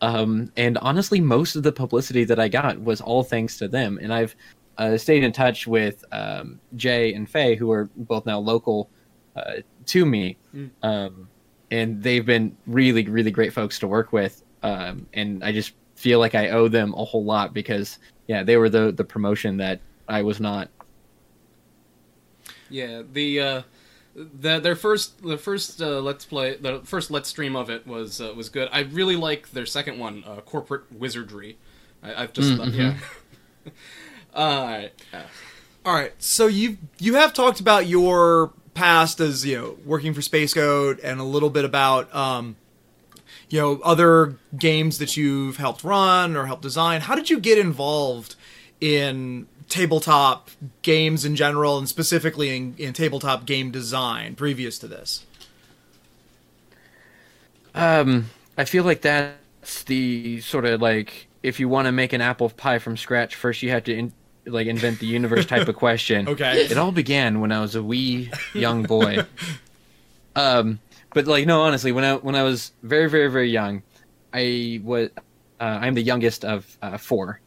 Um, 0.02 0.52
and 0.58 0.78
honestly, 0.80 1.22
most 1.22 1.56
of 1.56 1.64
the 1.64 1.72
publicity 1.72 2.24
that 2.26 2.39
I 2.39 2.48
got 2.48 2.82
was 2.82 3.02
all 3.02 3.24
thanks 3.24 3.58
to 3.60 3.68
them. 3.68 4.00
And 4.02 4.14
I've 4.14 4.36
uh, 4.78 4.98
stayed 4.98 5.24
in 5.24 5.32
touch 5.32 5.68
with 5.68 6.04
um, 6.12 6.60
Jay 6.76 7.14
and 7.14 7.30
Faye, 7.30 7.56
who 7.56 7.72
are 7.72 7.89
both 7.96 8.26
now 8.26 8.39
local 8.39 8.89
uh, 9.36 9.56
to 9.88 10.06
me, 10.06 10.38
um, 10.84 11.28
and 11.72 12.02
they've 12.02 12.26
been 12.26 12.56
really, 12.68 13.08
really 13.08 13.32
great 13.32 13.54
folks 13.54 13.80
to 13.80 13.88
work 13.88 14.12
with. 14.14 14.43
Um, 14.64 15.08
and 15.14 15.43
I 15.43 15.52
just 15.52 15.74
feel 15.96 16.20
like 16.20 16.36
I 16.36 16.50
owe 16.50 16.68
them 16.68 16.93
a 16.93 17.06
whole 17.06 17.24
lot 17.24 17.54
because, 17.54 18.00
yeah, 18.28 18.43
they 18.43 18.58
were 18.58 18.70
the 18.70 18.91
the 18.91 19.04
promotion 19.04 19.58
that 19.58 19.80
I 20.08 20.22
was 20.22 20.39
not. 20.39 20.70
Yeah, 22.70 23.04
the 23.14 23.39
uh, 23.39 23.62
the 24.16 24.59
their 24.59 24.76
first 24.76 25.22
the 25.22 25.38
first 25.38 25.82
uh, 25.82 25.99
let's 25.99 26.26
play 26.26 26.55
the 26.55 26.82
first 26.86 27.11
let's 27.11 27.30
stream 27.30 27.55
of 27.55 27.70
it 27.70 27.86
was 27.86 28.22
uh, 28.22 28.34
was 28.36 28.49
good. 28.49 28.70
I 28.72 28.82
really 28.82 29.16
like 29.16 29.51
their 29.51 29.66
second 29.66 29.99
one, 29.99 30.24
uh, 30.26 30.41
corporate 30.41 30.91
wizardry. 30.91 31.57
I, 32.01 32.24
I've 32.24 32.34
just 32.34 32.57
Mm, 32.57 32.74
yeah. 32.74 32.95
All 34.34 34.66
right. 34.66 34.91
Uh, 35.13 35.22
All 35.86 35.93
right, 35.93 36.13
so 36.18 36.47
you 36.47 36.78
you 36.99 37.16
have 37.16 37.34
talked 37.34 37.59
about 37.59 37.88
your 37.88 38.53
past 38.74 39.20
as 39.20 39.45
you 39.45 39.57
know 39.57 39.78
working 39.86 40.13
for 40.13 40.22
Space 40.22 40.53
Goat 40.53 40.99
and 41.03 41.20
a 41.20 41.24
little 41.24 41.49
bit 41.49 41.66
about 41.66 42.13
um, 42.16 42.55
you 43.49 43.59
know 43.59 43.80
other 43.84 44.38
games 44.57 44.97
that 44.99 45.18
you've 45.18 45.57
helped 45.57 45.84
run 45.84 46.38
or 46.38 46.45
helped 46.45 46.61
design. 46.61 47.01
How 47.01 47.16
did 47.16 47.30
you 47.30 47.39
get 47.39 47.57
involved 47.57 48.36
in 48.80 49.47
tabletop 49.70 50.51
games 50.82 51.26
in 51.26 51.36
general 51.36 51.78
and 51.78 51.89
specifically 51.89 52.55
in, 52.55 52.76
in 52.78 52.93
tabletop 52.93 53.45
game 53.45 53.72
design 53.72 54.36
previous 54.36 54.78
to 54.80 54.88
this? 54.88 55.26
Um, 57.74 58.30
I 58.57 58.66
feel 58.66 58.84
like 58.84 59.01
that's 59.01 59.84
the 59.84 60.39
sort 60.41 60.66
of 60.66 60.82
like 60.82 61.28
if 61.43 61.59
you 61.59 61.70
want 61.70 61.86
to 61.86 61.91
make 61.91 62.13
an 62.13 62.22
apple 62.22 62.49
pie 62.49 62.80
from 62.80 62.97
scratch, 62.97 63.36
first 63.36 63.61
you 63.61 63.70
have 63.70 63.84
to 63.84 63.93
in, 63.93 64.13
like 64.45 64.68
invent 64.68 64.99
the 64.99 65.05
universe 65.05 65.45
type 65.45 65.68
of 65.68 65.76
question. 65.86 66.28
Okay. 66.28 66.66
It 66.66 66.78
all 66.78 66.91
began 66.91 67.39
when 67.41 67.51
I 67.51 67.59
was 67.59 67.76
a 67.76 67.84
wee 67.84 68.32
young 68.53 68.84
boy. 68.84 69.26
um, 70.36 70.80
but 71.13 71.28
like 71.28 71.45
no, 71.45 71.61
honestly, 71.61 71.91
when 71.91 72.03
I 72.03 72.16
when 72.16 72.36
I 72.36 72.43
was 72.43 72.72
very 72.82 73.09
very 73.09 73.30
very 73.30 73.49
young, 73.49 73.84
I 74.34 74.82
was 74.84 75.09
uh, 75.59 75.63
I'm 75.63 75.93
the 75.93 76.01
youngest 76.01 76.45
of 76.45 76.78
uh, 76.82 76.97
four. 76.97 77.39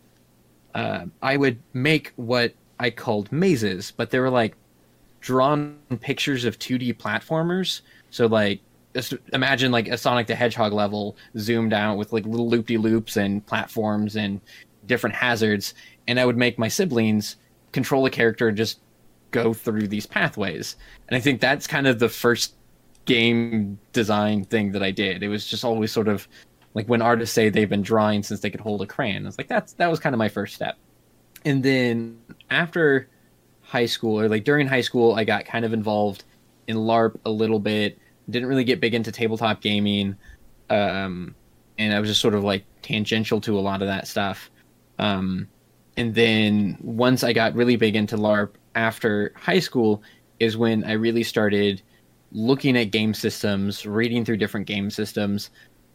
Uh, 0.79 1.07
I 1.23 1.37
would 1.37 1.59
make 1.73 2.13
what 2.15 2.55
I 2.79 2.91
called 2.91 3.33
mazes, 3.33 3.91
but 3.91 4.11
they 4.11 4.21
were 4.21 4.31
like 4.31 4.55
drawn 5.21 5.77
pictures 6.01 6.45
of 6.45 6.57
2D 6.61 6.97
platformers. 6.99 7.81
So 8.11 8.27
like 8.27 8.61
imagine 9.33 9.73
like 9.73 9.89
a 9.89 9.99
Sonic 9.99 10.29
the 10.29 10.37
Hedgehog 10.37 10.73
level 10.73 11.17
zoomed 11.37 11.73
out 11.73 11.99
with 11.99 12.13
like 12.13 12.25
little 12.27 12.49
loopy 12.49 12.77
loops 12.77 13.17
and 13.17 13.45
platforms 13.45 14.15
and 14.15 14.41
different 14.87 15.17
hazards, 15.17 15.75
and 16.07 16.21
I 16.21 16.25
would 16.25 16.37
make 16.37 16.61
my 16.61 16.69
siblings 16.69 17.39
control 17.73 18.07
a 18.07 18.11
character 18.11 18.47
and 18.47 18.57
just 18.57 18.79
go 19.33 19.53
through 19.53 19.89
these 19.89 20.07
pathways. 20.07 20.77
And 21.09 21.17
I 21.17 21.21
think 21.21 21.41
that's 21.41 21.67
kind 21.67 21.89
of 21.89 21.99
the 21.99 22.09
first 22.09 22.55
game 23.05 23.81
design 23.93 24.45
thing 24.45 24.71
that 24.71 24.85
I 24.85 24.93
did. 24.93 25.25
It 25.25 25.29
was 25.29 25.45
just 25.45 25.65
always 25.65 25.91
sort 25.91 26.07
of 26.07 26.29
like 26.79 26.87
when 26.87 27.03
artists 27.03 27.35
say 27.35 27.49
they've 27.49 27.69
been 27.69 27.83
drawing 27.83 28.23
since 28.23 28.39
they 28.39 28.51
could 28.51 28.61
hold 28.61 28.81
a 28.81 28.87
crayon. 28.87 29.27
It's 29.27 29.37
like 29.37 29.49
that's 29.49 29.73
that 29.75 29.91
was 29.91 29.99
kind 29.99 30.15
of 30.15 30.19
my 30.19 30.29
first 30.29 30.55
step. 30.55 30.79
And 31.45 31.61
then 31.61 32.21
after 32.51 33.09
high 33.63 33.87
school 33.87 34.21
or 34.21 34.29
like 34.29 34.45
during 34.45 34.69
high 34.69 34.83
school, 34.83 35.17
I 35.17 35.25
got 35.25 35.45
kind 35.45 35.65
of 35.65 35.73
involved 35.73 36.23
in 36.69 36.77
LARP 36.77 37.19
a 37.27 37.31
little 37.31 37.59
bit. 37.59 37.99
Didn't 38.31 38.49
really 38.49 38.63
get 38.63 38.81
big 38.81 38.95
into 38.95 39.11
tabletop 39.11 39.61
gaming. 39.61 40.17
Um, 40.71 41.35
and 41.79 41.93
I 41.93 41.99
was 41.99 42.09
just 42.09 42.21
sort 42.21 42.35
of 42.35 42.45
like 42.45 42.65
tangential 42.83 43.41
to 43.41 43.59
a 43.59 43.61
lot 43.61 43.83
of 43.83 43.89
that 43.89 44.07
stuff. 44.07 44.49
Um, 45.01 45.49
and 45.97 46.15
then 46.15 46.79
once 46.81 47.25
I 47.25 47.33
got 47.33 47.57
really 47.57 47.75
big 47.75 47.97
into 47.97 48.17
LARP 48.17 48.51
after 48.77 49.33
high 49.35 49.59
school 49.59 50.01
is 50.39 50.57
when 50.57 50.85
I 50.85 50.93
really 50.93 51.25
started 51.25 51.83
looking 52.31 52.77
at 52.77 52.93
game 52.93 53.15
systems, 53.15 53.85
reading 53.85 54.25
through 54.25 54.37
different 54.37 54.69
game 54.69 54.91
systems, 54.91 55.51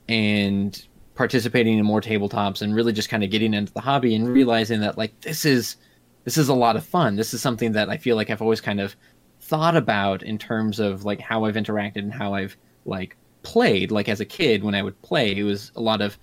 and 0.08 0.86
participating 1.16 1.78
in 1.78 1.86
more 1.86 2.02
tabletops 2.02 2.62
and 2.62 2.76
really 2.76 2.92
just 2.92 3.10
kind 3.10 3.24
of 3.24 3.30
getting 3.30 3.54
into 3.54 3.72
the 3.74 3.82
hobby 3.82 4.16
and 4.16 4.28
realizing 4.28 4.82
that 4.82 4.98
like 4.98 5.20
this 5.22 5.46
is 5.46 5.78
this 6.24 6.38
is 6.38 6.50
a 6.50 6.54
lot 6.54 6.76
of 6.76 6.86
fun. 6.86 7.16
This 7.16 7.34
is 7.34 7.42
something 7.42 7.74
that 7.74 7.90
I 7.90 7.98
feel 7.98 8.16
like 8.16 8.30
I've 8.30 8.42
always 8.42 8.62
kind 8.62 8.80
of 8.80 8.96
thought 9.42 9.76
about 9.76 10.24
in 10.24 10.38
terms 10.38 10.80
of 10.80 11.04
like 11.04 11.20
how 11.20 11.46
I've 11.46 11.56
interacted 11.56 11.98
and 11.98 12.14
how 12.14 12.34
I've 12.34 12.56
like 12.86 13.18
played. 13.44 13.92
Like 13.92 14.10
as 14.10 14.22
a 14.22 14.26
kid 14.26 14.64
when 14.64 14.76
I 14.76 14.82
would 14.82 15.00
play, 15.02 15.36
it 15.36 15.44
was 15.44 15.72
a 15.76 15.82
lot 15.82 16.02
of 16.02 16.18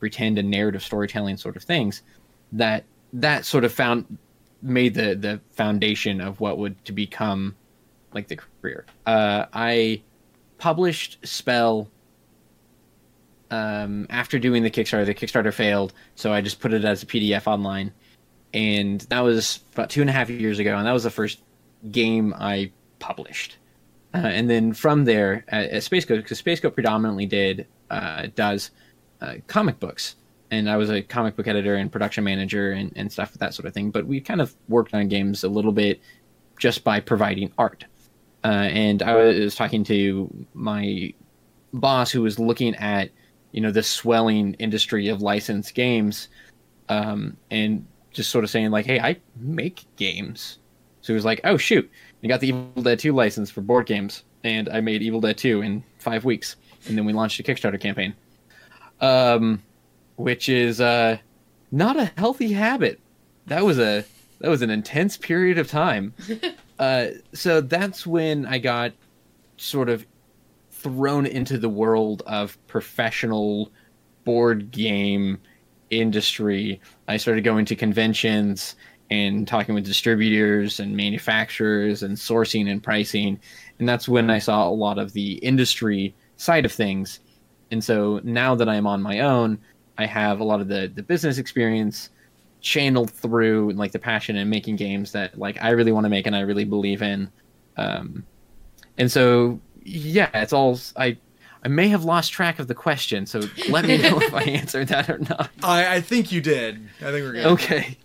pretend 0.00 0.38
and 0.38 0.50
narrative 0.50 0.82
storytelling 0.82 1.36
sort 1.36 1.56
of 1.56 1.62
things 1.62 2.02
that 2.52 2.84
that 3.12 3.44
sort 3.44 3.64
of 3.64 3.72
found 3.72 4.18
made 4.60 4.94
the 4.94 5.14
the 5.14 5.40
foundation 5.52 6.20
of 6.20 6.40
what 6.40 6.58
would 6.58 6.84
to 6.84 6.92
become 6.92 7.54
like 8.12 8.28
the 8.28 8.36
career. 8.36 8.84
Uh, 9.06 9.46
I 9.52 10.02
published 10.58 11.18
Spell 11.24 11.88
um, 13.50 14.06
after 14.10 14.38
doing 14.38 14.62
the 14.62 14.70
Kickstarter. 14.70 15.06
The 15.06 15.14
Kickstarter 15.14 15.52
failed, 15.52 15.92
so 16.14 16.32
I 16.32 16.40
just 16.40 16.60
put 16.60 16.72
it 16.72 16.84
as 16.84 17.02
a 17.02 17.06
PDF 17.06 17.46
online, 17.46 17.92
and 18.52 19.00
that 19.02 19.20
was 19.20 19.60
about 19.72 19.90
two 19.90 20.00
and 20.00 20.10
a 20.10 20.12
half 20.12 20.30
years 20.30 20.58
ago, 20.58 20.76
and 20.76 20.86
that 20.86 20.92
was 20.92 21.04
the 21.04 21.10
first 21.10 21.40
game 21.90 22.34
I 22.36 22.70
published. 22.98 23.58
Uh, 24.14 24.18
and 24.18 24.48
then 24.48 24.72
from 24.72 25.04
there, 25.04 25.44
at, 25.48 25.70
at 25.70 25.82
Space 25.82 26.04
Goat, 26.04 26.18
because 26.18 26.38
Space 26.38 26.60
Goat 26.60 26.74
predominantly 26.74 27.26
did 27.26 27.66
uh, 27.90 28.28
does 28.34 28.70
uh, 29.20 29.34
comic 29.46 29.80
books, 29.80 30.16
and 30.50 30.70
I 30.70 30.76
was 30.76 30.90
a 30.90 31.02
comic 31.02 31.36
book 31.36 31.48
editor 31.48 31.74
and 31.74 31.90
production 31.90 32.24
manager 32.24 32.72
and, 32.72 32.92
and 32.96 33.10
stuff 33.10 33.32
that 33.34 33.54
sort 33.54 33.66
of 33.66 33.74
thing. 33.74 33.90
But 33.90 34.06
we 34.06 34.20
kind 34.20 34.40
of 34.40 34.54
worked 34.68 34.94
on 34.94 35.08
games 35.08 35.42
a 35.44 35.48
little 35.48 35.72
bit 35.72 36.00
just 36.58 36.84
by 36.84 37.00
providing 37.00 37.52
art. 37.58 37.84
Uh, 38.44 38.68
and 38.70 39.02
I 39.02 39.14
was 39.14 39.54
talking 39.54 39.84
to 39.84 40.46
my 40.52 41.12
boss 41.72 42.10
who 42.10 42.22
was 42.22 42.38
looking 42.38 42.74
at 42.76 43.10
you 43.54 43.60
know 43.60 43.70
this 43.70 43.86
swelling 43.86 44.54
industry 44.54 45.06
of 45.08 45.22
licensed 45.22 45.76
games, 45.76 46.28
um, 46.88 47.36
and 47.52 47.86
just 48.10 48.30
sort 48.30 48.42
of 48.42 48.50
saying 48.50 48.72
like, 48.72 48.84
"Hey, 48.84 48.98
I 48.98 49.16
make 49.36 49.84
games." 49.94 50.58
So 51.02 51.12
he 51.12 51.14
was 51.14 51.24
like, 51.24 51.40
"Oh 51.44 51.56
shoot!" 51.56 51.88
I 52.24 52.26
got 52.26 52.40
the 52.40 52.48
Evil 52.48 52.82
Dead 52.82 52.98
2 52.98 53.12
license 53.12 53.52
for 53.52 53.60
board 53.60 53.86
games, 53.86 54.24
and 54.42 54.68
I 54.68 54.80
made 54.80 55.02
Evil 55.02 55.20
Dead 55.20 55.38
2 55.38 55.62
in 55.62 55.84
five 55.98 56.24
weeks, 56.24 56.56
and 56.88 56.98
then 56.98 57.04
we 57.04 57.12
launched 57.12 57.38
a 57.38 57.44
Kickstarter 57.44 57.80
campaign, 57.80 58.12
um, 59.00 59.62
which 60.16 60.48
is 60.48 60.80
uh, 60.80 61.18
not 61.70 61.96
a 61.96 62.10
healthy 62.16 62.52
habit. 62.52 62.98
That 63.46 63.64
was 63.64 63.78
a 63.78 64.04
that 64.40 64.48
was 64.48 64.62
an 64.62 64.70
intense 64.70 65.16
period 65.16 65.58
of 65.58 65.68
time. 65.70 66.12
uh, 66.80 67.06
so 67.32 67.60
that's 67.60 68.04
when 68.04 68.46
I 68.46 68.58
got 68.58 68.92
sort 69.58 69.88
of 69.88 70.04
thrown 70.84 71.24
into 71.26 71.58
the 71.58 71.68
world 71.68 72.22
of 72.26 72.56
professional 72.68 73.72
board 74.24 74.70
game 74.70 75.38
industry. 75.90 76.80
I 77.08 77.16
started 77.16 77.42
going 77.42 77.64
to 77.64 77.74
conventions 77.74 78.76
and 79.10 79.48
talking 79.48 79.74
with 79.74 79.84
distributors 79.84 80.80
and 80.80 80.96
manufacturers 80.96 82.02
and 82.02 82.16
sourcing 82.16 82.70
and 82.70 82.82
pricing. 82.82 83.40
And 83.78 83.88
that's 83.88 84.08
when 84.08 84.30
I 84.30 84.38
saw 84.38 84.68
a 84.68 84.70
lot 84.70 84.98
of 84.98 85.14
the 85.14 85.34
industry 85.36 86.14
side 86.36 86.64
of 86.64 86.72
things. 86.72 87.20
And 87.70 87.82
so 87.82 88.20
now 88.22 88.54
that 88.54 88.68
I'm 88.68 88.86
on 88.86 89.02
my 89.02 89.20
own, 89.20 89.58
I 89.98 90.06
have 90.06 90.40
a 90.40 90.44
lot 90.44 90.60
of 90.60 90.68
the, 90.68 90.92
the 90.94 91.02
business 91.02 91.38
experience 91.38 92.10
channeled 92.60 93.10
through 93.10 93.72
like 93.72 93.92
the 93.92 93.98
passion 93.98 94.36
in 94.36 94.48
making 94.50 94.76
games 94.76 95.12
that 95.12 95.38
like 95.38 95.62
I 95.62 95.70
really 95.70 95.92
want 95.92 96.04
to 96.04 96.10
make 96.10 96.26
and 96.26 96.36
I 96.36 96.40
really 96.40 96.64
believe 96.64 97.02
in. 97.02 97.30
Um, 97.76 98.24
and 98.98 99.10
so 99.10 99.60
yeah, 99.84 100.30
it's 100.34 100.52
all 100.52 100.78
I 100.96 101.16
I 101.62 101.68
may 101.68 101.88
have 101.88 102.04
lost 102.04 102.32
track 102.32 102.58
of 102.58 102.66
the 102.68 102.74
question, 102.74 103.26
so 103.26 103.42
let 103.70 103.84
me 103.86 103.96
know 103.98 104.20
if 104.20 104.34
I 104.34 104.42
answered 104.60 104.88
that 104.88 105.08
or 105.08 105.18
not. 105.18 105.50
I, 105.62 105.96
I 105.96 106.00
think 106.00 106.32
you 106.32 106.40
did. 106.40 106.76
I 107.00 107.10
think 107.10 107.24
we're 107.24 107.32
good. 107.32 107.46
Okay. 107.46 107.96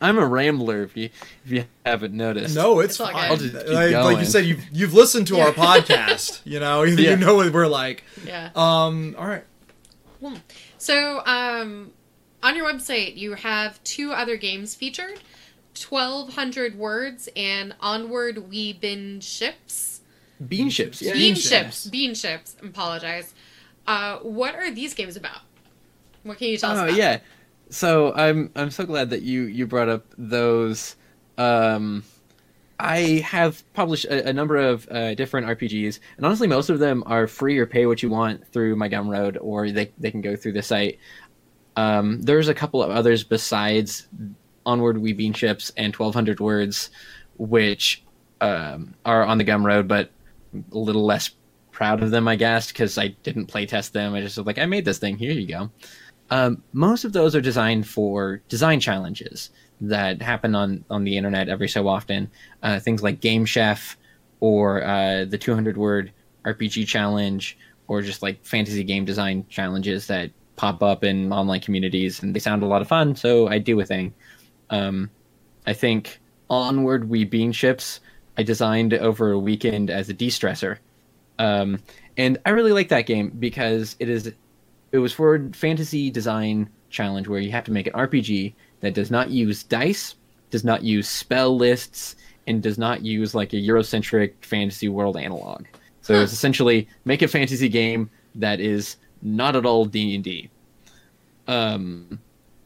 I'm 0.00 0.18
a 0.18 0.26
rambler. 0.26 0.82
If 0.82 0.96
you 0.96 1.10
if 1.44 1.50
you 1.52 1.64
haven't 1.86 2.12
noticed. 2.12 2.56
No, 2.56 2.80
it's, 2.80 2.98
It's 3.00 3.10
fine. 3.10 3.14
I'll 3.14 3.36
just 3.36 3.54
keep 3.54 3.68
like, 3.72 3.94
like 3.94 4.18
you 4.18 4.24
said, 4.24 4.44
you've 4.44 4.64
you've 4.72 4.94
listened 4.94 5.28
to 5.28 5.38
our 5.38 5.52
podcast. 5.52 6.40
You 6.44 6.58
know, 6.60 6.82
you 6.82 6.96
Yeah. 6.96 7.14
know 7.14 7.36
what 7.36 7.52
we're 7.52 7.68
like. 7.68 8.02
Yeah. 8.26 8.50
Um. 8.56 9.14
All 9.16 9.26
right. 9.28 9.44
So, 10.78 11.24
um, 11.26 11.92
on 12.42 12.56
your 12.56 12.66
website, 12.66 13.16
you 13.16 13.34
have 13.34 13.82
two 13.84 14.12
other 14.12 14.36
games 14.36 14.74
featured 14.74 15.20
1200 15.88 16.76
Words 16.76 17.28
and 17.36 17.74
Onward 17.80 18.48
We 18.50 18.72
Bean 18.72 19.20
Ships. 19.20 19.91
Bean 20.48 20.70
ships. 20.70 21.00
Yeah. 21.02 21.12
Bean 21.12 21.34
ships. 21.34 21.48
Ships. 21.48 21.86
Bean 21.86 22.14
Ships. 22.14 22.56
Apologize. 22.62 23.34
Uh, 23.86 24.18
what 24.18 24.54
are 24.54 24.70
these 24.70 24.94
games 24.94 25.16
about? 25.16 25.40
What 26.22 26.38
can 26.38 26.48
you 26.48 26.56
tell 26.56 26.70
us 26.72 26.78
Oh 26.78 26.84
about? 26.84 26.96
yeah. 26.96 27.18
So 27.70 28.12
I'm 28.14 28.50
I'm 28.54 28.70
so 28.70 28.84
glad 28.84 29.10
that 29.10 29.22
you 29.22 29.42
you 29.42 29.66
brought 29.66 29.88
up 29.88 30.04
those. 30.18 30.96
Um, 31.38 32.04
I 32.78 33.22
have 33.24 33.62
published 33.74 34.04
a, 34.06 34.28
a 34.28 34.32
number 34.32 34.56
of 34.56 34.88
uh, 34.90 35.14
different 35.14 35.46
RPGs, 35.46 36.00
and 36.16 36.26
honestly, 36.26 36.48
most 36.48 36.68
of 36.68 36.78
them 36.80 37.02
are 37.06 37.26
free 37.26 37.58
or 37.58 37.66
pay 37.66 37.86
what 37.86 38.02
you 38.02 38.10
want 38.10 38.46
through 38.48 38.76
my 38.76 38.88
Gumroad, 38.88 39.36
or 39.40 39.70
they 39.70 39.90
they 39.98 40.10
can 40.10 40.20
go 40.20 40.36
through 40.36 40.52
the 40.52 40.62
site. 40.62 40.98
Um, 41.76 42.20
there's 42.20 42.48
a 42.48 42.54
couple 42.54 42.82
of 42.82 42.90
others 42.90 43.24
besides 43.24 44.06
Onward 44.66 44.98
We 44.98 45.12
Bean 45.14 45.32
Ships 45.32 45.72
and 45.76 45.94
1200 45.94 46.38
Words, 46.40 46.90
which 47.38 48.02
um, 48.40 48.94
are 49.06 49.24
on 49.24 49.38
the 49.38 49.44
Gumroad, 49.44 49.88
but 49.88 50.10
a 50.72 50.78
little 50.78 51.04
less 51.04 51.30
proud 51.70 52.02
of 52.02 52.10
them, 52.10 52.28
I 52.28 52.36
guess, 52.36 52.68
because 52.68 52.98
I 52.98 53.08
didn't 53.22 53.46
play 53.46 53.66
test 53.66 53.92
them. 53.92 54.14
I 54.14 54.20
just 54.20 54.36
was 54.36 54.46
like, 54.46 54.58
I 54.58 54.66
made 54.66 54.84
this 54.84 54.98
thing. 54.98 55.16
Here 55.16 55.32
you 55.32 55.46
go. 55.48 55.70
Um, 56.30 56.62
most 56.72 57.04
of 57.04 57.12
those 57.12 57.34
are 57.34 57.40
designed 57.40 57.86
for 57.86 58.42
design 58.48 58.80
challenges 58.80 59.50
that 59.80 60.22
happen 60.22 60.54
on, 60.54 60.84
on 60.88 61.04
the 61.04 61.16
internet 61.16 61.48
every 61.48 61.68
so 61.68 61.88
often. 61.88 62.30
Uh, 62.62 62.78
things 62.78 63.02
like 63.02 63.20
Game 63.20 63.44
Chef 63.44 63.96
or 64.40 64.84
uh, 64.84 65.24
the 65.24 65.38
200 65.38 65.76
word 65.76 66.12
RPG 66.44 66.86
challenge 66.86 67.58
or 67.88 68.02
just 68.02 68.22
like 68.22 68.44
fantasy 68.44 68.84
game 68.84 69.04
design 69.04 69.44
challenges 69.48 70.06
that 70.06 70.30
pop 70.56 70.82
up 70.82 71.04
in 71.04 71.32
online 71.32 71.60
communities 71.60 72.22
and 72.22 72.34
they 72.34 72.40
sound 72.40 72.62
a 72.62 72.66
lot 72.66 72.82
of 72.82 72.88
fun. 72.88 73.14
So 73.16 73.48
I 73.48 73.58
do 73.58 73.80
a 73.80 73.84
thing. 73.84 74.14
Um, 74.70 75.10
I 75.66 75.72
think 75.72 76.20
Onward 76.48 77.08
We 77.08 77.24
Bean 77.24 77.52
Ships 77.52 78.00
I 78.36 78.42
designed 78.42 78.94
over 78.94 79.32
a 79.32 79.38
weekend 79.38 79.90
as 79.90 80.08
a 80.08 80.14
de-stressor. 80.14 80.78
Um, 81.38 81.80
and 82.16 82.38
I 82.46 82.50
really 82.50 82.72
like 82.72 82.88
that 82.88 83.06
game 83.06 83.30
because 83.38 83.96
it 83.98 84.08
is 84.08 84.32
it 84.92 84.98
was 84.98 85.12
for 85.12 85.34
a 85.34 85.50
fantasy 85.52 86.10
design 86.10 86.68
challenge 86.90 87.26
where 87.26 87.40
you 87.40 87.50
have 87.50 87.64
to 87.64 87.72
make 87.72 87.86
an 87.86 87.94
RPG 87.94 88.52
that 88.80 88.94
does 88.94 89.10
not 89.10 89.30
use 89.30 89.62
dice, 89.62 90.14
does 90.50 90.64
not 90.64 90.82
use 90.82 91.08
spell 91.08 91.56
lists, 91.56 92.14
and 92.46 92.62
does 92.62 92.78
not 92.78 93.02
use 93.02 93.34
like 93.34 93.52
a 93.52 93.56
Eurocentric 93.56 94.32
fantasy 94.42 94.88
world 94.88 95.16
analog. 95.16 95.64
So 96.02 96.14
it's 96.20 96.32
essentially 96.32 96.88
make 97.04 97.22
a 97.22 97.28
fantasy 97.28 97.68
game 97.68 98.10
that 98.34 98.60
is 98.60 98.96
not 99.22 99.56
at 99.56 99.64
all 99.64 99.84
D 99.84 100.14
and 100.14 100.24
D. 100.24 100.50
Um, 101.48 102.20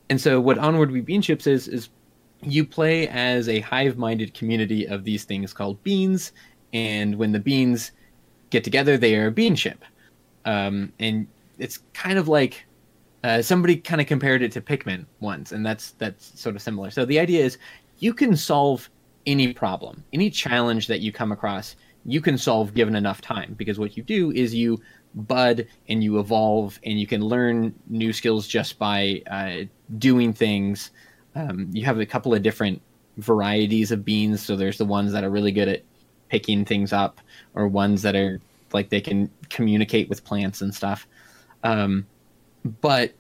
and 0.08 0.20
so 0.20 0.40
what 0.40 0.58
Onward 0.58 0.90
We 0.90 1.00
Bean 1.00 1.22
Ships 1.22 1.46
is 1.46 1.68
is 1.68 1.88
you 2.47 2.64
play 2.64 3.09
as 3.09 3.49
a 3.49 3.61
hive-minded 3.61 4.34
community 4.34 4.86
of 4.86 5.05
these 5.05 5.24
things 5.24 5.53
called 5.53 5.82
beans, 5.82 6.32
and 6.72 7.16
when 7.16 7.32
the 7.32 7.40
beans 7.40 7.92
get 8.51 8.64
together, 8.64 8.97
they 8.97 9.16
are 9.16 9.26
a 9.26 9.32
bean 9.32 9.55
ship. 9.55 9.84
Um, 10.44 10.92
and 11.01 11.26
it's 11.59 11.80
kind 11.92 12.18
of 12.18 12.28
like 12.28 12.64
uh, 13.24 13.42
somebody 13.42 13.76
kind 13.76 14.01
of 14.01 14.07
compared 14.07 14.42
it 14.42 14.53
to 14.53 14.61
Pikmin 14.61 15.07
once, 15.20 15.53
and 15.53 15.66
that's 15.66 15.92
that's 15.92 16.38
sort 16.40 16.55
of 16.55 16.62
similar. 16.62 16.90
So 16.90 17.05
the 17.05 17.18
idea 17.18 17.44
is 17.44 17.59
you 17.99 18.14
can 18.14 18.36
solve 18.36 18.88
any 19.26 19.53
problem, 19.53 20.05
any 20.12 20.30
challenge 20.30 20.86
that 20.86 21.01
you 21.01 21.11
come 21.11 21.32
across, 21.32 21.74
you 22.05 22.20
can 22.20 22.38
solve 22.38 22.74
given 22.74 22.94
enough 22.94 23.20
time. 23.20 23.55
Because 23.55 23.78
what 23.78 23.97
you 23.97 24.03
do 24.03 24.30
is 24.30 24.55
you 24.55 24.80
bud 25.14 25.66
and 25.88 26.05
you 26.05 26.20
evolve, 26.20 26.78
and 26.84 27.01
you 27.01 27.07
can 27.07 27.22
learn 27.22 27.74
new 27.88 28.12
skills 28.12 28.47
just 28.47 28.78
by 28.78 29.22
uh, 29.30 29.64
doing 29.99 30.32
things. 30.32 30.90
Um, 31.37 31.68
you 31.72 31.84
have 31.84 32.01
a 32.01 32.07
couple 32.07 32.34
of 32.34 32.43
different 32.43 32.80
varieties 33.18 33.93
of 33.93 34.05
beans. 34.05 34.45
So 34.45 34.57
there's 34.57 34.78
the 34.78 34.84
ones 34.84 35.12
that 35.12 35.22
are 35.22 35.30
really 35.30 35.53
good 35.53 35.68
at 35.68 35.82
picking 36.28 36.64
things 36.64 36.93
up, 36.93 37.20
or 37.55 37.68
ones 37.68 38.03
that 38.03 38.16
are 38.16 38.41
like 38.72 38.89
they 38.89 39.01
can 39.01 39.30
communicate 39.51 40.09
with 40.09 40.24
plants 40.24 40.61
and 40.61 40.74
stuff. 40.74 41.07
Um, 41.62 42.07
but 42.80 43.12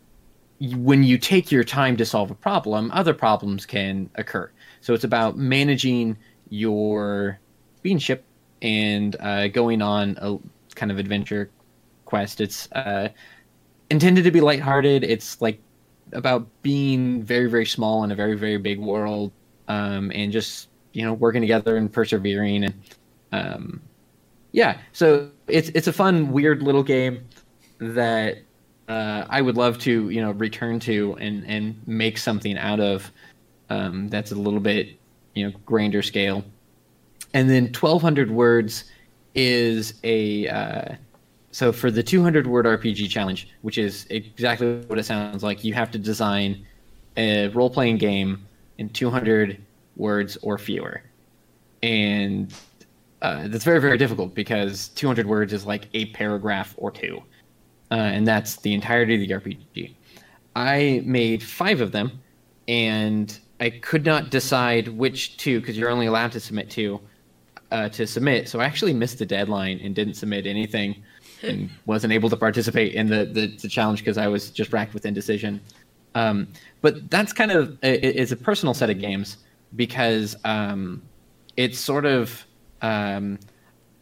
when 0.60 1.04
you 1.04 1.18
take 1.18 1.52
your 1.52 1.64
time 1.64 1.96
to 1.98 2.04
solve 2.04 2.30
a 2.30 2.34
problem, 2.34 2.90
other 2.92 3.14
problems 3.14 3.66
can 3.66 4.10
occur. 4.14 4.50
So 4.80 4.94
it's 4.94 5.04
about 5.04 5.36
managing 5.36 6.16
your 6.48 7.38
bean 7.82 7.98
ship 7.98 8.24
and 8.62 9.14
uh, 9.20 9.48
going 9.48 9.82
on 9.82 10.16
a 10.20 10.38
kind 10.74 10.90
of 10.90 10.98
adventure 10.98 11.50
quest. 12.06 12.40
It's 12.40 12.70
uh, 12.72 13.10
intended 13.90 14.24
to 14.24 14.30
be 14.30 14.40
lighthearted. 14.40 15.04
It's 15.04 15.40
like 15.40 15.60
about 16.12 16.46
being 16.62 17.22
very, 17.22 17.48
very 17.48 17.66
small 17.66 18.04
in 18.04 18.12
a 18.12 18.14
very, 18.14 18.36
very 18.36 18.58
big 18.58 18.78
world, 18.78 19.32
um, 19.68 20.12
and 20.14 20.32
just 20.32 20.68
you 20.92 21.02
know 21.02 21.12
working 21.12 21.40
together 21.40 21.76
and 21.76 21.92
persevering 21.92 22.64
and 22.64 22.74
um, 23.32 23.80
yeah. 24.52 24.78
So 24.92 25.30
it's 25.46 25.68
it's 25.70 25.86
a 25.86 25.92
fun, 25.92 26.32
weird 26.32 26.62
little 26.62 26.82
game 26.82 27.26
that 27.78 28.38
uh, 28.88 29.24
I 29.28 29.42
would 29.42 29.56
love 29.56 29.78
to 29.80 30.08
you 30.10 30.20
know 30.20 30.32
return 30.32 30.80
to 30.80 31.16
and 31.20 31.44
and 31.46 31.80
make 31.86 32.18
something 32.18 32.56
out 32.56 32.80
of 32.80 33.10
um, 33.68 34.08
that's 34.08 34.32
a 34.32 34.36
little 34.36 34.60
bit 34.60 34.98
you 35.34 35.46
know 35.46 35.56
grander 35.66 36.02
scale. 36.02 36.44
And 37.34 37.50
then 37.50 37.64
1200 37.64 38.30
words 38.30 38.84
is 39.34 39.94
a 40.04 40.48
uh, 40.48 40.94
so 41.56 41.72
for 41.72 41.90
the 41.90 42.02
200 42.02 42.46
word 42.46 42.66
RPG 42.66 43.08
challenge, 43.08 43.48
which 43.62 43.78
is 43.78 44.06
exactly 44.10 44.80
what 44.88 44.98
it 44.98 45.04
sounds 45.04 45.42
like, 45.42 45.64
you 45.64 45.72
have 45.72 45.90
to 45.92 45.98
design 45.98 46.66
a 47.16 47.48
role 47.48 47.70
playing 47.70 47.96
game 47.96 48.46
in 48.76 48.90
200 48.90 49.62
words 49.96 50.36
or 50.42 50.58
fewer, 50.58 51.02
and 51.82 52.52
uh, 53.22 53.48
that's 53.48 53.64
very 53.64 53.80
very 53.80 53.96
difficult 53.96 54.34
because 54.34 54.88
200 54.88 55.26
words 55.26 55.54
is 55.54 55.64
like 55.64 55.88
a 55.94 56.06
paragraph 56.12 56.74
or 56.76 56.90
two 56.90 57.22
uh, 57.90 57.94
and 57.94 58.26
that's 58.26 58.56
the 58.56 58.74
entirety 58.74 59.14
of 59.14 59.42
the 59.42 59.50
RPG. 59.50 59.94
I 60.54 61.02
made 61.04 61.42
five 61.42 61.80
of 61.80 61.92
them, 61.92 62.20
and 62.68 63.38
I 63.60 63.70
could 63.70 64.04
not 64.04 64.30
decide 64.30 64.88
which 64.88 65.36
two 65.36 65.60
because 65.60 65.78
you're 65.78 65.90
only 65.90 66.06
allowed 66.06 66.32
to 66.32 66.40
submit 66.40 66.70
two 66.70 67.00
uh, 67.70 67.88
to 67.90 68.06
submit. 68.06 68.48
So 68.48 68.60
I 68.60 68.64
actually 68.64 68.92
missed 68.92 69.18
the 69.18 69.26
deadline 69.26 69.80
and 69.82 69.94
didn't 69.94 70.14
submit 70.14 70.46
anything, 70.46 71.02
and 71.46 71.70
wasn't 71.86 72.12
able 72.12 72.28
to 72.30 72.36
participate 72.36 72.94
in 72.94 73.08
the 73.08 73.24
the, 73.24 73.46
the 73.46 73.68
challenge 73.68 74.00
because 74.00 74.18
I 74.18 74.28
was 74.28 74.50
just 74.50 74.72
racked 74.72 74.94
with 74.94 75.06
indecision. 75.06 75.60
Um, 76.14 76.48
but 76.80 77.10
that's 77.10 77.32
kind 77.32 77.52
of 77.52 77.78
it, 77.82 78.04
it's 78.04 78.32
a 78.32 78.36
personal 78.36 78.74
set 78.74 78.90
of 78.90 78.98
games 78.98 79.38
because 79.74 80.36
um, 80.44 81.02
it's 81.56 81.78
sort 81.78 82.06
of 82.06 82.46
um, 82.82 83.38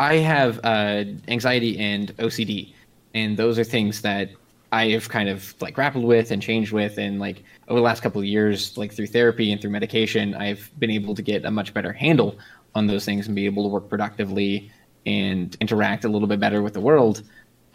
I 0.01 0.17
have 0.17 0.61
uh, 0.65 1.05
anxiety 1.29 1.79
and 1.79 2.17
OCD, 2.19 2.73
and 3.15 3.37
those 3.37 3.59
are 3.59 3.65
things 3.65 4.03
that 4.03 4.31
I 4.73 4.89
have 4.91 5.09
kind 5.09 5.29
of 5.29 5.55
like 5.61 5.75
grappled 5.75 6.05
with 6.05 6.31
and 6.31 6.43
changed 6.43 6.73
with, 6.73 6.99
and 6.99 7.21
like 7.21 7.43
over 7.69 7.79
the 7.79 7.85
last 7.85 8.03
couple 8.03 8.21
of 8.21 8.27
years, 8.27 8.77
like 8.77 8.93
through 8.93 9.07
therapy 9.09 9.53
and 9.53 9.61
through 9.61 9.71
medication, 9.71 10.35
I've 10.35 10.71
been 10.79 10.91
able 10.91 11.15
to 11.15 11.23
get 11.23 11.45
a 11.45 11.51
much 11.51 11.73
better 11.73 11.93
handle 11.93 12.39
on 12.75 12.87
those 12.87 13.05
things 13.05 13.27
and 13.27 13.37
be 13.37 13.47
able 13.47 13.63
to 13.65 13.69
work 13.69 13.89
productively 13.89 14.71
and 15.07 15.57
interact 15.61 16.05
a 16.05 16.09
little 16.09 16.29
bit 16.29 16.41
better 16.41 16.63
with 16.63 16.75
the 16.75 16.81
world. 16.81 17.23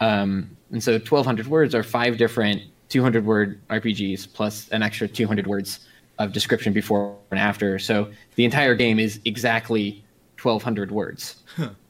Um, 0.00 0.56
and 0.70 0.82
so 0.82 0.92
1200 0.92 1.46
words 1.46 1.74
are 1.74 1.82
five 1.82 2.16
different 2.16 2.62
200 2.88 3.24
word 3.24 3.60
RPGs 3.68 4.32
plus 4.32 4.68
an 4.70 4.82
extra 4.82 5.06
200 5.06 5.46
words 5.46 5.86
of 6.18 6.32
description 6.32 6.72
before 6.72 7.16
and 7.30 7.40
after. 7.40 7.78
So 7.78 8.10
the 8.34 8.44
entire 8.44 8.74
game 8.74 8.98
is 8.98 9.20
exactly 9.24 10.04
1200 10.40 10.90
words, 10.90 11.42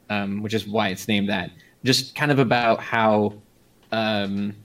um, 0.09 0.41
which 0.41 0.53
is 0.53 0.67
why 0.67 0.89
it's 0.89 1.07
named 1.07 1.29
that. 1.29 1.51
Just 1.83 2.15
kind 2.15 2.31
of 2.31 2.39
about 2.39 2.79
how 2.79 3.33
um, 3.91 4.55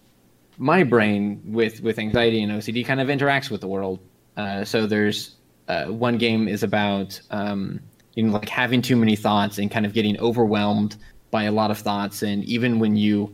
my 0.58 0.82
brain 0.82 1.40
with 1.44 1.80
with 1.80 1.98
anxiety 1.98 2.42
and 2.42 2.52
OCD 2.52 2.84
kind 2.84 3.00
of 3.00 3.08
interacts 3.08 3.50
with 3.50 3.60
the 3.60 3.68
world. 3.68 3.98
Uh, 4.36 4.64
so 4.64 4.86
there's 4.86 5.36
uh, 5.68 5.86
one 5.86 6.18
game 6.18 6.46
is 6.48 6.62
about 6.62 7.20
um, 7.30 7.80
you 8.16 8.24
know 8.24 8.32
like 8.32 8.48
having 8.48 8.82
too 8.82 8.96
many 8.96 9.14
thoughts 9.14 9.58
and 9.58 9.70
kind 9.70 9.86
of 9.86 9.92
getting 9.92 10.18
overwhelmed 10.18 10.96
by 11.30 11.44
a 11.44 11.52
lot 11.52 11.70
of 11.70 11.78
thoughts, 11.78 12.22
and 12.22 12.44
even 12.44 12.80
when 12.80 12.96
you 12.96 13.32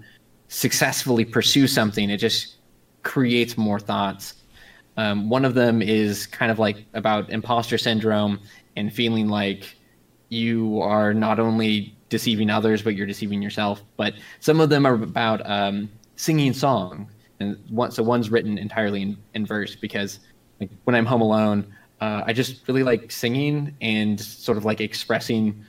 successfully 0.49 1.24
pursue 1.24 1.66
something, 1.66 2.11
it 2.11 2.18
just 2.18 2.57
creates 3.03 3.57
more 3.57 3.80
thoughts. 3.80 4.35
Um, 4.99 5.30
one 5.30 5.47
of 5.47 5.55
them 5.55 5.80
is 5.80 6.26
kind 6.26 6.53
of 6.53 6.59
like 6.59 6.85
about 6.93 7.30
imposter 7.30 7.78
syndrome 7.78 8.39
and 8.76 8.93
feeling 8.93 9.28
like 9.28 9.74
you 10.28 10.80
are 10.83 11.14
not 11.14 11.39
only 11.39 11.97
deceiving 12.09 12.51
others, 12.51 12.83
but 12.83 12.95
you're 12.95 13.07
deceiving 13.07 13.41
yourself. 13.41 13.83
But 13.97 14.14
some 14.41 14.61
of 14.61 14.68
them 14.68 14.85
are 14.85 14.95
about 14.95 15.49
um, 15.49 15.91
singing 16.16 16.53
song, 16.53 17.09
and 17.41 17.57
one, 17.70 17.91
so 17.91 18.03
one's 18.03 18.30
written 18.30 18.59
entirely 18.59 19.03
in, 19.03 19.16
in 19.35 19.47
verse 19.47 19.74
because 19.74 20.20
like 20.61 20.70
when 20.85 20.95
I'm 20.95 21.07
home 21.07 21.22
alone, 21.22 21.74
uh, 22.03 22.25
I 22.27 22.33
just 22.33 22.67
really 22.67 22.83
like 22.83 23.13
singing 23.13 23.77
and 23.81 24.21
sort 24.21 24.59
of 24.59 24.65
like 24.65 24.81
expressing 24.81 25.65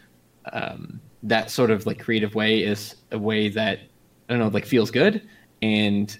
um, 0.51 0.99
that 1.21 1.51
sort 1.51 1.69
of 1.69 1.85
like 1.85 1.99
creative 1.99 2.33
way 2.33 2.63
is 2.63 2.95
a 3.11 3.19
way 3.19 3.49
that 3.49 3.81
I 4.27 4.33
don't 4.33 4.39
know 4.39 4.47
like 4.47 4.65
feels 4.65 4.89
good 4.89 5.21
and 5.61 6.17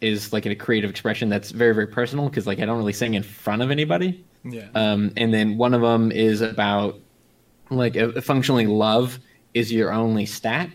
is 0.00 0.32
like 0.32 0.44
a 0.44 0.56
creative 0.56 0.90
expression 0.90 1.28
that's 1.28 1.52
very 1.52 1.72
very 1.72 1.86
personal 1.86 2.28
because 2.28 2.48
like 2.48 2.58
I 2.58 2.64
don't 2.64 2.78
really 2.78 2.92
sing 2.92 3.14
in 3.14 3.22
front 3.22 3.62
of 3.62 3.70
anybody. 3.70 4.24
Yeah. 4.42 4.66
Um, 4.74 5.12
and 5.16 5.32
then 5.32 5.56
one 5.56 5.72
of 5.72 5.82
them 5.82 6.10
is 6.10 6.40
about 6.40 6.98
like 7.70 7.96
uh, 7.96 8.20
functionally 8.20 8.66
love 8.66 9.20
is 9.54 9.72
your 9.72 9.92
only 9.92 10.26
stat, 10.26 10.68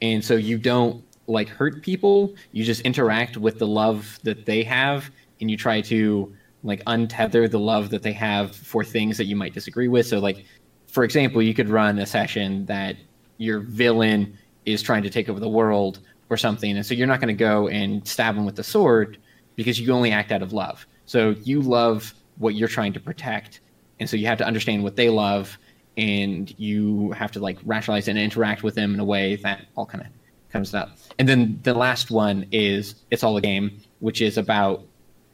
and 0.00 0.24
so 0.24 0.36
you 0.36 0.58
don't 0.58 1.04
like 1.26 1.48
hurt 1.48 1.82
people. 1.82 2.36
You 2.52 2.62
just 2.62 2.82
interact 2.82 3.36
with 3.36 3.58
the 3.58 3.66
love 3.66 4.20
that 4.22 4.46
they 4.46 4.62
have, 4.62 5.10
and 5.40 5.50
you 5.50 5.56
try 5.56 5.80
to 5.80 6.32
like 6.62 6.84
untether 6.84 7.50
the 7.50 7.58
love 7.58 7.90
that 7.90 8.02
they 8.02 8.12
have 8.12 8.54
for 8.54 8.84
things 8.84 9.16
that 9.16 9.24
you 9.24 9.36
might 9.36 9.52
disagree 9.54 9.88
with. 9.88 10.06
So 10.06 10.18
like, 10.18 10.44
for 10.86 11.04
example, 11.04 11.42
you 11.42 11.54
could 11.54 11.68
run 11.68 11.98
a 11.98 12.06
session 12.06 12.66
that 12.66 12.96
your 13.38 13.60
villain 13.60 14.38
is 14.64 14.82
trying 14.82 15.02
to 15.02 15.10
take 15.10 15.28
over 15.28 15.40
the 15.40 15.48
world 15.48 16.00
or 16.30 16.36
something, 16.36 16.76
and 16.76 16.86
so 16.86 16.94
you're 16.94 17.06
not 17.06 17.20
going 17.20 17.34
to 17.34 17.38
go 17.38 17.68
and 17.68 18.06
stab 18.06 18.36
him 18.36 18.44
with 18.44 18.56
the 18.56 18.62
sword 18.62 19.18
because 19.56 19.80
you 19.80 19.92
only 19.92 20.12
act 20.12 20.32
out 20.32 20.42
of 20.42 20.52
love. 20.52 20.86
So 21.04 21.30
you 21.42 21.60
love 21.60 22.14
what 22.38 22.54
you're 22.54 22.68
trying 22.68 22.92
to 22.92 23.00
protect, 23.00 23.60
and 24.00 24.08
so 24.08 24.16
you 24.16 24.26
have 24.26 24.38
to 24.38 24.46
understand 24.46 24.82
what 24.82 24.96
they 24.96 25.10
love, 25.10 25.58
and 25.96 26.54
you 26.58 27.10
have 27.12 27.32
to 27.32 27.40
like 27.40 27.58
rationalize 27.64 28.08
and 28.08 28.18
interact 28.18 28.62
with 28.62 28.74
them 28.74 28.94
in 28.94 29.00
a 29.00 29.04
way 29.04 29.36
that 29.36 29.66
all 29.74 29.86
kind 29.86 30.04
of 30.04 30.10
comes 30.50 30.74
up. 30.74 30.96
And 31.18 31.28
then 31.28 31.58
the 31.64 31.74
last 31.74 32.10
one 32.10 32.46
is 32.52 32.94
it's 33.10 33.22
all 33.24 33.36
a 33.36 33.40
game, 33.40 33.80
which 34.00 34.20
is 34.20 34.38
about 34.38 34.84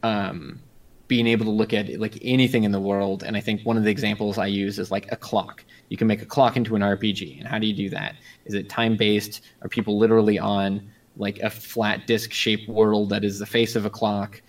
um, 0.03 0.61
being 1.09 1.27
able 1.27 1.47
to 1.47 1.51
look 1.51 1.73
at 1.73 1.99
like 1.99 2.19
anything 2.23 2.65
in 2.65 2.71
the 2.71 2.81
world. 2.81 3.23
And 3.23 3.37
I 3.37 3.41
think 3.41 3.63
one 3.63 3.77
of 3.79 3.85
the 3.85 3.91
examples 3.91 4.37
I 4.39 4.47
use 4.47 4.79
is 4.79 4.91
like 4.91 5.11
a 5.11 5.17
clock. 5.17 5.65
You 5.89 5.97
can 5.97 6.07
make 6.07 6.21
a 6.21 6.27
clock 6.27 6.57
into 6.57 6.77
an 6.77 6.83
RPG. 6.83 7.39
And 7.39 7.49
how 7.49 7.59
do 7.59 7.67
you 7.67 7.75
do 7.75 7.89
that? 7.91 8.17
Is 8.45 8.55
it 8.55 8.69
time 8.69 8.97
based? 8.97 9.41
Are 9.63 9.69
people 9.69 9.99
literally 9.99 10.39
on 10.39 10.91
like 11.17 11.39
a 11.39 11.51
flat 11.51 12.07
disc 12.07 12.33
shaped 12.33 12.69
world 12.69 13.09
that 13.09 13.25
is 13.25 13.39
the 13.39 13.47
face 13.47 13.75
of 13.75 13.87
a 13.87 13.91
clock 13.91 14.41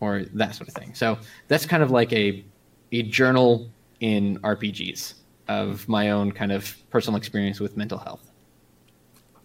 or 0.00 0.24
that 0.34 0.56
sort 0.56 0.68
of 0.68 0.74
thing? 0.74 0.92
So 0.94 1.18
that's 1.46 1.64
kind 1.64 1.84
of 1.84 1.92
like 1.92 2.12
a, 2.12 2.44
a 2.90 3.04
journal 3.04 3.70
in 4.00 4.38
RPGs 4.40 5.14
of 5.46 5.88
my 5.88 6.10
own 6.10 6.32
kind 6.32 6.50
of 6.50 6.76
personal 6.90 7.16
experience 7.16 7.60
with 7.60 7.76
mental 7.76 7.98
health. 7.98 8.30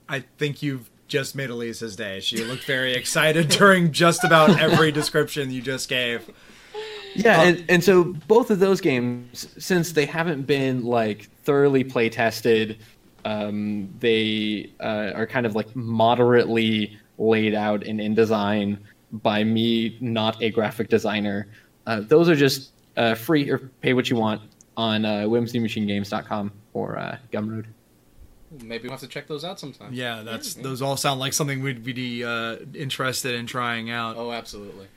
I 0.09 0.23
think 0.37 0.61
you've 0.61 0.89
just 1.07 1.35
made 1.35 1.49
Elisa's 1.49 1.95
day. 1.95 2.19
She 2.19 2.43
looked 2.43 2.65
very 2.65 2.93
excited 2.93 3.49
during 3.59 3.91
just 3.91 4.23
about 4.23 4.59
every 4.59 4.91
description 4.91 5.51
you 5.51 5.61
just 5.61 5.87
gave. 5.87 6.29
Yeah, 7.15 7.41
and, 7.43 7.65
and 7.69 7.83
so 7.83 8.03
both 8.27 8.49
of 8.49 8.59
those 8.59 8.81
games, 8.81 9.47
since 9.57 9.91
they 9.91 10.05
haven't 10.05 10.43
been 10.43 10.83
like 10.83 11.29
thoroughly 11.43 11.83
play 11.83 12.09
tested, 12.09 12.77
um, 13.25 13.93
they 13.99 14.71
uh, 14.79 15.11
are 15.15 15.27
kind 15.27 15.45
of 15.45 15.55
like 15.55 15.75
moderately 15.75 16.97
laid 17.17 17.53
out 17.53 17.83
and 17.83 18.01
in 18.01 18.15
design 18.15 18.79
by 19.11 19.43
me, 19.43 19.97
not 20.01 20.41
a 20.41 20.49
graphic 20.49 20.89
designer. 20.89 21.47
Uh, 21.85 22.01
those 22.01 22.29
are 22.29 22.35
just 22.35 22.71
uh, 22.97 23.15
free 23.15 23.49
or 23.49 23.59
pay 23.81 23.93
what 23.93 24.09
you 24.09 24.15
want 24.15 24.41
on 24.75 25.05
uh, 25.05 25.23
whimsymachinegames.com 25.23 26.51
or 26.73 26.97
uh, 26.97 27.17
Gumroad. 27.31 27.65
Maybe 28.61 28.83
we'll 28.83 28.91
have 28.91 28.99
to 29.01 29.07
check 29.07 29.27
those 29.27 29.43
out 29.43 29.59
sometime. 29.59 29.93
Yeah, 29.93 30.21
that's 30.21 30.53
those 30.53 30.81
all 30.81 30.95
sound 30.95 31.19
like 31.19 31.33
something 31.33 31.61
we'd 31.63 31.83
be 31.83 32.23
uh, 32.23 32.57
interested 32.75 33.33
in 33.33 33.47
trying 33.47 33.89
out. 33.89 34.15
Oh, 34.15 34.31
absolutely. 34.31 34.87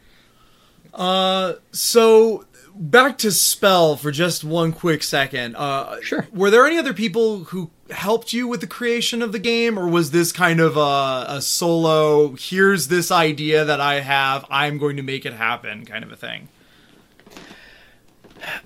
Uh, 0.94 1.54
so 1.72 2.44
back 2.74 3.18
to 3.18 3.30
spell 3.32 3.96
for 3.96 4.10
just 4.10 4.44
one 4.44 4.72
quick 4.72 5.02
second. 5.02 5.56
Uh, 5.56 6.00
Sure. 6.02 6.26
Were 6.32 6.50
there 6.50 6.66
any 6.66 6.78
other 6.78 6.92
people 6.92 7.44
who 7.44 7.70
helped 7.90 8.32
you 8.32 8.48
with 8.48 8.60
the 8.60 8.66
creation 8.66 9.22
of 9.22 9.32
the 9.32 9.38
game, 9.38 9.78
or 9.78 9.88
was 9.88 10.10
this 10.10 10.32
kind 10.32 10.60
of 10.60 10.76
a, 10.76 11.26
a 11.28 11.42
solo? 11.42 12.34
Here's 12.38 12.88
this 12.88 13.10
idea 13.10 13.64
that 13.64 13.80
I 13.80 14.00
have. 14.00 14.44
I'm 14.50 14.78
going 14.78 14.96
to 14.96 15.02
make 15.02 15.24
it 15.24 15.32
happen, 15.32 15.84
kind 15.84 16.04
of 16.04 16.12
a 16.12 16.16
thing. 16.16 16.48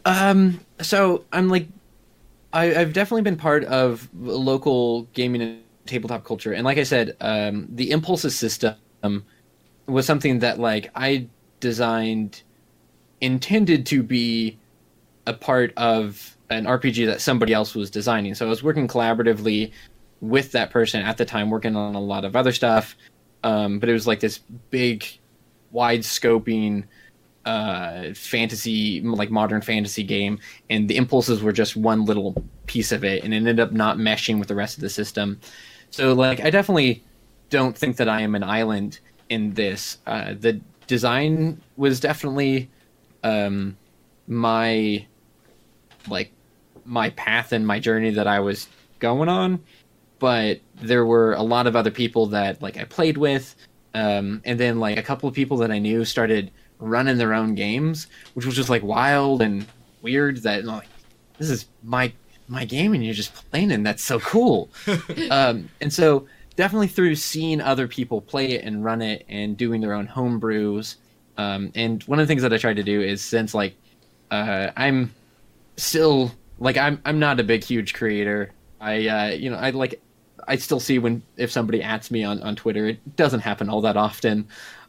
Um, 0.04 0.60
so 0.80 1.24
I'm 1.32 1.48
like, 1.48 1.68
I, 2.52 2.74
I've 2.74 2.92
definitely 2.92 3.22
been 3.22 3.36
part 3.36 3.64
of 3.64 4.08
local 4.14 5.02
gaming 5.12 5.42
and 5.42 5.60
tabletop 5.86 6.24
culture, 6.24 6.52
and 6.52 6.64
like 6.64 6.78
I 6.78 6.82
said, 6.82 7.16
um, 7.20 7.68
the 7.70 7.90
impulses 7.90 8.36
system 8.36 8.76
was 9.86 10.06
something 10.06 10.40
that 10.40 10.58
like 10.58 10.90
I 10.94 11.26
designed, 11.60 12.42
intended 13.20 13.86
to 13.86 14.02
be 14.02 14.58
a 15.26 15.32
part 15.32 15.72
of 15.76 16.36
an 16.50 16.64
RPG 16.64 17.06
that 17.06 17.20
somebody 17.20 17.52
else 17.52 17.74
was 17.74 17.90
designing. 17.90 18.34
So 18.34 18.46
I 18.46 18.48
was 18.48 18.62
working 18.62 18.88
collaboratively 18.88 19.72
with 20.20 20.52
that 20.52 20.70
person 20.70 21.02
at 21.02 21.16
the 21.16 21.24
time, 21.24 21.50
working 21.50 21.76
on 21.76 21.94
a 21.94 22.00
lot 22.00 22.24
of 22.24 22.34
other 22.34 22.52
stuff. 22.52 22.96
Um, 23.42 23.78
but 23.78 23.88
it 23.88 23.92
was 23.92 24.06
like 24.06 24.20
this 24.20 24.38
big, 24.70 25.06
wide 25.70 26.00
scoping 26.00 26.84
uh 27.46 28.12
fantasy 28.12 29.00
like 29.00 29.30
modern 29.30 29.62
fantasy 29.62 30.02
game 30.02 30.38
and 30.68 30.88
the 30.88 30.96
impulses 30.96 31.42
were 31.42 31.52
just 31.52 31.74
one 31.74 32.04
little 32.04 32.44
piece 32.66 32.92
of 32.92 33.02
it 33.02 33.24
and 33.24 33.32
it 33.32 33.38
ended 33.38 33.58
up 33.58 33.72
not 33.72 33.96
meshing 33.96 34.38
with 34.38 34.46
the 34.46 34.54
rest 34.54 34.76
of 34.76 34.82
the 34.82 34.90
system 34.90 35.40
so 35.88 36.12
like 36.12 36.40
i 36.40 36.50
definitely 36.50 37.02
don't 37.48 37.78
think 37.78 37.96
that 37.96 38.10
i 38.10 38.20
am 38.20 38.34
an 38.34 38.42
island 38.42 39.00
in 39.30 39.54
this 39.54 39.98
uh 40.06 40.34
the 40.38 40.60
design 40.90 41.60
was 41.76 42.00
definitely 42.00 42.68
um 43.24 43.76
my 44.26 45.06
like 46.08 46.30
my 46.84 47.10
path 47.10 47.52
and 47.52 47.66
my 47.66 47.78
journey 47.78 48.10
that 48.10 48.26
i 48.26 48.40
was 48.40 48.68
going 48.98 49.28
on 49.28 49.62
but 50.18 50.60
there 50.82 51.06
were 51.06 51.32
a 51.34 51.42
lot 51.42 51.66
of 51.66 51.74
other 51.76 51.90
people 51.90 52.26
that 52.26 52.60
like 52.60 52.76
i 52.76 52.84
played 52.84 53.16
with 53.16 53.54
um 53.94 54.42
and 54.44 54.60
then 54.60 54.78
like 54.78 54.98
a 54.98 55.02
couple 55.02 55.28
of 55.28 55.34
people 55.34 55.56
that 55.56 55.70
i 55.70 55.78
knew 55.78 56.04
started 56.04 56.50
running 56.80 57.18
their 57.18 57.34
own 57.34 57.54
games, 57.54 58.06
which 58.34 58.46
was 58.46 58.56
just 58.56 58.68
like 58.70 58.82
wild 58.82 59.42
and 59.42 59.66
weird. 60.02 60.38
That 60.38 60.64
like 60.64 60.88
this 61.38 61.50
is 61.50 61.66
my 61.84 62.12
my 62.48 62.64
game 62.64 62.94
and 62.94 63.04
you're 63.04 63.14
just 63.14 63.32
playing 63.50 63.70
and 63.70 63.86
that's 63.86 64.02
so 64.02 64.18
cool. 64.20 64.70
um, 65.30 65.68
and 65.80 65.92
so 65.92 66.26
definitely 66.60 66.88
through 66.88 67.14
seeing 67.14 67.58
other 67.62 67.88
people 67.88 68.20
play 68.20 68.50
it 68.50 68.66
and 68.66 68.84
run 68.84 69.00
it 69.00 69.24
and 69.30 69.56
doing 69.56 69.80
their 69.80 69.94
own 69.94 70.06
home 70.06 70.38
brews. 70.38 70.96
Um, 71.38 71.72
and 71.74 72.02
one 72.02 72.18
of 72.20 72.28
the 72.28 72.30
things 72.30 72.42
that 72.42 72.52
I 72.52 72.58
try 72.58 72.74
to 72.74 72.82
do 72.82 73.00
is 73.00 73.22
since 73.22 73.54
like 73.54 73.76
uh, 74.30 74.70
I'm 74.76 75.14
still 75.78 76.32
like 76.58 76.76
I'm 76.76 77.00
I'm 77.06 77.18
not 77.18 77.40
a 77.40 77.44
big 77.44 77.64
huge 77.64 77.94
creator. 77.94 78.52
I 78.78 79.08
uh, 79.08 79.28
you 79.28 79.48
know 79.48 79.56
I 79.56 79.70
like 79.70 80.02
I 80.46 80.56
still 80.56 80.80
see 80.80 80.98
when 80.98 81.22
if 81.38 81.50
somebody 81.50 81.82
ats 81.82 82.10
me 82.10 82.24
on 82.24 82.42
on 82.42 82.56
Twitter. 82.56 82.88
It 82.88 83.16
doesn't 83.16 83.40
happen 83.40 83.70
all 83.70 83.80
that 83.80 83.96
often. 83.96 84.46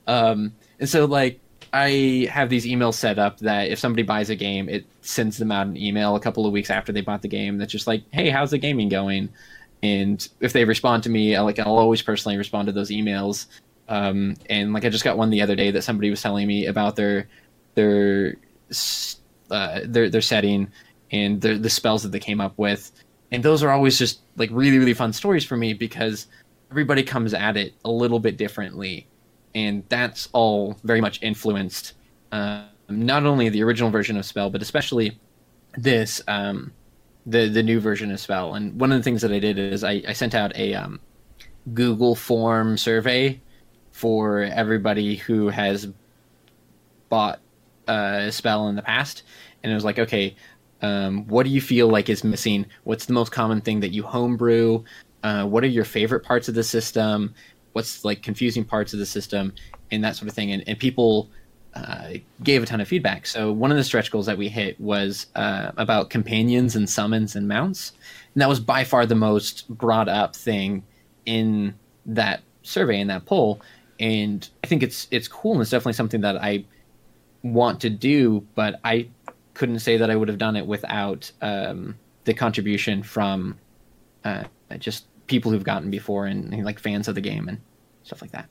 Um, 0.07 0.53
and 0.77 0.89
so 0.89 1.05
like 1.05 1.39
I 1.71 2.27
have 2.29 2.49
these 2.49 2.65
emails 2.65 2.95
set 2.95 3.17
up 3.17 3.39
that 3.39 3.69
if 3.69 3.79
somebody 3.79 4.03
buys 4.03 4.29
a 4.29 4.35
game, 4.35 4.67
it 4.67 4.85
sends 4.99 5.37
them 5.37 5.53
out 5.53 5.67
an 5.67 5.77
email 5.77 6.17
a 6.17 6.19
couple 6.19 6.45
of 6.45 6.51
weeks 6.51 6.69
after 6.69 6.91
they 6.91 6.99
bought 6.99 7.21
the 7.21 7.29
game 7.29 7.59
that's 7.59 7.71
just 7.71 7.87
like, 7.87 8.03
"Hey, 8.11 8.29
how's 8.29 8.51
the 8.51 8.57
gaming 8.57 8.89
going?" 8.89 9.29
And 9.83 10.27
if 10.39 10.53
they 10.53 10.65
respond 10.65 11.03
to 11.03 11.09
me, 11.09 11.35
I, 11.35 11.41
like 11.41 11.59
I'll 11.59 11.77
always 11.77 12.01
personally 12.01 12.37
respond 12.37 12.67
to 12.67 12.71
those 12.71 12.89
emails. 12.89 13.47
Um, 13.89 14.35
and 14.49 14.73
like 14.73 14.85
I 14.85 14.89
just 14.89 15.03
got 15.03 15.17
one 15.17 15.29
the 15.29 15.41
other 15.41 15.55
day 15.55 15.71
that 15.71 15.81
somebody 15.81 16.09
was 16.09 16.21
telling 16.21 16.47
me 16.47 16.67
about 16.67 16.95
their 16.95 17.27
their 17.75 18.35
uh, 19.49 19.81
their 19.85 20.09
their 20.09 20.21
setting 20.21 20.71
and 21.11 21.41
the 21.41 21.55
the 21.55 21.69
spells 21.69 22.03
that 22.03 22.11
they 22.11 22.19
came 22.19 22.39
up 22.39 22.57
with, 22.57 22.91
and 23.31 23.43
those 23.43 23.63
are 23.63 23.71
always 23.71 23.97
just 23.97 24.21
like 24.37 24.49
really 24.53 24.77
really 24.77 24.93
fun 24.93 25.11
stories 25.11 25.43
for 25.43 25.57
me 25.57 25.73
because 25.73 26.27
everybody 26.69 27.03
comes 27.03 27.33
at 27.33 27.57
it 27.57 27.73
a 27.83 27.91
little 27.91 28.19
bit 28.19 28.37
differently 28.37 29.05
and 29.55 29.83
that's 29.89 30.29
all 30.31 30.77
very 30.83 31.01
much 31.01 31.21
influenced 31.21 31.93
uh, 32.31 32.63
not 32.89 33.25
only 33.25 33.49
the 33.49 33.63
original 33.63 33.89
version 33.89 34.17
of 34.17 34.25
Spell, 34.25 34.49
but 34.49 34.61
especially 34.61 35.19
this 35.77 36.21
um, 36.27 36.71
the 37.25 37.47
the 37.47 37.63
new 37.63 37.79
version 37.79 38.11
of 38.11 38.19
Spell. 38.19 38.55
And 38.55 38.79
one 38.79 38.91
of 38.91 38.97
the 38.97 39.03
things 39.03 39.21
that 39.21 39.31
I 39.31 39.39
did 39.39 39.59
is 39.59 39.83
I, 39.83 40.03
I 40.07 40.13
sent 40.13 40.35
out 40.35 40.55
a 40.55 40.73
um, 40.73 40.99
Google 41.73 42.15
form 42.15 42.77
survey 42.77 43.39
for 43.91 44.43
everybody 44.43 45.15
who 45.15 45.49
has 45.49 45.87
bought 47.09 47.39
uh, 47.87 48.31
Spell 48.31 48.67
in 48.67 48.75
the 48.75 48.81
past, 48.81 49.23
and 49.63 49.71
it 49.71 49.75
was 49.75 49.85
like, 49.85 49.99
okay, 49.99 50.35
um, 50.81 51.27
what 51.27 51.43
do 51.43 51.49
you 51.49 51.61
feel 51.61 51.87
like 51.87 52.09
is 52.09 52.23
missing? 52.23 52.65
What's 52.83 53.05
the 53.05 53.13
most 53.13 53.31
common 53.31 53.61
thing 53.61 53.79
that 53.81 53.93
you 53.93 54.03
homebrew? 54.03 54.83
Uh, 55.23 55.45
what 55.45 55.63
are 55.63 55.67
your 55.67 55.85
favorite 55.85 56.23
parts 56.23 56.47
of 56.49 56.55
the 56.55 56.63
system? 56.63 57.35
what's 57.73 58.03
like 58.03 58.21
confusing 58.21 58.63
parts 58.63 58.93
of 58.93 58.99
the 58.99 59.05
system 59.05 59.53
and 59.91 60.03
that 60.03 60.15
sort 60.15 60.27
of 60.27 60.35
thing 60.35 60.51
and, 60.51 60.63
and 60.67 60.79
people 60.79 61.29
uh, 61.75 62.13
gave 62.43 62.63
a 62.63 62.65
ton 62.65 62.81
of 62.81 62.87
feedback. 62.87 63.25
So 63.25 63.51
one 63.51 63.71
of 63.71 63.77
the 63.77 63.83
stretch 63.83 64.11
goals 64.11 64.25
that 64.25 64.37
we 64.37 64.49
hit 64.49 64.79
was 64.79 65.27
uh, 65.35 65.71
about 65.77 66.09
companions 66.09 66.75
and 66.75 66.89
summons 66.89 67.35
and 67.35 67.47
mounts. 67.47 67.93
And 68.33 68.41
that 68.41 68.49
was 68.49 68.59
by 68.59 68.83
far 68.83 69.05
the 69.05 69.15
most 69.15 69.69
brought 69.69 70.09
up 70.09 70.35
thing 70.35 70.83
in 71.25 71.75
that 72.05 72.41
survey 72.63 72.99
in 72.99 73.07
that 73.07 73.25
poll. 73.25 73.61
And 73.99 74.49
i 74.63 74.67
think 74.67 74.81
it's 74.81 75.07
it's 75.11 75.27
cool 75.27 75.53
and 75.53 75.61
it's 75.61 75.69
definitely 75.69 75.93
something 75.93 76.21
that 76.21 76.35
i 76.37 76.65
want 77.43 77.79
to 77.81 77.89
do 77.89 78.43
but 78.55 78.79
i 78.83 79.07
couldn't 79.53 79.79
say 79.79 79.97
that 79.97 80.09
I 80.09 80.15
would 80.15 80.27
have 80.27 80.37
done 80.37 80.55
it 80.55 80.65
without 80.65 81.31
um, 81.41 81.97
the 82.23 82.33
contribution 82.33 83.03
from 83.03 83.57
uh, 84.23 84.43
just 84.79 85.05
people 85.27 85.51
who've 85.51 85.63
gotten 85.63 85.89
before 85.89 86.25
and, 86.25 86.53
and 86.53 86.65
like 86.65 86.79
fans 86.79 87.07
of 87.07 87.15
the 87.15 87.21
game 87.21 87.47
and 87.47 87.59
stuff 88.03 88.21
like 88.21 88.31
that. 88.31 88.47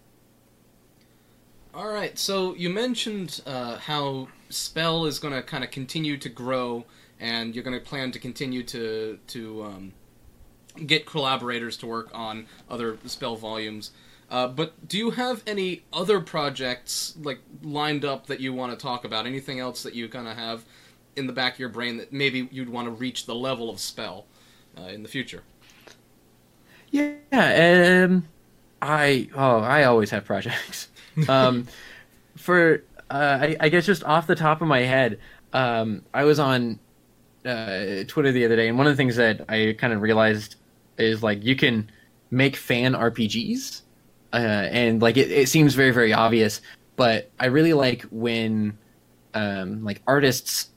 All 1.73 1.89
right, 1.89 2.19
so 2.19 2.55
you 2.57 2.69
mentioned 2.69 3.41
uh, 3.47 3.79
how 3.79 4.27
Spell 4.49 5.07
is 5.07 5.21
going 5.21 5.35
to 5.35 5.43
kind 5.43 5.63
of 5.63 5.71
continue 5.71 6.17
to 6.17 6.29
grow, 6.29 6.85
and 7.21 7.55
you're 7.55 7.63
going 7.63 7.79
to 7.79 7.85
plan 7.85 8.11
to 8.11 8.19
continue 8.19 8.65
to 8.65 9.21
to 9.29 9.63
um, 9.63 9.93
get 10.85 11.07
collaborators 11.07 11.77
to 11.79 11.87
work 11.87 12.11
on 12.13 12.47
other 12.69 12.99
Spell 13.07 13.37
volumes. 13.37 13.93
Uh, 14.29 14.49
but 14.49 14.89
do 14.89 14.99
you 14.99 15.11
have 15.11 15.45
any 15.47 15.83
other 15.93 16.21
projects 16.21 17.15
like 17.23 17.39
lined 17.63 18.05
up 18.05 18.27
that 18.27 18.41
you 18.41 18.53
want 18.53 18.73
to 18.73 18.79
talk 18.79 19.05
about? 19.05 19.27
Anything 19.27 19.61
else 19.61 19.85
that 19.85 19.95
you 19.95 20.09
kind 20.09 20.27
of 20.27 20.37
have 20.37 20.65
in 21.15 21.29
the 21.29 21.33
back 21.33 21.55
of 21.55 21.61
your 21.61 21.69
brain 21.69 21.99
that 21.99 22.13
maybe 22.13 22.49
you'd 22.51 22.69
want 22.69 22.87
to 22.87 22.93
reach 22.93 23.27
the 23.27 23.35
level 23.35 23.71
of 23.71 23.79
Spell 23.79 24.27
uh, 24.77 24.83
in 24.83 25.05
the 25.05 25.09
future? 25.09 25.45
Yeah, 26.91 27.15
um, 28.05 28.27
I 28.83 29.29
oh 29.37 29.61
I 29.61 29.85
always 29.85 30.11
have 30.11 30.25
projects. 30.25 30.89
Um, 31.29 31.67
for 32.37 32.83
uh, 33.11 33.39
I, 33.41 33.57
I 33.61 33.69
guess 33.69 33.87
just 33.87 34.05
off 34.05 34.27
the 34.27 34.35
top 34.35 34.63
of 34.63 34.69
my 34.69 34.81
head, 34.81 35.19
um, 35.53 36.03
I 36.15 36.25
was 36.25 36.39
on 36.39 36.79
uh, 37.45 38.05
Twitter 38.07 38.33
the 38.33 38.45
other 38.45 38.57
day, 38.57 38.69
and 38.69 38.79
one 38.79 38.87
of 38.87 38.93
the 38.93 38.97
things 38.97 39.17
that 39.17 39.45
I 39.49 39.75
kind 39.79 39.93
of 39.93 40.03
realized 40.03 40.57
is 40.99 41.23
like 41.23 41.45
you 41.45 41.57
can 41.57 41.91
make 42.31 42.57
fan 42.57 42.93
RPGs, 42.93 43.83
uh, 44.33 44.37
and 44.37 45.03
like 45.03 45.17
it, 45.17 45.31
it 45.31 45.49
seems 45.49 45.75
very 45.75 45.91
very 45.91 46.13
obvious, 46.13 46.61
but 46.97 47.31
I 47.39 47.47
really 47.47 47.73
like 47.73 48.03
when 48.11 48.79
um, 49.35 49.85
like 49.85 50.03
artists 50.07 50.71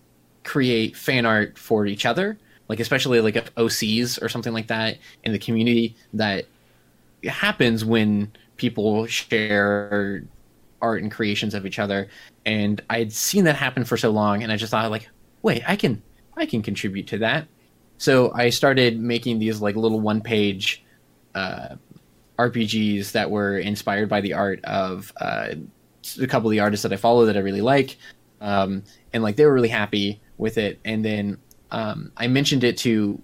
create 0.43 0.95
fan 0.97 1.25
art 1.25 1.57
for 1.57 1.85
each 1.85 2.05
other 2.05 2.37
like 2.67 2.79
especially 2.79 3.21
like 3.21 3.35
OCs 3.55 4.21
or 4.21 4.29
something 4.29 4.53
like 4.53 4.67
that 4.67 4.97
in 5.23 5.31
the 5.31 5.39
community 5.39 5.95
that 6.13 6.45
happens 7.23 7.85
when 7.85 8.31
people 8.57 9.05
share 9.07 10.23
art 10.81 11.01
and 11.01 11.11
creations 11.11 11.53
of 11.53 11.65
each 11.65 11.79
other. 11.79 12.09
And 12.45 12.81
I'd 12.89 13.11
seen 13.11 13.45
that 13.45 13.55
happen 13.55 13.85
for 13.85 13.97
so 13.97 14.09
long 14.11 14.43
and 14.43 14.51
I 14.51 14.57
just 14.57 14.71
thought 14.71 14.89
like 14.91 15.09
wait 15.41 15.63
I 15.67 15.75
can 15.75 16.01
I 16.35 16.45
can 16.45 16.61
contribute 16.61 17.07
to 17.07 17.17
that. 17.19 17.47
So 17.97 18.33
I 18.33 18.49
started 18.49 18.99
making 18.99 19.39
these 19.39 19.61
like 19.61 19.75
little 19.75 19.99
one 19.99 20.21
page 20.21 20.83
uh, 21.35 21.75
RPGs 22.37 23.11
that 23.11 23.29
were 23.29 23.57
inspired 23.57 24.09
by 24.09 24.21
the 24.21 24.33
art 24.33 24.63
of 24.65 25.13
uh, 25.21 25.49
a 26.19 26.27
couple 26.27 26.49
of 26.49 26.51
the 26.51 26.59
artists 26.59 26.83
that 26.83 26.91
I 26.91 26.97
follow 26.97 27.25
that 27.25 27.37
I 27.37 27.39
really 27.39 27.61
like 27.61 27.97
um, 28.43 28.83
and 29.13 29.23
like 29.23 29.37
they 29.37 29.45
were 29.45 29.53
really 29.53 29.69
happy 29.69 30.21
with 30.37 30.57
it. 30.57 30.79
And 30.85 31.03
then 31.03 31.37
um, 31.71 32.11
I 32.17 32.27
mentioned 32.27 32.63
it 32.63 32.77
to 32.79 33.19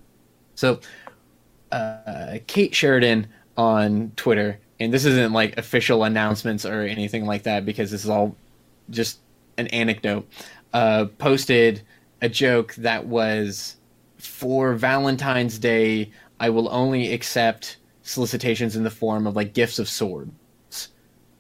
so 0.56 0.80
uh, 1.72 2.40
Kate 2.48 2.74
Sheridan 2.74 3.28
on 3.58 4.12
Twitter, 4.16 4.60
and 4.80 4.94
this 4.94 5.06
isn't 5.06 5.34
like 5.34 5.58
official 5.58 6.04
announcements 6.04 6.66
or 6.66 6.82
anything 6.82 7.26
like 7.26 7.44
that 7.44 7.66
because 7.66 7.92
this 7.92 8.04
is 8.04 8.10
all 8.10 8.36
just 8.90 9.20
an 9.58 9.68
anecdote. 9.68 10.28
Uh, 10.74 11.06
posted 11.18 11.82
a 12.22 12.30
joke 12.30 12.76
that 12.76 13.06
was 13.06 13.76
for 14.18 14.74
Valentine's 14.76 15.58
Day. 15.58 16.12
I 16.40 16.50
will 16.50 16.70
only 16.70 17.12
accept 17.14 17.78
solicitations 18.04 18.76
in 18.76 18.84
the 18.84 18.90
form 18.90 19.28
of 19.28 19.36
like 19.36 19.54
gifts 19.54 19.80
of 19.80 19.90
swords 19.90 20.90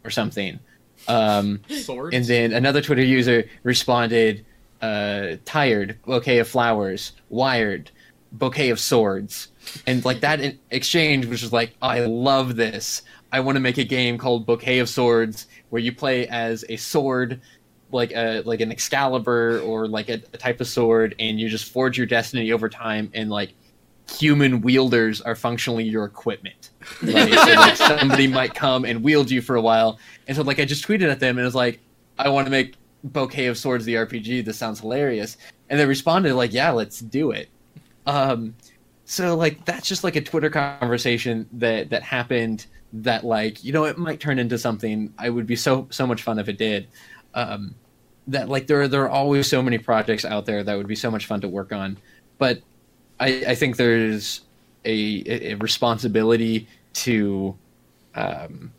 or 0.04 0.10
something. 0.10 0.60
Um, 1.08 1.62
Swords. 1.70 2.16
and 2.16 2.26
then 2.26 2.54
another 2.54 2.82
Twitter 2.82 3.04
user 3.04 3.46
responded, 3.64 4.46
uh, 4.82 5.38
tired, 5.46 5.98
bouquet 6.06 6.40
of 6.40 6.48
flowers, 6.48 7.14
wired, 7.30 7.90
bouquet 8.32 8.70
of 8.70 8.80
swords. 8.80 9.48
And 9.88 10.04
like 10.06 10.20
that 10.22 10.56
exchange 10.72 11.26
was 11.26 11.42
just 11.42 11.54
like, 11.54 11.74
I 11.82 12.02
love 12.02 12.56
this. 12.58 13.02
I 13.32 13.40
want 13.40 13.56
to 13.56 13.60
make 13.60 13.78
a 13.78 13.84
game 13.84 14.18
called 14.18 14.46
Bouquet 14.46 14.80
of 14.80 14.90
Swords 14.90 15.48
where 15.70 15.82
you 15.82 15.94
play 15.94 16.28
as 16.28 16.66
a 16.70 16.78
sword, 16.78 17.42
like 17.92 18.12
a 18.12 18.42
like 18.46 18.62
an 18.62 18.72
Excalibur 18.72 19.60
or 19.60 19.88
like 19.88 20.10
a, 20.10 20.22
a 20.34 20.38
type 20.38 20.62
of 20.62 20.68
sword, 20.68 21.16
and 21.20 21.40
you 21.40 21.50
just 21.50 21.72
forge 21.72 21.98
your 21.98 22.08
destiny 22.08 22.52
over 22.52 22.70
time. 22.70 23.12
And 23.14 23.30
like 23.30 23.54
human 24.18 24.62
wielders 24.62 25.22
are 25.22 25.36
functionally 25.36 25.84
your 25.84 26.06
equipment. 26.06 26.72
Right? 27.02 27.34
so 27.34 27.54
like 27.54 27.76
somebody 28.00 28.28
might 28.28 28.54
come 28.56 28.86
and 28.86 29.04
wield 29.04 29.30
you 29.30 29.42
for 29.42 29.56
a 29.56 29.62
while. 29.62 30.00
And 30.28 30.36
so 30.36 30.44
like 30.44 30.60
I 30.60 30.66
just 30.66 30.88
tweeted 30.88 31.12
at 31.12 31.20
them 31.20 31.38
and 31.38 31.42
it 31.42 31.46
was 31.46 31.56
like, 31.56 31.80
I 32.18 32.30
want 32.30 32.48
to 32.48 32.52
make 32.52 32.76
Bouquet 33.04 33.46
of 33.46 33.58
Swords 33.58 33.86
the 33.86 33.96
RPG. 33.96 34.46
This 34.46 34.58
sounds 34.58 34.80
hilarious. 34.80 35.38
And 35.70 35.80
they 35.80 35.86
responded 35.86 36.34
like, 36.34 36.54
yeah, 36.54 36.72
let's 36.72 37.00
do 37.00 37.32
it. 37.32 37.50
Um, 38.06 38.56
so 39.06 39.36
like 39.36 39.66
that's 39.66 39.88
just 39.88 40.04
like 40.04 40.16
a 40.16 40.22
Twitter 40.22 40.50
conversation 40.50 41.48
that 41.54 41.90
that 41.90 42.04
happened 42.04 42.68
that 42.92 43.24
like 43.24 43.64
you 43.64 43.72
know 43.72 43.86
it 43.86 43.98
might 43.98 44.20
turn 44.20 44.40
into 44.40 44.58
something. 44.58 45.14
I 45.18 45.30
would 45.30 45.48
be 45.48 45.56
so 45.56 45.88
so 45.90 46.08
much 46.08 46.22
fun 46.24 46.40
if 46.40 46.50
it 46.50 46.58
did. 46.58 46.88
Um, 47.34 47.76
that 48.28 48.50
like 48.50 48.68
there 48.68 48.88
there 48.88 49.04
are 49.04 49.10
always 49.10 49.50
so 49.50 49.62
many 49.62 49.78
projects 49.78 50.26
out 50.26 50.46
there 50.46 50.64
that 50.64 50.78
would 50.78 50.88
be 50.88 50.96
so 50.96 51.12
much 51.12 51.26
fun 51.26 51.42
to 51.42 51.48
work 51.48 51.72
on, 51.72 51.98
but 52.38 52.62
I, 53.20 53.44
I 53.48 53.56
think 53.56 53.78
there's 53.78 54.42
a, 54.86 55.52
a 55.52 55.54
responsibility 55.56 56.68
to 56.94 57.56
um, 58.16 58.72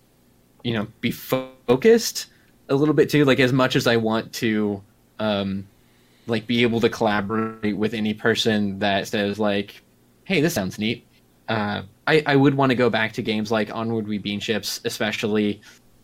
you 0.63 0.75
know 0.75 0.87
be 1.01 1.11
fo- 1.11 1.51
focused 1.67 2.27
a 2.69 2.75
little 2.75 2.95
bit 2.95 3.11
too. 3.11 3.25
Like 3.25 3.41
as 3.41 3.53
much 3.53 3.77
as 3.77 3.87
I 3.87 3.97
want 3.97 4.33
to 4.35 4.83
um, 5.19 5.67
like 6.27 6.47
be 6.47 6.63
able 6.63 6.81
to 6.81 6.89
collaborate 6.89 7.77
with 7.77 7.95
any 7.95 8.15
person 8.15 8.79
that 8.79 9.09
says 9.09 9.39
like, 9.39 9.83
"Hey, 10.25 10.41
this 10.41 10.55
sounds 10.55 10.79
neat." 10.79 11.07
Uh, 11.49 11.83
I, 12.11 12.23
I 12.27 12.35
would 12.35 12.55
want 12.55 12.71
to 12.71 12.77
go 12.77 12.91
back 12.91 13.13
to 13.13 13.23
games 13.23 13.53
like 13.53 13.73
Onward 13.73 14.09
We 14.09 14.19
Bean 14.19 14.41
Ships, 14.41 14.81
especially, 14.85 15.61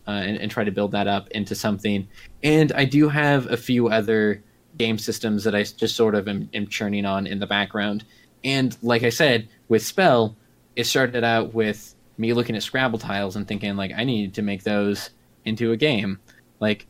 uh, 0.07 0.11
and, 0.11 0.37
and 0.37 0.49
try 0.49 0.63
to 0.63 0.71
build 0.71 0.93
that 0.93 1.05
up 1.05 1.27
into 1.31 1.53
something. 1.53 2.07
And 2.41 2.71
I 2.71 2.85
do 2.85 3.09
have 3.09 3.47
a 3.47 3.57
few 3.57 3.89
other 3.89 4.41
game 4.77 4.97
systems 4.97 5.43
that 5.43 5.53
I 5.53 5.63
just 5.63 5.97
sort 5.97 6.15
of 6.15 6.29
am, 6.29 6.49
am 6.53 6.67
churning 6.67 7.05
on 7.05 7.27
in 7.27 7.39
the 7.39 7.45
background. 7.45 8.05
And 8.45 8.77
like 8.81 9.03
I 9.03 9.09
said, 9.09 9.49
with 9.67 9.85
Spell, 9.85 10.37
it 10.77 10.85
started 10.85 11.25
out 11.25 11.53
with 11.53 11.93
me 12.17 12.31
looking 12.31 12.55
at 12.55 12.63
Scrabble 12.63 12.99
tiles 12.99 13.35
and 13.35 13.45
thinking 13.45 13.75
like 13.75 13.91
I 13.93 14.05
need 14.05 14.33
to 14.35 14.41
make 14.41 14.63
those 14.63 15.09
into 15.43 15.73
a 15.73 15.77
game. 15.77 16.19
Like 16.61 16.87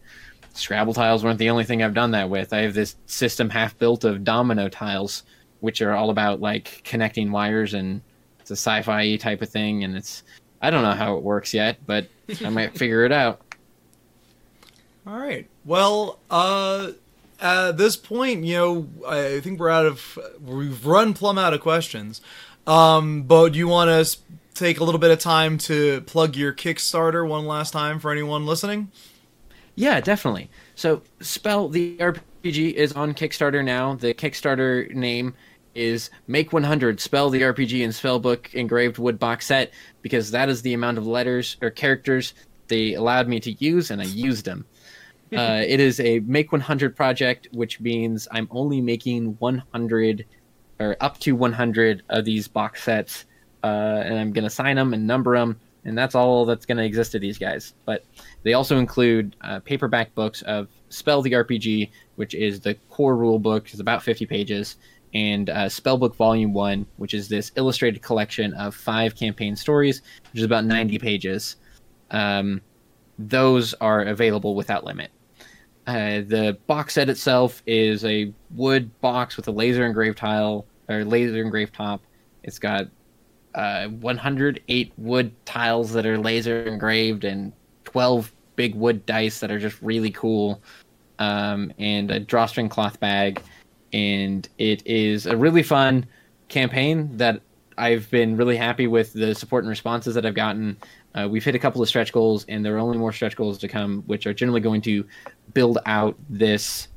Scrabble 0.54 0.94
tiles 0.94 1.24
weren't 1.24 1.40
the 1.40 1.50
only 1.50 1.64
thing 1.64 1.82
I've 1.82 1.96
done 1.96 2.12
that 2.12 2.30
with. 2.30 2.54
I 2.54 2.60
have 2.60 2.76
this 2.76 2.96
system 3.08 3.50
half 3.50 3.80
built 3.80 4.04
of 4.04 4.24
domino 4.24 4.70
tiles, 4.70 5.24
which 5.60 5.82
are 5.82 5.96
all 5.96 6.12
about 6.12 6.40
like 6.40 6.82
connecting 6.84 7.32
wires 7.32 7.74
and 7.74 8.02
it's 8.50 8.52
a 8.52 8.64
sci-fi 8.64 9.18
type 9.18 9.42
of 9.42 9.50
thing. 9.50 9.84
And 9.84 9.98
it's 9.98 10.24
I 10.62 10.70
don't 10.70 10.84
know 10.84 10.94
how 10.94 11.18
it 11.18 11.24
works 11.24 11.54
yet, 11.54 11.78
but 11.86 12.08
I 12.44 12.50
might 12.50 12.78
figure 12.78 13.04
it 13.04 13.12
out. 13.12 13.42
All 15.06 15.18
right. 15.18 15.48
Well, 15.66 16.20
uh, 16.30 16.92
at 17.42 17.78
this 17.78 17.98
point, 17.98 18.46
you 18.46 18.56
know, 18.56 18.88
I 19.08 19.42
think 19.42 19.60
we're 19.60 19.70
out 19.70 19.86
of 19.86 20.18
we've 20.42 20.86
run 20.86 21.14
plumb 21.14 21.38
out 21.38 21.54
of 21.54 21.60
questions. 21.60 22.22
Um, 22.66 23.24
but 23.24 23.54
do 23.54 23.60
you 23.60 23.68
want 23.68 23.90
to 23.90 24.18
take 24.54 24.80
a 24.80 24.84
little 24.84 25.00
bit 25.00 25.12
of 25.12 25.20
time 25.20 25.58
to 25.60 26.02
plug 26.02 26.36
your 26.36 26.54
Kickstarter 26.54 27.28
one 27.28 27.46
last 27.46 27.72
time 27.72 28.00
for 28.00 28.12
anyone 28.12 28.46
listening? 28.46 28.92
Yeah, 29.76 30.02
definitely. 30.02 30.50
So, 30.76 31.04
Spell 31.20 31.70
the 31.70 31.98
RPG 31.98 32.74
is 32.74 32.94
on 32.94 33.14
Kickstarter 33.14 33.64
now. 33.64 33.94
The 33.94 34.14
Kickstarter 34.14 34.92
name 34.94 35.36
is 35.78 36.10
Make 36.28 36.52
100 36.52 37.00
Spell 37.00 37.30
the 37.30 37.42
RPG 37.42 37.84
and 37.84 37.94
Spellbook 37.94 38.54
engraved 38.54 38.98
wood 38.98 39.20
box 39.20 39.46
set 39.46 39.72
because 40.02 40.32
that 40.32 40.50
is 40.50 40.62
the 40.62 40.74
amount 40.74 40.98
of 40.98 41.08
letters 41.08 41.58
or 41.62 41.70
characters 41.70 42.34
they 42.68 42.96
allowed 42.96 43.28
me 43.28 43.40
to 43.40 43.52
use, 43.54 43.92
and 43.92 44.02
I 44.02 44.06
used 44.06 44.46
them. 44.46 44.66
uh, 45.36 45.64
it 45.66 45.80
is 45.80 46.00
a 46.00 46.20
Make 46.22 46.52
100 46.52 46.96
project, 46.96 47.48
which 47.52 47.80
means 47.80 48.28
I'm 48.32 48.48
only 48.52 48.82
making 48.82 49.36
100 49.40 50.26
or 50.80 50.96
up 51.02 51.20
to 51.20 51.36
100 51.36 52.04
of 52.10 52.26
these 52.26 52.48
box 52.48 52.84
sets, 52.84 53.26
uh, 53.64 53.68
and 54.06 54.18
I'm 54.18 54.32
going 54.32 54.44
to 54.44 54.50
sign 54.50 54.76
them 54.76 54.94
and 54.94 55.08
number 55.08 55.38
them, 55.38 55.60
and 55.86 55.98
that's 55.98 56.16
all 56.16 56.46
that's 56.46 56.66
going 56.66 56.78
to 56.78 56.84
exist 56.84 57.12
to 57.14 57.20
these 57.20 57.38
guys. 57.38 57.74
But 57.86 58.06
they 58.44 58.54
also 58.54 58.78
include 58.78 59.36
uh, 59.42 59.60
paperback 59.60 60.14
books 60.16 60.42
of 60.44 60.68
Spell 60.90 61.22
the 61.22 61.32
RPG, 61.32 61.90
which 62.16 62.34
is 62.34 62.62
the 62.62 62.76
core 62.90 63.18
rule 63.18 63.40
book, 63.40 63.74
is 63.74 63.80
about 63.80 64.04
50 64.04 64.26
pages, 64.26 64.78
and 65.14 65.50
uh, 65.50 65.66
Spellbook 65.66 66.16
Volume 66.16 66.54
1, 66.54 66.86
which 66.98 67.14
is 67.14 67.30
this 67.30 67.52
illustrated 67.56 68.02
collection 68.02 68.54
of 68.54 68.76
five 68.76 69.16
campaign 69.16 69.56
stories, 69.56 70.02
which 70.32 70.40
is 70.40 70.44
about 70.44 70.66
90 70.66 71.00
pages. 71.00 71.56
Um, 72.12 72.62
those 73.18 73.74
are 73.76 74.04
available 74.04 74.56
without 74.56 74.84
limit. 74.84 75.12
Uh, 75.88 76.22
the 76.28 76.58
box 76.68 76.94
set 76.96 77.10
itself 77.10 77.64
is 77.66 78.04
a 78.04 78.34
wood 78.52 78.92
box 79.00 79.38
with 79.38 79.48
a 79.48 79.52
laser 79.52 79.86
engraved 79.86 80.18
tile 80.18 80.66
or 80.90 81.06
laser 81.06 81.42
engraved 81.42 81.74
top. 81.74 82.02
It's 82.44 82.60
got 82.60 82.88
uh, 83.56 83.88
108 83.88 84.94
wood 84.98 85.46
tiles 85.46 85.92
that 85.94 86.06
are 86.06 86.18
laser 86.18 86.64
engraved 86.64 87.24
and 87.24 87.54
12 87.86 88.34
big 88.56 88.76
wood 88.76 89.06
dice 89.06 89.40
that 89.40 89.50
are 89.50 89.60
just 89.60 89.82
really 89.82 90.12
cool, 90.12 90.62
um, 91.20 91.72
and 91.80 92.12
a 92.12 92.20
drawstring 92.20 92.68
cloth 92.68 93.00
bag. 93.00 93.42
And 93.94 94.48
it 94.58 94.86
is 94.86 95.26
a 95.26 95.36
really 95.36 95.64
fun 95.64 96.06
campaign 96.50 97.16
that 97.18 97.42
I've 97.78 98.10
been 98.10 98.38
really 98.38 98.58
happy 98.58 98.88
with 98.88 99.14
the 99.14 99.36
support 99.36 99.64
and 99.64 99.70
responses 99.70 100.16
that 100.16 100.26
I've 100.26 100.34
gotten. 100.34 100.78
Uh, 101.14 101.28
we've 101.30 101.44
hit 101.44 101.56
a 101.56 101.60
couple 101.60 101.82
of 101.82 101.88
stretch 101.88 102.12
goals, 102.12 102.46
and 102.50 102.66
there 102.66 102.76
are 102.76 102.80
only 102.80 102.98
more 102.98 103.12
stretch 103.12 103.36
goals 103.36 103.58
to 103.60 103.68
come, 103.68 104.04
which 104.08 104.26
are 104.26 104.34
generally 104.34 104.62
going 104.62 104.82
to 104.82 105.06
build 105.54 105.78
out 105.86 106.16
this 106.30 106.88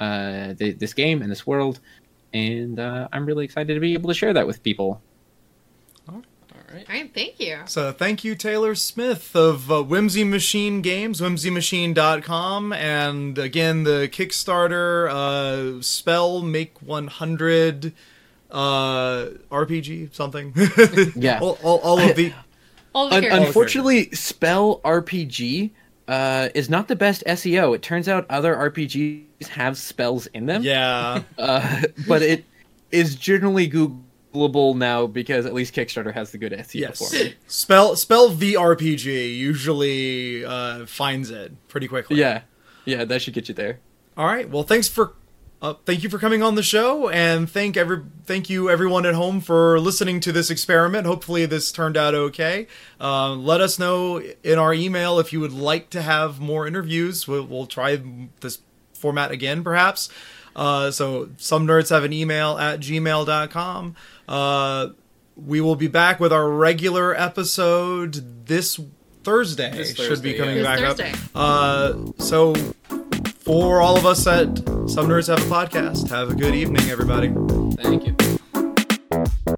uh, 0.00 0.54
th- 0.54 0.78
this 0.78 0.94
game 0.94 1.22
and 1.22 1.30
this 1.30 1.46
world. 1.46 1.80
And 2.32 2.78
uh, 2.78 3.08
I'm 3.12 3.26
really 3.26 3.44
excited 3.44 3.74
to 3.74 3.80
be 3.80 3.94
able 3.94 4.08
to 4.08 4.14
share 4.14 4.32
that 4.32 4.46
with 4.46 4.62
people. 4.62 5.02
All 6.70 6.74
right. 6.76 6.86
All 6.88 6.94
right, 6.96 7.14
thank 7.14 7.40
you. 7.40 7.58
So 7.66 7.92
thank 7.92 8.24
you, 8.24 8.34
Taylor 8.34 8.74
Smith 8.74 9.34
of 9.34 9.70
uh, 9.70 9.82
Whimsy 9.82 10.22
Machine 10.24 10.82
Games, 10.82 11.20
whimsymachine.com, 11.20 12.72
and 12.74 13.38
again 13.38 13.84
the 13.84 14.08
Kickstarter 14.12 15.08
uh, 15.10 15.80
Spell 15.82 16.42
Make 16.42 16.80
100 16.82 17.92
uh, 18.50 19.26
RPG 19.50 20.14
something. 20.14 20.52
Yeah. 21.16 21.38
all, 21.40 21.58
all, 21.62 21.78
all 21.78 21.98
of 21.98 22.16
the 22.16 22.32
All 22.94 23.08
the 23.10 23.16
Un- 23.16 23.22
characters. 23.22 23.46
unfortunately, 23.48 24.10
Spell 24.12 24.80
RPG 24.80 25.70
uh, 26.08 26.48
is 26.54 26.68
not 26.70 26.88
the 26.88 26.96
best 26.96 27.22
SEO. 27.26 27.74
It 27.74 27.82
turns 27.82 28.08
out 28.08 28.26
other 28.30 28.54
RPGs 28.54 29.48
have 29.50 29.76
spells 29.76 30.26
in 30.28 30.46
them. 30.46 30.62
yeah. 30.62 31.22
Uh, 31.38 31.82
but 32.08 32.22
it 32.22 32.44
is 32.90 33.14
generally 33.14 33.66
Googleable 34.38 34.76
now 34.76 35.06
because 35.06 35.46
at 35.46 35.54
least 35.54 35.74
Kickstarter 35.74 36.12
has 36.14 36.30
the 36.30 36.38
good 36.38 36.52
SEO 36.52 36.74
Yes. 36.74 36.98
for 36.98 37.14
it. 37.16 37.36
Spell 37.46 37.96
spell 37.96 38.30
VRPG 38.30 39.36
usually 39.36 40.44
uh, 40.44 40.86
finds 40.86 41.30
it 41.30 41.52
pretty 41.68 41.88
quickly. 41.88 42.16
Yeah, 42.18 42.42
yeah, 42.84 43.04
that 43.04 43.22
should 43.22 43.34
get 43.34 43.48
you 43.48 43.54
there. 43.54 43.80
All 44.16 44.26
right. 44.26 44.48
Well, 44.48 44.62
thanks 44.62 44.88
for 44.88 45.14
uh, 45.60 45.74
thank 45.86 46.04
you 46.04 46.08
for 46.08 46.18
coming 46.18 46.40
on 46.42 46.54
the 46.54 46.62
show, 46.62 47.08
and 47.08 47.50
thank 47.50 47.76
every 47.76 48.02
thank 48.26 48.48
you 48.48 48.70
everyone 48.70 49.04
at 49.06 49.14
home 49.14 49.40
for 49.40 49.80
listening 49.80 50.20
to 50.20 50.32
this 50.32 50.50
experiment. 50.50 51.06
Hopefully, 51.06 51.46
this 51.46 51.72
turned 51.72 51.96
out 51.96 52.14
okay. 52.14 52.66
Uh, 53.00 53.34
let 53.34 53.60
us 53.60 53.78
know 53.78 54.22
in 54.44 54.58
our 54.58 54.72
email 54.72 55.18
if 55.18 55.32
you 55.32 55.40
would 55.40 55.52
like 55.52 55.90
to 55.90 56.02
have 56.02 56.38
more 56.40 56.66
interviews. 56.66 57.26
We'll, 57.26 57.44
we'll 57.44 57.66
try 57.66 58.00
this 58.40 58.58
format 58.94 59.30
again, 59.30 59.62
perhaps. 59.64 60.08
Uh, 60.58 60.90
so 60.90 61.28
some 61.38 61.68
nerds 61.68 61.90
have 61.90 62.02
an 62.02 62.12
email 62.12 62.58
at 62.58 62.80
gmail.com. 62.80 63.94
Uh, 64.28 64.88
we 65.36 65.60
will 65.60 65.76
be 65.76 65.86
back 65.86 66.18
with 66.18 66.32
our 66.32 66.50
regular 66.50 67.14
episode 67.14 68.46
this 68.46 68.80
Thursday. 69.22 69.70
This 69.70 69.94
Should 69.94 70.20
be 70.20 70.34
coming 70.34 70.56
yeah. 70.56 70.62
Back 70.64 70.80
Thursday. 70.80 71.12
up. 71.12 71.18
Uh, 71.34 71.94
so 72.18 72.54
for 73.38 73.80
all 73.80 73.96
of 73.96 74.04
us 74.04 74.26
at 74.26 74.58
Some 74.88 75.06
Nerds 75.06 75.28
Have 75.28 75.38
a 75.38 75.54
Podcast, 75.54 76.08
have 76.08 76.30
a 76.30 76.34
good 76.34 76.56
evening, 76.56 76.90
everybody. 76.90 77.32
Thank 77.80 78.06
you. 78.06 79.57